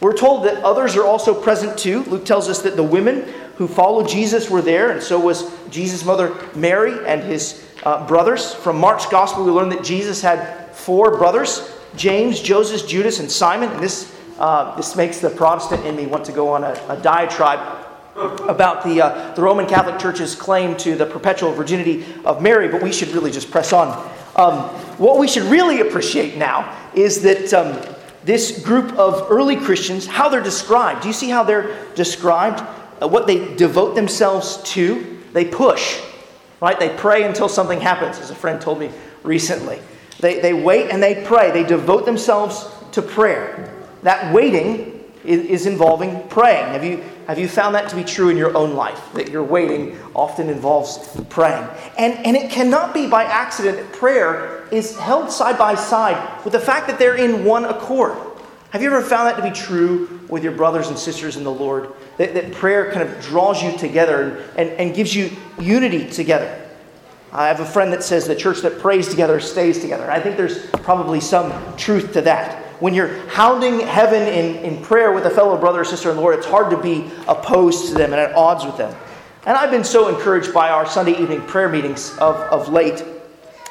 We're 0.00 0.16
told 0.16 0.46
that 0.46 0.64
others 0.64 0.96
are 0.96 1.04
also 1.04 1.34
present 1.34 1.78
too. 1.78 2.04
Luke 2.04 2.24
tells 2.24 2.48
us 2.48 2.62
that 2.62 2.74
the 2.74 2.82
women 2.82 3.28
who 3.56 3.68
followed 3.68 4.08
Jesus 4.08 4.48
were 4.48 4.62
there, 4.62 4.90
and 4.90 5.02
so 5.02 5.20
was 5.20 5.50
Jesus' 5.68 6.04
mother 6.04 6.34
Mary 6.54 7.06
and 7.06 7.22
his 7.22 7.66
uh, 7.84 8.06
brothers. 8.06 8.54
From 8.54 8.78
Mark's 8.78 9.04
gospel, 9.06 9.44
we 9.44 9.50
learn 9.50 9.68
that 9.68 9.84
Jesus 9.84 10.22
had 10.22 10.59
four 10.80 11.16
brothers 11.16 11.76
James, 11.96 12.40
Joseph, 12.40 12.88
Judas, 12.88 13.18
and 13.20 13.30
Simon. 13.30 13.68
And 13.70 13.82
this 13.82 14.14
uh, 14.40 14.74
this 14.76 14.96
makes 14.96 15.18
the 15.18 15.28
Protestant 15.28 15.84
in 15.84 15.94
me 15.94 16.06
want 16.06 16.24
to 16.24 16.32
go 16.32 16.48
on 16.48 16.64
a, 16.64 16.72
a 16.88 16.96
diatribe 17.02 17.60
about 18.48 18.82
the, 18.82 19.02
uh, 19.02 19.34
the 19.34 19.42
Roman 19.42 19.66
Catholic 19.66 19.98
Church's 19.98 20.34
claim 20.34 20.76
to 20.78 20.96
the 20.96 21.06
perpetual 21.06 21.52
virginity 21.52 22.04
of 22.24 22.42
Mary, 22.42 22.68
but 22.68 22.82
we 22.82 22.92
should 22.92 23.08
really 23.08 23.30
just 23.30 23.50
press 23.50 23.72
on. 23.72 23.88
Um, 24.36 24.62
what 24.98 25.18
we 25.18 25.28
should 25.28 25.44
really 25.44 25.80
appreciate 25.80 26.36
now 26.36 26.90
is 26.94 27.22
that 27.22 27.52
um, 27.52 27.78
this 28.24 28.62
group 28.64 28.92
of 28.94 29.30
early 29.30 29.56
Christians, 29.56 30.06
how 30.06 30.28
they're 30.28 30.42
described. 30.42 31.02
Do 31.02 31.08
you 31.08 31.14
see 31.14 31.28
how 31.28 31.42
they're 31.42 31.76
described? 31.94 32.60
Uh, 33.02 33.08
what 33.08 33.26
they 33.26 33.54
devote 33.56 33.94
themselves 33.94 34.62
to? 34.72 35.18
They 35.32 35.44
push, 35.44 36.00
right? 36.60 36.78
They 36.78 36.90
pray 36.96 37.24
until 37.24 37.48
something 37.48 37.80
happens, 37.80 38.18
as 38.18 38.30
a 38.30 38.34
friend 38.34 38.60
told 38.60 38.80
me 38.80 38.90
recently. 39.22 39.80
They, 40.20 40.40
they 40.40 40.52
wait 40.52 40.90
and 40.90 41.02
they 41.02 41.24
pray. 41.24 41.50
They 41.50 41.64
devote 41.64 42.04
themselves 42.04 42.68
to 42.92 43.02
prayer 43.02 43.76
that 44.02 44.32
waiting 44.32 45.04
is, 45.24 45.66
involving 45.66 46.26
praying. 46.28 46.66
Have 46.68 46.84
you, 46.84 47.04
have 47.26 47.38
you 47.38 47.46
found 47.48 47.74
that 47.74 47.90
to 47.90 47.96
be 47.96 48.04
true 48.04 48.30
in 48.30 48.36
your 48.36 48.56
own 48.56 48.74
life? 48.74 49.12
That 49.12 49.30
your 49.30 49.44
waiting 49.44 49.98
often 50.14 50.48
involves 50.48 51.20
praying. 51.28 51.68
And, 51.98 52.14
and 52.26 52.36
it 52.36 52.50
cannot 52.50 52.94
be 52.94 53.06
by 53.06 53.24
accident 53.24 53.76
that 53.76 53.92
prayer 53.92 54.66
is 54.72 54.98
held 54.98 55.30
side 55.30 55.58
by 55.58 55.74
side 55.74 56.44
with 56.44 56.52
the 56.52 56.60
fact 56.60 56.86
that 56.86 56.98
they're 56.98 57.16
in 57.16 57.44
one 57.44 57.66
accord. 57.66 58.16
Have 58.70 58.82
you 58.82 58.88
ever 58.92 59.02
found 59.02 59.26
that 59.26 59.36
to 59.36 59.42
be 59.42 59.50
true 59.50 60.20
with 60.28 60.44
your 60.44 60.52
brothers 60.52 60.88
and 60.88 60.98
sisters 60.98 61.36
in 61.36 61.44
the 61.44 61.52
Lord? 61.52 61.92
That, 62.16 62.34
that 62.34 62.52
prayer 62.52 62.90
kind 62.92 63.06
of 63.06 63.20
draws 63.20 63.62
you 63.62 63.76
together 63.76 64.22
and, 64.56 64.70
and, 64.70 64.80
and 64.80 64.94
gives 64.94 65.14
you 65.14 65.30
unity 65.58 66.08
together. 66.08 66.69
I 67.32 67.46
have 67.46 67.60
a 67.60 67.64
friend 67.64 67.92
that 67.92 68.02
says 68.02 68.26
the 68.26 68.34
church 68.34 68.60
that 68.62 68.78
prays 68.78 69.08
together 69.08 69.38
stays 69.40 69.80
together. 69.80 70.10
I 70.10 70.20
think 70.20 70.36
there's 70.36 70.66
probably 70.70 71.20
some 71.20 71.76
truth 71.76 72.12
to 72.14 72.22
that 72.22 72.66
when 72.80 72.94
you're 72.94 73.14
hounding 73.28 73.80
heaven 73.80 74.22
in, 74.22 74.56
in 74.64 74.82
prayer 74.82 75.12
with 75.12 75.26
a 75.26 75.30
fellow 75.30 75.56
brother 75.58 75.82
or 75.82 75.84
sister 75.84 76.10
in 76.10 76.16
the 76.16 76.22
Lord, 76.22 76.38
it's 76.38 76.46
hard 76.46 76.70
to 76.70 76.78
be 76.78 77.10
opposed 77.28 77.88
to 77.88 77.94
them 77.94 78.12
and 78.12 78.20
at 78.20 78.34
odds 78.34 78.64
with 78.64 78.76
them. 78.78 78.94
And 79.46 79.56
I've 79.56 79.70
been 79.70 79.84
so 79.84 80.08
encouraged 80.08 80.52
by 80.52 80.70
our 80.70 80.86
Sunday 80.86 81.12
evening 81.12 81.42
prayer 81.42 81.68
meetings 81.68 82.16
of, 82.18 82.36
of 82.36 82.70
late. 82.70 83.04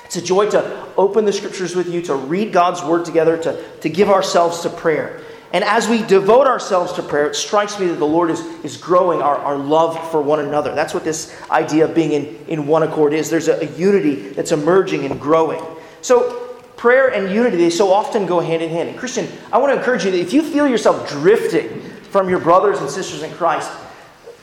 It's 0.05 0.16
a 0.16 0.22
joy 0.22 0.49
to 0.51 0.88
open 0.95 1.26
the 1.26 1.34
scriptures 1.34 1.76
with 1.76 1.89
you, 1.89 2.01
to 2.03 2.16
read 2.16 2.53
God's 2.53 2.84
word 2.84 3.05
together, 3.05 3.38
to, 3.38 3.80
to 3.80 3.89
give 3.89 4.10
ourselves 4.10 4.62
to 4.62 4.70
prayer. 4.70 5.24
And 5.52 5.64
as 5.64 5.88
we 5.88 6.04
devote 6.04 6.45
ourselves 6.45 6.93
to 6.93 7.04
prayer, 7.04 7.28
it 7.28 7.36
strikes 7.36 7.80
me 7.80 7.88
that 7.88 7.95
the 7.95 8.06
Lord 8.06 8.30
is, 8.30 8.41
is 8.64 8.78
growing 8.78 9.22
our, 9.22 9.36
our 9.38 9.58
love 9.58 10.12
for 10.12 10.22
one 10.22 10.39
another. 10.39 10.76
That's 10.76 10.93
what 10.93 11.04
this 11.04 11.36
idea 11.50 11.86
of 11.86 11.95
being 11.95 12.12
in, 12.12 12.45
in 12.47 12.68
one 12.68 12.84
accord 12.84 13.14
is. 13.14 13.30
There's 13.30 13.47
a, 13.47 13.60
a 13.60 13.66
unity 13.76 14.30
that's 14.30 14.52
emerging 14.52 15.06
and 15.06 15.20
growing. 15.20 15.62
So 16.02 16.50
prayer 16.78 17.12
and 17.14 17.34
unity, 17.34 17.58
they 17.58 17.72
so 17.72 17.91
often 17.91 18.28
go 18.28 18.39
hand 18.39 18.62
in 18.62 18.70
hand. 18.70 18.89
And 18.89 18.97
Christian, 18.97 19.28
I 19.52 19.58
want 19.58 19.74
to 19.74 19.80
encourage 19.80 20.06
you 20.06 20.12
that 20.12 20.20
if 20.20 20.34
you 20.34 20.43
feel 20.43 20.68
yourself 20.68 21.10
drifting 21.10 21.82
from 22.12 22.30
your 22.30 22.39
brothers 22.39 22.80
and 22.80 22.89
sisters 22.89 23.24
in 23.24 23.32
Christ, 23.32 23.72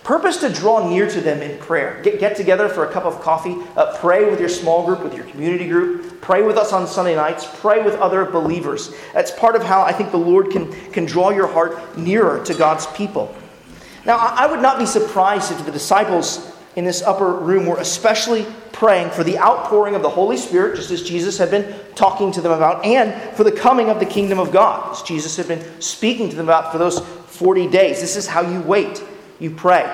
purpose 0.06 0.36
to 0.36 0.48
draw 0.48 0.88
near 0.88 1.10
to 1.10 1.20
them 1.20 1.42
in 1.42 1.58
prayer. 1.58 2.00
Get, 2.04 2.20
get 2.20 2.36
together 2.36 2.68
for 2.68 2.86
a 2.86 2.92
cup 2.92 3.04
of 3.04 3.20
coffee. 3.20 3.56
Uh, 3.76 3.98
pray 3.98 4.30
with 4.30 4.38
your 4.38 4.48
small 4.48 4.86
group, 4.86 5.02
with 5.02 5.14
your 5.14 5.24
community 5.24 5.66
group. 5.66 6.20
Pray 6.20 6.42
with 6.42 6.56
us 6.56 6.72
on 6.72 6.86
Sunday 6.86 7.16
nights. 7.16 7.44
Pray 7.60 7.82
with 7.82 7.96
other 7.96 8.24
believers. 8.24 8.94
That's 9.12 9.32
part 9.32 9.56
of 9.56 9.64
how 9.64 9.82
I 9.82 9.92
think 9.92 10.12
the 10.12 10.16
Lord 10.16 10.50
can, 10.50 10.70
can 10.92 11.06
draw 11.06 11.30
your 11.30 11.48
heart 11.48 11.98
nearer 11.98 12.44
to 12.44 12.54
God's 12.54 12.86
people. 12.86 13.34
Now, 14.04 14.18
I 14.18 14.46
would 14.46 14.62
not 14.62 14.78
be 14.78 14.86
surprised 14.86 15.50
if 15.50 15.66
the 15.66 15.72
disciples 15.72 16.52
in 16.76 16.84
this 16.84 17.02
upper 17.02 17.32
room 17.32 17.66
were 17.66 17.78
especially 17.78 18.46
praying 18.70 19.10
for 19.10 19.24
the 19.24 19.36
outpouring 19.40 19.96
of 19.96 20.02
the 20.02 20.08
Holy 20.08 20.36
Spirit, 20.36 20.76
just 20.76 20.92
as 20.92 21.02
Jesus 21.02 21.36
had 21.36 21.50
been 21.50 21.74
talking 21.96 22.30
to 22.30 22.40
them 22.40 22.52
about, 22.52 22.84
and 22.84 23.12
for 23.36 23.42
the 23.42 23.50
coming 23.50 23.88
of 23.88 23.98
the 23.98 24.06
kingdom 24.06 24.38
of 24.38 24.52
God, 24.52 24.92
as 24.92 25.02
Jesus 25.02 25.36
had 25.36 25.48
been 25.48 25.80
speaking 25.80 26.30
to 26.30 26.36
them 26.36 26.46
about 26.46 26.70
for 26.70 26.78
those 26.78 27.00
40 27.00 27.66
days. 27.68 28.00
This 28.00 28.14
is 28.14 28.28
how 28.28 28.42
you 28.42 28.60
wait, 28.60 29.02
you 29.38 29.50
pray. 29.50 29.84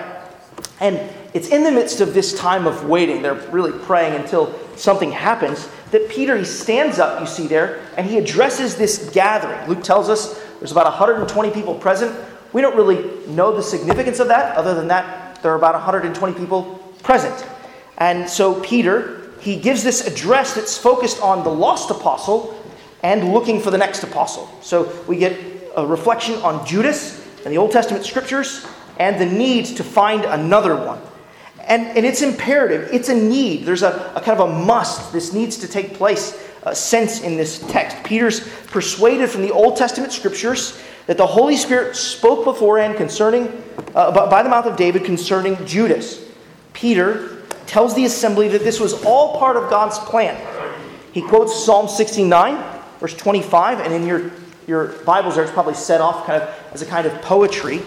And 0.80 1.00
it's 1.34 1.48
in 1.48 1.64
the 1.64 1.70
midst 1.70 2.00
of 2.00 2.14
this 2.14 2.38
time 2.38 2.66
of 2.66 2.84
waiting, 2.86 3.22
they're 3.22 3.34
really 3.50 3.72
praying 3.86 4.20
until 4.20 4.58
something 4.76 5.10
happens, 5.12 5.68
that 5.90 6.08
Peter, 6.08 6.36
he 6.36 6.44
stands 6.44 6.98
up, 6.98 7.20
you 7.20 7.26
see 7.26 7.46
there, 7.46 7.82
and 7.96 8.06
he 8.06 8.18
addresses 8.18 8.76
this 8.76 9.10
gathering. 9.12 9.68
Luke 9.68 9.82
tells 9.82 10.08
us 10.08 10.42
there's 10.58 10.72
about 10.72 10.86
120 10.86 11.50
people 11.50 11.74
present. 11.74 12.14
We 12.52 12.60
don't 12.60 12.76
really 12.76 13.26
know 13.28 13.54
the 13.54 13.62
significance 13.62 14.18
of 14.20 14.28
that, 14.28 14.56
other 14.56 14.74
than 14.74 14.88
that 14.88 15.32
there 15.42 15.52
are 15.52 15.56
about 15.56 15.74
120 15.74 16.38
people 16.38 16.78
present. 17.02 17.44
And 17.98 18.28
so 18.28 18.60
Peter, 18.60 19.32
he 19.40 19.56
gives 19.56 19.82
this 19.82 20.06
address 20.06 20.54
that's 20.54 20.78
focused 20.78 21.20
on 21.20 21.44
the 21.44 21.50
lost 21.50 21.90
apostle 21.90 22.58
and 23.02 23.32
looking 23.32 23.60
for 23.60 23.70
the 23.70 23.78
next 23.78 24.02
apostle. 24.04 24.48
So 24.62 24.92
we 25.06 25.16
get 25.16 25.38
a 25.76 25.86
reflection 25.86 26.36
on 26.36 26.64
Judas 26.64 27.26
and 27.44 27.52
the 27.52 27.58
Old 27.58 27.72
Testament 27.72 28.04
scriptures 28.04 28.64
and 28.98 29.20
the 29.20 29.26
need 29.26 29.66
to 29.76 29.84
find 29.84 30.24
another 30.24 30.76
one. 30.76 31.00
And, 31.66 31.86
and 31.96 32.04
it's 32.04 32.22
imperative, 32.22 32.88
it's 32.92 33.08
a 33.08 33.14
need. 33.14 33.64
There's 33.64 33.82
a, 33.82 34.12
a 34.16 34.20
kind 34.20 34.40
of 34.40 34.50
a 34.50 34.64
must. 34.64 35.12
This 35.12 35.32
needs 35.32 35.56
to 35.58 35.68
take 35.68 35.94
place, 35.94 36.42
a 36.64 36.74
sense 36.74 37.20
in 37.22 37.36
this 37.36 37.60
text. 37.68 38.02
Peter's 38.04 38.48
persuaded 38.66 39.30
from 39.30 39.42
the 39.42 39.52
Old 39.52 39.76
Testament 39.76 40.12
scriptures 40.12 40.80
that 41.06 41.16
the 41.16 41.26
Holy 41.26 41.56
Spirit 41.56 41.96
spoke 41.96 42.44
beforehand 42.44 42.96
concerning, 42.96 43.62
uh, 43.94 44.28
by 44.28 44.42
the 44.42 44.48
mouth 44.48 44.66
of 44.66 44.76
David 44.76 45.04
concerning 45.04 45.64
Judas. 45.66 46.24
Peter 46.72 47.42
tells 47.66 47.94
the 47.94 48.04
assembly 48.04 48.48
that 48.48 48.62
this 48.62 48.80
was 48.80 49.02
all 49.04 49.38
part 49.38 49.56
of 49.56 49.70
God's 49.70 49.98
plan. 49.98 50.40
He 51.12 51.22
quotes 51.22 51.64
Psalm 51.64 51.88
69, 51.88 52.80
verse 53.00 53.14
25, 53.14 53.80
and 53.80 53.92
in 53.92 54.06
your, 54.06 54.30
your 54.66 54.86
Bibles 55.04 55.34
there, 55.34 55.44
it's 55.44 55.52
probably 55.52 55.74
set 55.74 56.00
off 56.00 56.26
kind 56.26 56.42
of 56.42 56.54
as 56.72 56.82
a 56.82 56.86
kind 56.86 57.06
of 57.06 57.20
poetry. 57.22 57.82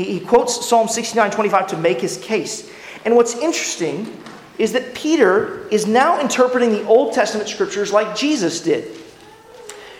He, 0.00 0.18
he 0.18 0.20
quotes 0.20 0.66
Psalm 0.66 0.88
69, 0.88 1.30
25 1.30 1.66
to 1.68 1.76
make 1.76 2.00
his 2.00 2.16
case. 2.16 2.70
And 3.04 3.14
what's 3.14 3.36
interesting 3.36 4.16
is 4.56 4.72
that 4.72 4.94
Peter 4.94 5.68
is 5.68 5.86
now 5.86 6.20
interpreting 6.20 6.70
the 6.70 6.86
Old 6.86 7.12
Testament 7.12 7.48
scriptures 7.48 7.92
like 7.92 8.16
Jesus 8.16 8.62
did. 8.62 8.84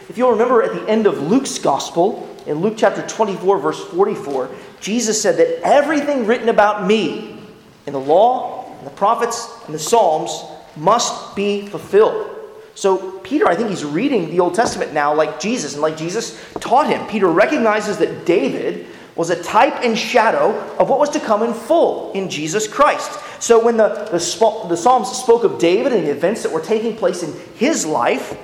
If 0.08 0.16
you'll 0.16 0.32
remember 0.32 0.62
at 0.62 0.72
the 0.72 0.88
end 0.88 1.06
of 1.06 1.20
Luke's 1.20 1.58
gospel, 1.58 2.26
in 2.46 2.60
Luke 2.60 2.74
chapter 2.78 3.06
24, 3.06 3.58
verse 3.58 3.84
44, 3.88 4.48
Jesus 4.80 5.20
said 5.20 5.36
that 5.36 5.60
everything 5.62 6.26
written 6.26 6.48
about 6.48 6.86
me 6.86 7.38
in 7.86 7.92
the 7.92 8.00
law, 8.00 8.74
the 8.84 8.90
prophets 8.90 9.52
and 9.66 9.74
the 9.74 9.78
Psalms 9.78 10.44
must 10.76 11.36
be 11.36 11.66
fulfilled. 11.66 12.36
So, 12.74 13.18
Peter, 13.18 13.46
I 13.46 13.54
think 13.54 13.68
he's 13.68 13.84
reading 13.84 14.30
the 14.30 14.40
Old 14.40 14.54
Testament 14.54 14.94
now 14.94 15.14
like 15.14 15.38
Jesus 15.38 15.74
and 15.74 15.82
like 15.82 15.98
Jesus 15.98 16.42
taught 16.60 16.86
him. 16.86 17.06
Peter 17.08 17.28
recognizes 17.28 17.98
that 17.98 18.24
David 18.24 18.86
was 19.20 19.28
a 19.28 19.42
type 19.42 19.84
and 19.84 19.98
shadow 19.98 20.58
of 20.78 20.88
what 20.88 20.98
was 20.98 21.10
to 21.10 21.20
come 21.20 21.42
in 21.42 21.52
full 21.52 22.10
in 22.12 22.30
Jesus 22.30 22.66
Christ. 22.66 23.20
So 23.38 23.62
when 23.62 23.76
the, 23.76 23.88
the, 24.10 24.66
the 24.70 24.76
Psalms 24.78 25.10
spoke 25.12 25.44
of 25.44 25.58
David 25.58 25.92
and 25.92 26.06
the 26.06 26.10
events 26.10 26.42
that 26.42 26.50
were 26.50 26.62
taking 26.62 26.96
place 26.96 27.22
in 27.22 27.38
his 27.54 27.84
life, 27.84 28.38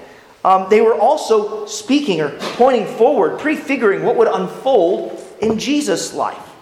um, 0.44 0.66
they 0.68 0.82
were 0.82 0.94
also 0.94 1.64
speaking 1.64 2.20
or 2.20 2.36
pointing 2.58 2.84
forward, 2.84 3.40
prefiguring 3.40 4.04
what 4.04 4.16
would 4.16 4.28
unfold 4.28 5.18
in 5.40 5.58
Jesus' 5.58 6.12
life. 6.12 6.54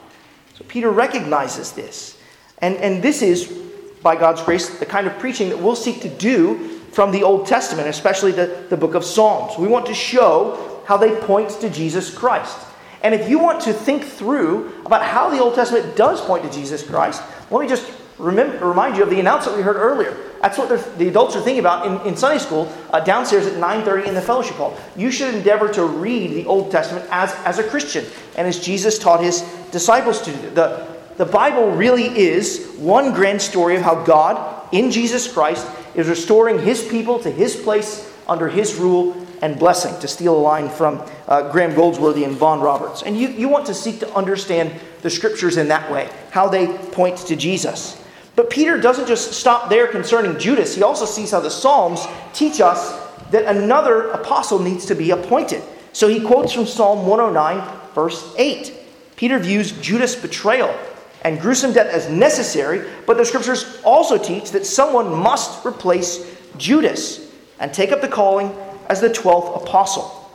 So 0.54 0.64
Peter 0.68 0.90
recognizes 0.90 1.72
this. 1.72 2.16
And, 2.58 2.76
and 2.76 3.02
this 3.02 3.20
is, 3.20 3.52
by 4.00 4.14
God's 4.14 4.42
grace, 4.42 4.78
the 4.78 4.86
kind 4.86 5.08
of 5.08 5.18
preaching 5.18 5.48
that 5.48 5.58
we'll 5.58 5.74
seek 5.74 6.02
to 6.02 6.08
do 6.08 6.68
from 6.92 7.10
the 7.10 7.24
Old 7.24 7.48
Testament, 7.48 7.88
especially 7.88 8.30
the, 8.30 8.64
the 8.70 8.76
book 8.76 8.94
of 8.94 9.04
Psalms. 9.04 9.58
We 9.58 9.66
want 9.66 9.86
to 9.86 9.94
show 9.94 10.84
how 10.86 10.98
they 10.98 11.16
point 11.22 11.50
to 11.62 11.68
Jesus 11.68 12.16
Christ. 12.16 12.56
And 13.04 13.14
if 13.14 13.28
you 13.28 13.38
want 13.38 13.60
to 13.62 13.72
think 13.72 14.02
through 14.02 14.72
about 14.86 15.04
how 15.04 15.28
the 15.28 15.38
Old 15.38 15.54
Testament 15.54 15.94
does 15.94 16.22
point 16.22 16.42
to 16.42 16.50
Jesus 16.50 16.82
Christ, 16.82 17.22
let 17.50 17.60
me 17.60 17.68
just 17.68 17.92
remember, 18.18 18.66
remind 18.66 18.96
you 18.96 19.02
of 19.02 19.10
the 19.10 19.20
announcement 19.20 19.58
we 19.58 19.62
heard 19.62 19.76
earlier. 19.76 20.16
That's 20.40 20.56
what 20.56 20.98
the 20.98 21.08
adults 21.08 21.36
are 21.36 21.42
thinking 21.42 21.60
about 21.60 21.86
in, 21.86 22.08
in 22.08 22.16
Sunday 22.16 22.38
school 22.38 22.72
uh, 22.92 23.00
downstairs 23.00 23.46
at 23.46 23.54
9.30 23.54 24.06
in 24.06 24.14
the 24.14 24.22
fellowship 24.22 24.56
hall. 24.56 24.76
You 24.96 25.10
should 25.10 25.34
endeavor 25.34 25.68
to 25.74 25.84
read 25.84 26.30
the 26.30 26.46
Old 26.46 26.70
Testament 26.70 27.06
as, 27.10 27.34
as 27.44 27.58
a 27.58 27.64
Christian 27.64 28.06
and 28.36 28.48
as 28.48 28.58
Jesus 28.58 28.98
taught 28.98 29.22
his 29.22 29.42
disciples 29.70 30.22
to 30.22 30.32
do. 30.32 30.50
The, 30.50 30.88
the 31.18 31.26
Bible 31.26 31.72
really 31.72 32.06
is 32.06 32.74
one 32.78 33.12
grand 33.12 33.40
story 33.42 33.76
of 33.76 33.82
how 33.82 34.02
God, 34.02 34.66
in 34.72 34.90
Jesus 34.90 35.30
Christ, 35.30 35.66
is 35.94 36.08
restoring 36.08 36.58
his 36.58 36.82
people 36.82 37.18
to 37.20 37.30
his 37.30 37.54
place 37.54 38.10
under 38.26 38.48
his 38.48 38.76
rule 38.76 39.23
and 39.44 39.58
blessing, 39.58 39.94
to 40.00 40.08
steal 40.08 40.34
a 40.34 40.40
line 40.40 40.70
from 40.70 41.02
uh, 41.28 41.52
Graham 41.52 41.74
Goldsworthy 41.74 42.24
and 42.24 42.34
Vaughan 42.34 42.60
Roberts. 42.60 43.02
And 43.02 43.14
you, 43.14 43.28
you 43.28 43.46
want 43.46 43.66
to 43.66 43.74
seek 43.74 44.00
to 44.00 44.10
understand 44.14 44.72
the 45.02 45.10
scriptures 45.10 45.58
in 45.58 45.68
that 45.68 45.92
way, 45.92 46.08
how 46.30 46.48
they 46.48 46.66
point 46.66 47.18
to 47.18 47.36
Jesus. 47.36 48.02
But 48.36 48.48
Peter 48.48 48.80
doesn't 48.80 49.06
just 49.06 49.34
stop 49.34 49.68
there 49.68 49.86
concerning 49.86 50.38
Judas, 50.38 50.74
he 50.74 50.82
also 50.82 51.04
sees 51.04 51.30
how 51.30 51.40
the 51.40 51.50
Psalms 51.50 52.06
teach 52.32 52.62
us 52.62 52.98
that 53.32 53.44
another 53.44 54.12
apostle 54.12 54.58
needs 54.58 54.86
to 54.86 54.94
be 54.94 55.10
appointed. 55.10 55.62
So 55.92 56.08
he 56.08 56.20
quotes 56.20 56.52
from 56.52 56.64
Psalm 56.64 57.06
109, 57.06 57.92
verse 57.94 58.34
8. 58.38 58.72
Peter 59.16 59.38
views 59.38 59.72
Judas' 59.72 60.16
betrayal 60.16 60.74
and 61.20 61.38
gruesome 61.38 61.74
death 61.74 61.88
as 61.88 62.08
necessary, 62.08 62.88
but 63.06 63.18
the 63.18 63.26
scriptures 63.26 63.78
also 63.84 64.16
teach 64.16 64.52
that 64.52 64.64
someone 64.64 65.14
must 65.14 65.66
replace 65.66 66.34
Judas 66.56 67.30
and 67.60 67.74
take 67.74 67.92
up 67.92 68.00
the 68.00 68.08
calling 68.08 68.50
as 68.88 69.00
the 69.00 69.08
12th 69.08 69.62
apostle. 69.62 70.30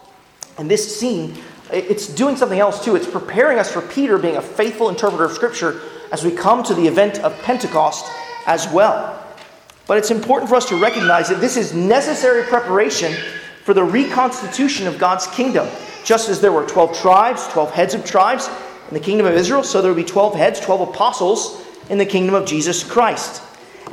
And 0.58 0.70
this 0.70 1.00
scene, 1.00 1.38
it's 1.72 2.08
doing 2.08 2.36
something 2.36 2.60
else 2.60 2.84
too. 2.84 2.96
It's 2.96 3.08
preparing 3.08 3.60
us 3.60 3.72
for 3.72 3.82
Peter 3.82 4.18
being 4.18 4.38
a 4.38 4.42
faithful 4.42 4.90
interpreter 4.90 5.26
of 5.26 5.32
Scripture 5.32 5.82
as 6.12 6.24
we 6.24 6.32
come 6.32 6.64
to 6.64 6.74
the 6.74 6.88
event 6.88 7.20
of 7.20 7.38
Pentecost 7.44 8.06
as 8.48 8.68
well. 8.72 9.16
But 9.88 9.98
it's 9.98 10.12
important 10.12 10.50
for 10.50 10.56
us 10.56 10.68
to 10.70 10.76
recognize 10.76 11.30
that 11.30 11.42
this 11.42 11.58
is 11.58 11.74
necessary 11.74 12.44
preparation 12.44 13.14
for 13.64 13.74
the 13.74 13.84
reconstitution 13.84 14.88
of 14.88 14.98
God's 14.98 15.28
kingdom. 15.28 15.68
Just 16.04 16.30
as 16.30 16.42
there 16.42 16.52
were 16.52 16.66
12 16.66 16.98
tribes, 16.98 17.48
12 17.50 17.72
heads 17.72 17.94
of 17.94 18.06
tribes 18.06 18.50
in 18.88 18.94
the 18.94 19.00
kingdom 19.00 19.26
of 19.26 19.34
Israel, 19.34 19.64
so 19.64 19.82
there 19.82 19.92
will 19.92 19.96
be 19.96 20.04
12 20.04 20.36
heads, 20.36 20.60
12 20.60 20.90
apostles 20.90 21.66
in 21.90 21.98
the 21.98 22.06
kingdom 22.06 22.36
of 22.36 22.46
Jesus 22.46 22.84
Christ. 22.84 23.44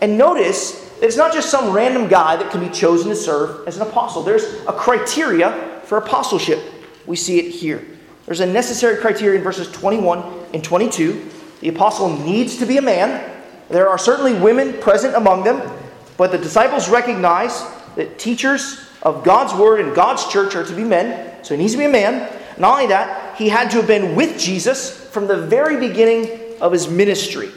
And 0.01 0.17
notice 0.19 0.86
it's 1.03 1.17
not 1.17 1.33
just 1.33 1.51
some 1.51 1.73
random 1.73 2.09
guy 2.09 2.37
that 2.37 2.51
can 2.51 2.61
be 2.61 2.71
chosen 2.71 3.11
to 3.11 3.17
serve 3.17 3.67
as 3.69 3.77
an 3.77 3.87
apostle. 3.87 4.23
There's 4.23 4.45
a 4.67 4.73
criteria 4.73 5.81
for 5.85 5.99
apostleship. 5.99 6.61
We 7.07 7.17
see 7.17 7.39
it 7.39 7.51
here. 7.51 7.85
There's 8.25 8.41
a 8.41 8.47
necessary 8.47 8.97
criteria 9.01 9.39
in 9.39 9.45
verses 9.45 9.71
21 9.71 10.47
and 10.55 10.65
22. 10.65 11.31
The 11.61 11.69
apostle 11.69 12.17
needs 12.19 12.57
to 12.59 12.67
be 12.67 12.79
a 12.79 12.83
man. 12.83 13.33
There 13.69 13.89
are 13.89 13.99
certainly 13.99 14.35
women 14.35 14.81
present 14.81 15.15
among 15.15 15.45
them, 15.45 15.71
but 16.17 16.33
the 16.33 16.39
disciples 16.39 16.89
recognize 16.89 17.63
that 17.97 18.19
teachers 18.19 18.89
of 19.03 19.23
God's 19.23 19.55
word 19.55 19.81
and 19.81 19.95
God's 19.95 20.27
church 20.27 20.55
are 20.57 20.65
to 20.65 20.75
be 20.75 20.85
men. 20.85 21.45
So 21.45 21.55
he 21.55 21.61
needs 21.61 21.73
to 21.73 21.79
be 21.79 21.85
a 21.85 21.91
man. 21.91 22.33
Not 22.59 22.73
only 22.73 22.87
that, 22.89 23.37
he 23.37 23.49
had 23.49 23.71
to 23.73 23.79
have 23.79 23.87
been 23.87 24.17
with 24.17 24.39
Jesus 24.39 24.91
from 25.09 25.27
the 25.27 25.37
very 25.37 25.79
beginning 25.79 26.61
of 26.61 26.73
his 26.73 26.89
ministry 26.89 27.51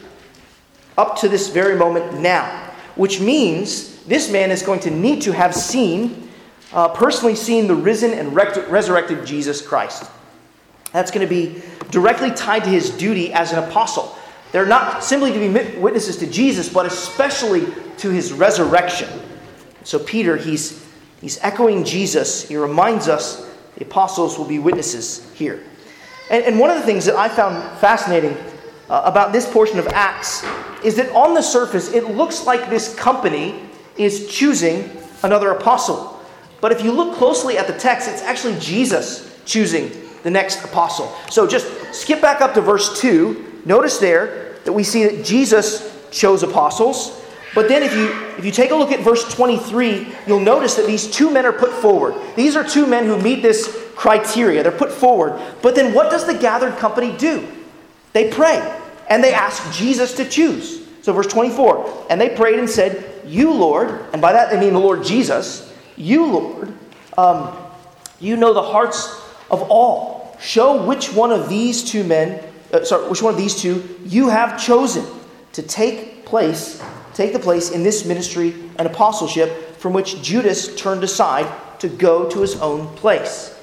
up 0.98 1.18
to 1.20 1.30
this 1.30 1.50
very 1.50 1.76
moment 1.76 2.20
now 2.20 2.69
which 3.00 3.22
means 3.22 3.96
this 4.04 4.30
man 4.30 4.52
is 4.52 4.62
going 4.62 4.82
to 4.82 4.92
need 4.92 5.22
to 5.22 5.32
have 5.32 5.56
seen, 5.56 6.28
uh, 6.74 6.90
personally 6.90 7.34
seen 7.34 7.66
the 7.66 7.74
risen 7.74 8.12
and 8.12 8.36
resurrected 8.36 9.26
Jesus 9.26 9.62
Christ. 9.62 10.12
That's 10.92 11.10
going 11.10 11.26
to 11.26 11.34
be 11.34 11.62
directly 11.92 12.30
tied 12.32 12.66
to 12.66 12.70
his 12.70 12.90
duty 12.90 13.32
as 13.32 13.54
an 13.54 13.64
apostle. 13.64 14.18
They're 14.52 14.66
not 14.66 15.02
simply 15.02 15.32
to 15.32 15.40
be 15.40 15.80
witnesses 15.80 16.18
to 16.18 16.28
Jesus, 16.28 16.68
but 16.68 16.86
especially 16.86 17.68
to 18.00 18.10
his 18.10 18.34
resurrection. 18.34 19.08
So, 19.86 19.98
Peter, 19.98 20.36
he's, 20.36 20.86
he's 21.22 21.40
echoing 21.42 21.86
Jesus. 21.86 22.50
He 22.50 22.58
reminds 22.58 23.08
us 23.08 23.50
the 23.78 23.86
apostles 23.86 24.38
will 24.38 24.44
be 24.44 24.60
witnesses 24.60 25.26
here. 25.36 25.64
And, 26.30 26.44
and 26.44 26.60
one 26.60 26.70
of 26.70 26.76
the 26.76 26.84
things 26.84 27.06
that 27.06 27.16
I 27.16 27.30
found 27.30 27.80
fascinating 27.80 28.36
uh, 28.90 29.04
about 29.06 29.32
this 29.32 29.50
portion 29.50 29.80
of 29.80 29.88
Acts 29.88 30.44
is 30.84 30.96
that 30.96 31.12
on 31.14 31.34
the 31.34 31.42
surface, 31.42 31.94
it 31.94 32.10
looks 32.12 32.46
like 32.46 32.70
this 32.70 32.94
company 32.96 33.62
is 33.98 34.28
choosing 34.28 34.90
another 35.24 35.52
apostle. 35.52 36.20
But 36.62 36.72
if 36.72 36.84
you 36.84 36.92
look 36.92 37.16
closely 37.16 37.58
at 37.58 37.68
the 37.68 37.78
text, 37.78 38.10
it's 38.10 38.22
actually 38.22 38.58
Jesus 38.60 39.40
choosing 39.46 39.92
the 40.24 40.30
next 40.30 40.64
apostle. 40.64 41.14
So 41.30 41.48
just 41.48 41.68
skip 41.94 42.22
back 42.22 42.42
up 42.42 42.54
to 42.54 42.62
verse 42.62 43.00
2. 43.00 43.62
Notice 43.66 43.98
there 43.98 44.56
that 44.66 44.74
we 44.74 44.84
see 44.84 45.04
that 45.04 45.26
Jesus 45.26 45.96
chose 46.12 46.44
apostles. 46.44 47.22
But 47.56 47.68
then 47.68 47.82
if 47.82 47.94
you 47.96 48.12
if 48.38 48.46
you 48.46 48.52
take 48.52 48.72
a 48.72 48.76
look 48.76 48.92
at 48.92 49.00
verse 49.00 49.34
23, 49.34 50.08
you'll 50.28 50.40
notice 50.40 50.76
that 50.76 50.86
these 50.86 51.10
two 51.10 51.32
men 51.32 51.46
are 51.46 51.52
put 51.52 51.72
forward. 51.72 52.16
These 52.36 52.56
are 52.56 52.64
two 52.64 52.86
men 52.86 53.06
who 53.06 53.20
meet 53.22 53.42
this 53.42 53.92
criteria. 53.96 54.62
They're 54.62 54.72
put 54.72 54.92
forward. 54.92 55.42
But 55.62 55.76
then 55.76 55.94
what 55.94 56.12
does 56.12 56.26
the 56.26 56.36
gathered 56.36 56.78
company 56.78 57.16
do? 57.18 57.48
They 58.14 58.30
pray 58.30 58.79
and 59.10 59.24
they 59.24 59.34
asked 59.34 59.78
Jesus 59.78 60.14
to 60.16 60.26
choose. 60.26 60.88
So, 61.02 61.14
verse 61.14 61.28
24, 61.28 62.08
and 62.10 62.22
they 62.22 62.30
prayed 62.30 62.60
and 62.60 62.70
said, 62.70 63.24
You, 63.26 63.52
Lord, 63.52 63.90
and 64.14 64.22
by 64.22 64.34
that 64.34 64.52
they 64.52 64.60
mean 64.60 64.74
the 64.74 64.80
Lord 64.80 65.04
Jesus, 65.04 65.74
you, 65.96 66.26
Lord, 66.26 66.74
um, 67.18 67.58
you 68.20 68.38
know 68.38 68.54
the 68.54 68.62
hearts 68.62 69.08
of 69.50 69.62
all. 69.70 70.38
Show 70.40 70.86
which 70.86 71.12
one 71.12 71.32
of 71.32 71.50
these 71.50 71.84
two 71.84 72.04
men, 72.04 72.44
uh, 72.72 72.84
sorry, 72.84 73.10
which 73.10 73.22
one 73.22 73.34
of 73.34 73.40
these 73.40 73.56
two 73.56 73.98
you 74.06 74.30
have 74.30 74.62
chosen 74.62 75.06
to 75.54 75.62
take 75.62 76.26
place, 76.26 76.82
take 77.14 77.34
the 77.34 77.40
place 77.40 77.72
in 77.72 77.84
this 77.84 78.06
ministry 78.06 78.54
and 78.78 78.88
apostleship 78.88 79.76
from 79.78 79.94
which 79.94 80.22
Judas 80.22 80.76
turned 80.76 81.04
aside 81.04 81.52
to 81.80 81.90
go 81.90 82.30
to 82.30 82.42
his 82.42 82.60
own 82.62 82.88
place. 82.96 83.59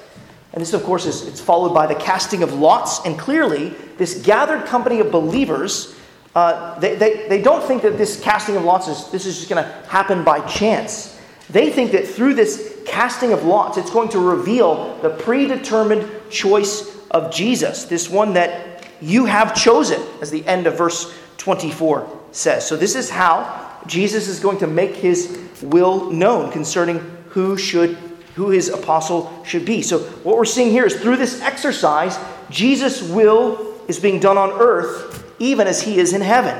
And 0.57 0.63
this, 0.63 0.73
of 0.73 0.83
course, 0.83 1.05
is 1.05 1.27
it's 1.27 1.39
followed 1.39 1.75
by 1.75 1.85
the 1.85 1.93
casting 1.93 2.41
of 2.41 2.51
lots. 2.51 3.05
And 3.05 3.19
clearly, 3.19 3.75
this 3.99 4.23
gathered 4.23 4.65
company 4.65 4.99
of 4.99 5.11
believers, 5.11 5.95
uh, 6.33 6.79
they, 6.79 6.95
they, 6.95 7.27
they 7.27 7.43
don't 7.43 7.63
think 7.63 7.83
that 7.83 7.99
this 7.99 8.19
casting 8.19 8.55
of 8.55 8.63
lots 8.63 8.87
is 8.87 9.07
this 9.11 9.27
is 9.27 9.37
just 9.37 9.51
going 9.51 9.63
to 9.63 9.71
happen 9.87 10.23
by 10.23 10.39
chance. 10.47 11.15
They 11.51 11.69
think 11.69 11.91
that 11.91 12.07
through 12.07 12.33
this 12.33 12.75
casting 12.87 13.33
of 13.33 13.43
lots, 13.43 13.77
it's 13.77 13.91
going 13.91 14.09
to 14.09 14.19
reveal 14.19 14.97
the 15.03 15.11
predetermined 15.11 16.09
choice 16.31 17.05
of 17.11 17.31
Jesus, 17.31 17.83
this 17.83 18.09
one 18.09 18.33
that 18.33 18.83
you 18.99 19.25
have 19.25 19.53
chosen, 19.53 20.01
as 20.23 20.31
the 20.31 20.43
end 20.47 20.65
of 20.65 20.75
verse 20.75 21.15
24 21.37 22.19
says. 22.31 22.67
So, 22.67 22.75
this 22.75 22.95
is 22.95 23.11
how 23.11 23.79
Jesus 23.85 24.27
is 24.27 24.39
going 24.39 24.57
to 24.57 24.67
make 24.67 24.95
his 24.95 25.39
will 25.61 26.09
known 26.09 26.51
concerning 26.51 26.97
who 27.29 27.57
should 27.57 27.95
who 28.37 28.51
his 28.51 28.69
apostle 28.69 29.43
should 29.43 29.65
be. 29.65 29.81
So, 29.81 29.97
what 29.97 30.37
we're 30.37 30.45
seeing 30.45 30.69
here 30.69 30.85
is 30.85 30.95
through 30.95 31.17
this 31.17 31.41
exercise, 31.41 32.19
Jesus' 32.51 33.01
will 33.01 33.75
is 33.87 33.99
being 33.99 34.19
done 34.19 34.37
on 34.37 34.51
earth 34.51 35.25
even 35.39 35.65
as 35.65 35.81
he 35.81 35.97
is 35.99 36.13
in 36.13 36.21
heaven. 36.21 36.55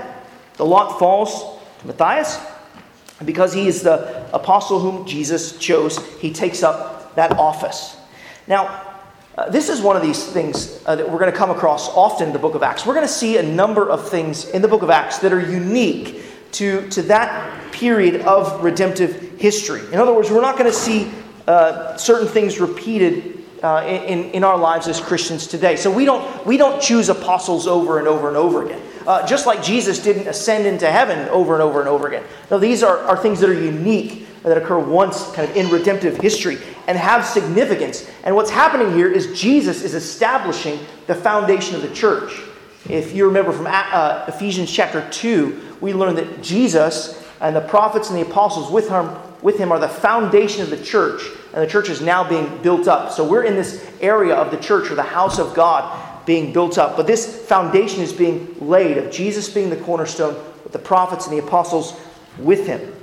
The 0.55 0.65
lot 0.65 0.97
falls 0.97 1.59
to 1.81 1.87
Matthias, 1.87 2.39
and 3.19 3.27
because 3.27 3.53
he 3.53 3.67
is 3.67 3.83
the 3.83 4.27
apostle 4.33 4.79
whom 4.79 5.05
Jesus 5.05 5.57
chose, 5.59 6.03
he 6.15 6.33
takes 6.33 6.63
up 6.63 7.15
that 7.15 7.33
office. 7.33 7.95
Now, 8.47 8.83
uh, 9.37 9.47
this 9.51 9.69
is 9.69 9.81
one 9.81 9.95
of 9.95 10.01
these 10.01 10.25
things 10.25 10.81
uh, 10.87 10.95
that 10.95 11.07
we're 11.07 11.19
going 11.19 11.31
to 11.31 11.37
come 11.37 11.51
across 11.51 11.89
often 11.89 12.27
in 12.27 12.33
the 12.33 12.39
book 12.39 12.55
of 12.55 12.63
Acts. 12.63 12.87
We're 12.87 12.95
going 12.95 13.05
to 13.05 13.13
see 13.13 13.37
a 13.37 13.43
number 13.43 13.87
of 13.87 14.09
things 14.09 14.49
in 14.49 14.63
the 14.63 14.67
book 14.67 14.81
of 14.81 14.89
Acts 14.89 15.19
that 15.19 15.31
are 15.31 15.39
unique 15.39 16.23
to, 16.53 16.89
to 16.89 17.03
that 17.03 17.71
period 17.71 18.21
of 18.21 18.63
redemptive 18.63 19.39
history. 19.39 19.81
In 19.93 19.99
other 19.99 20.13
words, 20.13 20.31
we're 20.31 20.41
not 20.41 20.57
going 20.57 20.69
to 20.69 20.75
see 20.75 21.11
uh, 21.47 21.95
certain 21.97 22.27
things 22.27 22.59
repeated 22.59 23.43
uh, 23.63 23.83
in, 23.87 24.25
in 24.31 24.43
our 24.43 24.57
lives 24.57 24.87
as 24.87 24.99
Christians 24.99 25.47
today. 25.47 25.75
So 25.75 25.91
we 25.91 26.05
don't, 26.05 26.45
we 26.45 26.57
don't 26.57 26.81
choose 26.81 27.09
apostles 27.09 27.67
over 27.67 27.99
and 27.99 28.07
over 28.07 28.27
and 28.27 28.37
over 28.37 28.65
again. 28.65 28.81
Uh, 29.07 29.25
just 29.25 29.45
like 29.47 29.63
Jesus 29.63 29.99
didn't 29.99 30.27
ascend 30.27 30.65
into 30.65 30.91
heaven 30.91 31.27
over 31.29 31.53
and 31.53 31.63
over 31.63 31.79
and 31.79 31.87
over 31.87 32.07
again. 32.07 32.23
No, 32.51 32.59
these 32.59 32.83
are, 32.83 32.97
are 32.99 33.17
things 33.17 33.39
that 33.39 33.49
are 33.49 33.53
unique 33.53 34.27
that 34.43 34.57
occur 34.57 34.79
once 34.79 35.31
kind 35.31 35.49
of 35.49 35.55
in 35.55 35.69
redemptive 35.69 36.17
history 36.17 36.57
and 36.87 36.97
have 36.97 37.25
significance. 37.25 38.09
And 38.23 38.35
what's 38.35 38.49
happening 38.49 38.93
here 38.93 39.11
is 39.11 39.39
Jesus 39.39 39.83
is 39.83 39.93
establishing 39.93 40.79
the 41.07 41.15
foundation 41.15 41.75
of 41.75 41.81
the 41.81 41.93
church. 41.93 42.41
If 42.89 43.13
you 43.13 43.25
remember 43.25 43.51
from 43.51 43.67
uh, 43.67 44.25
Ephesians 44.27 44.71
chapter 44.71 45.07
2, 45.09 45.77
we 45.81 45.93
learn 45.93 46.15
that 46.15 46.41
Jesus 46.41 47.23
and 47.41 47.55
the 47.55 47.61
prophets 47.61 48.09
and 48.09 48.17
the 48.17 48.27
apostles 48.29 48.71
with 48.71 48.89
him, 48.89 49.09
with 49.41 49.57
him 49.57 49.71
are 49.71 49.79
the 49.79 49.87
foundation 49.87 50.61
of 50.61 50.69
the 50.69 50.81
church, 50.83 51.21
and 51.53 51.63
the 51.63 51.67
church 51.67 51.89
is 51.89 52.01
now 52.01 52.27
being 52.27 52.61
built 52.61 52.87
up. 52.87 53.11
So 53.11 53.27
we're 53.27 53.43
in 53.43 53.55
this 53.55 53.89
area 54.01 54.35
of 54.35 54.51
the 54.51 54.57
church 54.57 54.89
or 54.89 54.95
the 54.95 55.03
house 55.03 55.39
of 55.39 55.53
God 55.53 56.25
being 56.25 56.51
built 56.51 56.77
up. 56.77 56.97
But 56.97 57.07
this 57.07 57.45
foundation 57.47 58.01
is 58.01 58.11
being 58.11 58.55
laid 58.59 58.97
of 58.97 59.11
Jesus 59.11 59.49
being 59.49 59.69
the 59.69 59.77
cornerstone, 59.77 60.35
with 60.63 60.73
the 60.73 60.79
prophets 60.79 61.27
and 61.27 61.37
the 61.37 61.43
apostles 61.43 61.97
with 62.37 62.67
him. 62.67 62.93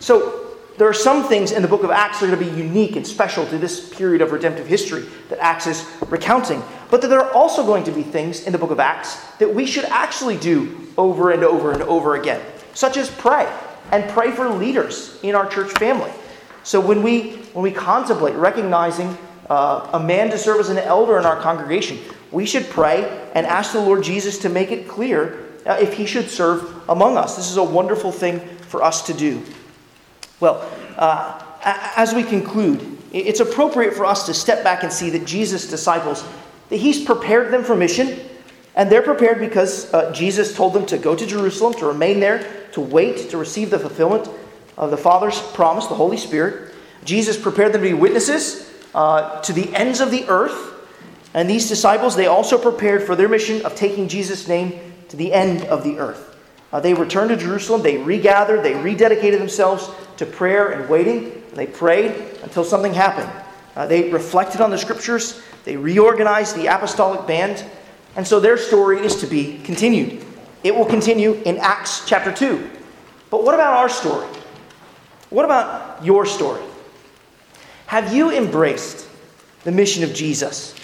So 0.00 0.56
there 0.76 0.88
are 0.88 0.94
some 0.94 1.22
things 1.28 1.52
in 1.52 1.62
the 1.62 1.68
book 1.68 1.84
of 1.84 1.90
Acts 1.90 2.18
that 2.18 2.26
are 2.26 2.36
going 2.36 2.44
to 2.48 2.52
be 2.52 2.60
unique 2.60 2.96
and 2.96 3.06
special 3.06 3.46
to 3.46 3.58
this 3.58 3.88
period 3.94 4.22
of 4.22 4.32
redemptive 4.32 4.66
history 4.66 5.04
that 5.28 5.38
Acts 5.38 5.68
is 5.68 5.86
recounting. 6.08 6.62
But 6.90 7.00
that 7.02 7.08
there 7.08 7.20
are 7.20 7.32
also 7.32 7.64
going 7.64 7.84
to 7.84 7.92
be 7.92 8.02
things 8.02 8.44
in 8.44 8.52
the 8.52 8.58
book 8.58 8.72
of 8.72 8.80
Acts 8.80 9.24
that 9.38 9.54
we 9.54 9.66
should 9.66 9.84
actually 9.84 10.36
do 10.36 10.88
over 10.98 11.30
and 11.30 11.44
over 11.44 11.70
and 11.70 11.82
over 11.82 12.16
again, 12.16 12.40
such 12.72 12.96
as 12.96 13.10
pray 13.10 13.48
and 13.92 14.08
pray 14.10 14.30
for 14.30 14.48
leaders 14.48 15.18
in 15.22 15.34
our 15.34 15.48
church 15.48 15.70
family. 15.72 16.10
So 16.62 16.80
when 16.80 17.02
we 17.02 17.32
when 17.52 17.62
we 17.62 17.70
contemplate 17.70 18.34
recognizing 18.34 19.16
uh, 19.48 19.90
a 19.92 20.00
man 20.00 20.30
to 20.30 20.38
serve 20.38 20.60
as 20.60 20.70
an 20.70 20.78
elder 20.78 21.18
in 21.18 21.26
our 21.26 21.40
congregation, 21.40 21.98
we 22.32 22.46
should 22.46 22.68
pray 22.70 23.30
and 23.34 23.46
ask 23.46 23.72
the 23.72 23.80
Lord 23.80 24.02
Jesus 24.02 24.38
to 24.38 24.48
make 24.48 24.70
it 24.70 24.88
clear 24.88 25.44
uh, 25.66 25.78
if 25.80 25.94
he 25.94 26.06
should 26.06 26.28
serve 26.28 26.74
among 26.88 27.16
us. 27.16 27.36
This 27.36 27.50
is 27.50 27.56
a 27.56 27.64
wonderful 27.64 28.10
thing 28.10 28.40
for 28.68 28.82
us 28.82 29.06
to 29.06 29.14
do. 29.14 29.42
Well, 30.40 30.68
uh, 30.96 31.42
as 31.96 32.12
we 32.14 32.22
conclude, 32.22 32.98
it's 33.12 33.40
appropriate 33.40 33.94
for 33.94 34.04
us 34.04 34.26
to 34.26 34.34
step 34.34 34.64
back 34.64 34.82
and 34.82 34.92
see 34.92 35.10
that 35.10 35.24
Jesus' 35.24 35.68
disciples, 35.68 36.24
that 36.70 36.76
he's 36.76 37.04
prepared 37.04 37.52
them 37.52 37.62
for 37.62 37.76
mission, 37.76 38.18
and 38.76 38.90
they're 38.90 39.02
prepared 39.02 39.38
because 39.38 39.92
uh, 39.92 40.12
Jesus 40.12 40.54
told 40.54 40.74
them 40.74 40.86
to 40.86 40.98
go 40.98 41.14
to 41.14 41.26
Jerusalem, 41.26 41.74
to 41.74 41.86
remain 41.86 42.20
there, 42.20 42.68
to 42.72 42.80
wait 42.80 43.30
to 43.30 43.38
receive 43.38 43.70
the 43.70 43.78
fulfillment 43.78 44.28
of 44.76 44.90
the 44.90 44.96
Father's 44.96 45.40
promise, 45.52 45.86
the 45.86 45.94
Holy 45.94 46.16
Spirit. 46.16 46.74
Jesus 47.04 47.38
prepared 47.38 47.72
them 47.72 47.82
to 47.82 47.88
be 47.88 47.94
witnesses 47.94 48.72
uh, 48.94 49.40
to 49.42 49.52
the 49.52 49.74
ends 49.74 50.00
of 50.00 50.10
the 50.10 50.26
earth. 50.28 50.72
And 51.34 51.48
these 51.48 51.68
disciples, 51.68 52.16
they 52.16 52.26
also 52.26 52.58
prepared 52.58 53.02
for 53.02 53.16
their 53.16 53.28
mission 53.28 53.64
of 53.66 53.74
taking 53.74 54.08
Jesus' 54.08 54.48
name 54.48 54.92
to 55.08 55.16
the 55.16 55.32
end 55.32 55.64
of 55.66 55.84
the 55.84 55.98
earth. 55.98 56.36
Uh, 56.72 56.80
they 56.80 56.94
returned 56.94 57.30
to 57.30 57.36
Jerusalem, 57.36 57.82
they 57.82 57.98
regathered, 57.98 58.64
they 58.64 58.72
rededicated 58.72 59.38
themselves 59.38 59.90
to 60.16 60.26
prayer 60.26 60.70
and 60.72 60.88
waiting, 60.88 61.30
and 61.32 61.56
they 61.56 61.66
prayed 61.66 62.10
until 62.42 62.64
something 62.64 62.92
happened. 62.92 63.30
Uh, 63.76 63.86
they 63.86 64.10
reflected 64.10 64.60
on 64.60 64.70
the 64.70 64.78
scriptures, 64.78 65.40
they 65.64 65.76
reorganized 65.76 66.56
the 66.56 66.66
apostolic 66.66 67.26
band, 67.28 67.64
and 68.16 68.26
so 68.26 68.40
their 68.40 68.56
story 68.56 69.04
is 69.04 69.16
to 69.16 69.26
be 69.26 69.58
continued. 69.64 70.24
It 70.62 70.74
will 70.74 70.86
continue 70.86 71.34
in 71.44 71.58
Acts 71.58 72.06
chapter 72.06 72.32
2. 72.32 72.70
But 73.30 73.44
what 73.44 73.54
about 73.54 73.74
our 73.74 73.88
story? 73.88 74.26
What 75.30 75.44
about 75.44 76.04
your 76.04 76.24
story? 76.24 76.62
Have 77.86 78.14
you 78.14 78.30
embraced 78.30 79.08
the 79.64 79.72
mission 79.72 80.04
of 80.04 80.14
Jesus? 80.14 80.74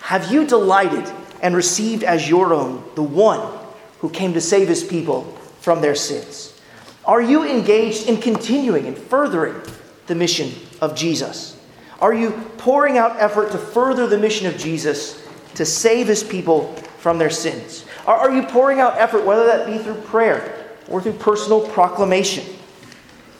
Have 0.00 0.32
you 0.32 0.46
delighted 0.46 1.10
and 1.40 1.54
received 1.54 2.02
as 2.02 2.28
your 2.28 2.52
own 2.52 2.84
the 2.94 3.02
one 3.02 3.58
who 4.00 4.10
came 4.10 4.34
to 4.34 4.40
save 4.40 4.68
his 4.68 4.82
people 4.82 5.22
from 5.60 5.80
their 5.80 5.94
sins? 5.94 6.60
Are 7.04 7.22
you 7.22 7.48
engaged 7.48 8.08
in 8.08 8.20
continuing 8.20 8.86
and 8.86 8.98
furthering 8.98 9.60
the 10.08 10.14
mission 10.14 10.52
of 10.80 10.94
Jesus? 10.94 11.58
Are 12.00 12.12
you 12.12 12.32
pouring 12.58 12.98
out 12.98 13.16
effort 13.18 13.52
to 13.52 13.58
further 13.58 14.06
the 14.06 14.18
mission 14.18 14.46
of 14.46 14.56
Jesus 14.56 15.21
to 15.54 15.64
save 15.64 16.08
his 16.08 16.22
people 16.22 16.74
from 16.98 17.18
their 17.18 17.30
sins? 17.30 17.84
Are 18.06 18.30
you 18.32 18.42
pouring 18.42 18.80
out 18.80 18.98
effort, 18.98 19.24
whether 19.24 19.46
that 19.46 19.66
be 19.66 19.78
through 19.78 20.00
prayer 20.02 20.68
or 20.88 21.00
through 21.00 21.14
personal 21.14 21.66
proclamation? 21.68 22.44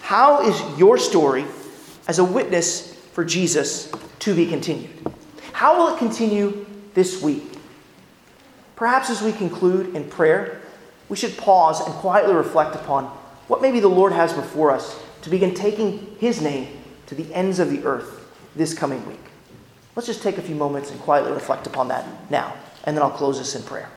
How 0.00 0.42
is 0.42 0.78
your 0.78 0.98
story 0.98 1.44
as 2.06 2.18
a 2.18 2.24
witness 2.24 2.94
for 3.12 3.24
Jesus 3.24 3.90
to 4.20 4.34
be 4.34 4.46
continued? 4.46 4.90
How 5.52 5.78
will 5.78 5.94
it 5.94 5.98
continue 5.98 6.66
this 6.94 7.22
week? 7.22 7.44
Perhaps 8.76 9.10
as 9.10 9.22
we 9.22 9.32
conclude 9.32 9.94
in 9.94 10.08
prayer, 10.08 10.60
we 11.08 11.16
should 11.16 11.36
pause 11.36 11.80
and 11.80 11.94
quietly 11.96 12.34
reflect 12.34 12.74
upon 12.74 13.04
what 13.48 13.62
maybe 13.62 13.80
the 13.80 13.88
Lord 13.88 14.12
has 14.12 14.32
before 14.32 14.70
us 14.70 14.98
to 15.22 15.30
begin 15.30 15.54
taking 15.54 16.16
His 16.18 16.40
name 16.40 16.82
to 17.06 17.14
the 17.14 17.32
ends 17.34 17.58
of 17.58 17.70
the 17.70 17.84
earth 17.84 18.28
this 18.56 18.74
coming 18.74 19.06
week. 19.06 19.32
Let's 19.95 20.07
just 20.07 20.22
take 20.22 20.38
a 20.38 20.43
few 20.43 20.55
moments 20.55 20.90
and 20.90 20.99
quietly 21.01 21.32
reflect 21.32 21.66
upon 21.66 21.88
that 21.88 22.07
now, 22.30 22.55
and 22.84 22.97
then 22.97 23.03
I'll 23.03 23.11
close 23.11 23.38
this 23.38 23.55
in 23.55 23.62
prayer. 23.62 23.90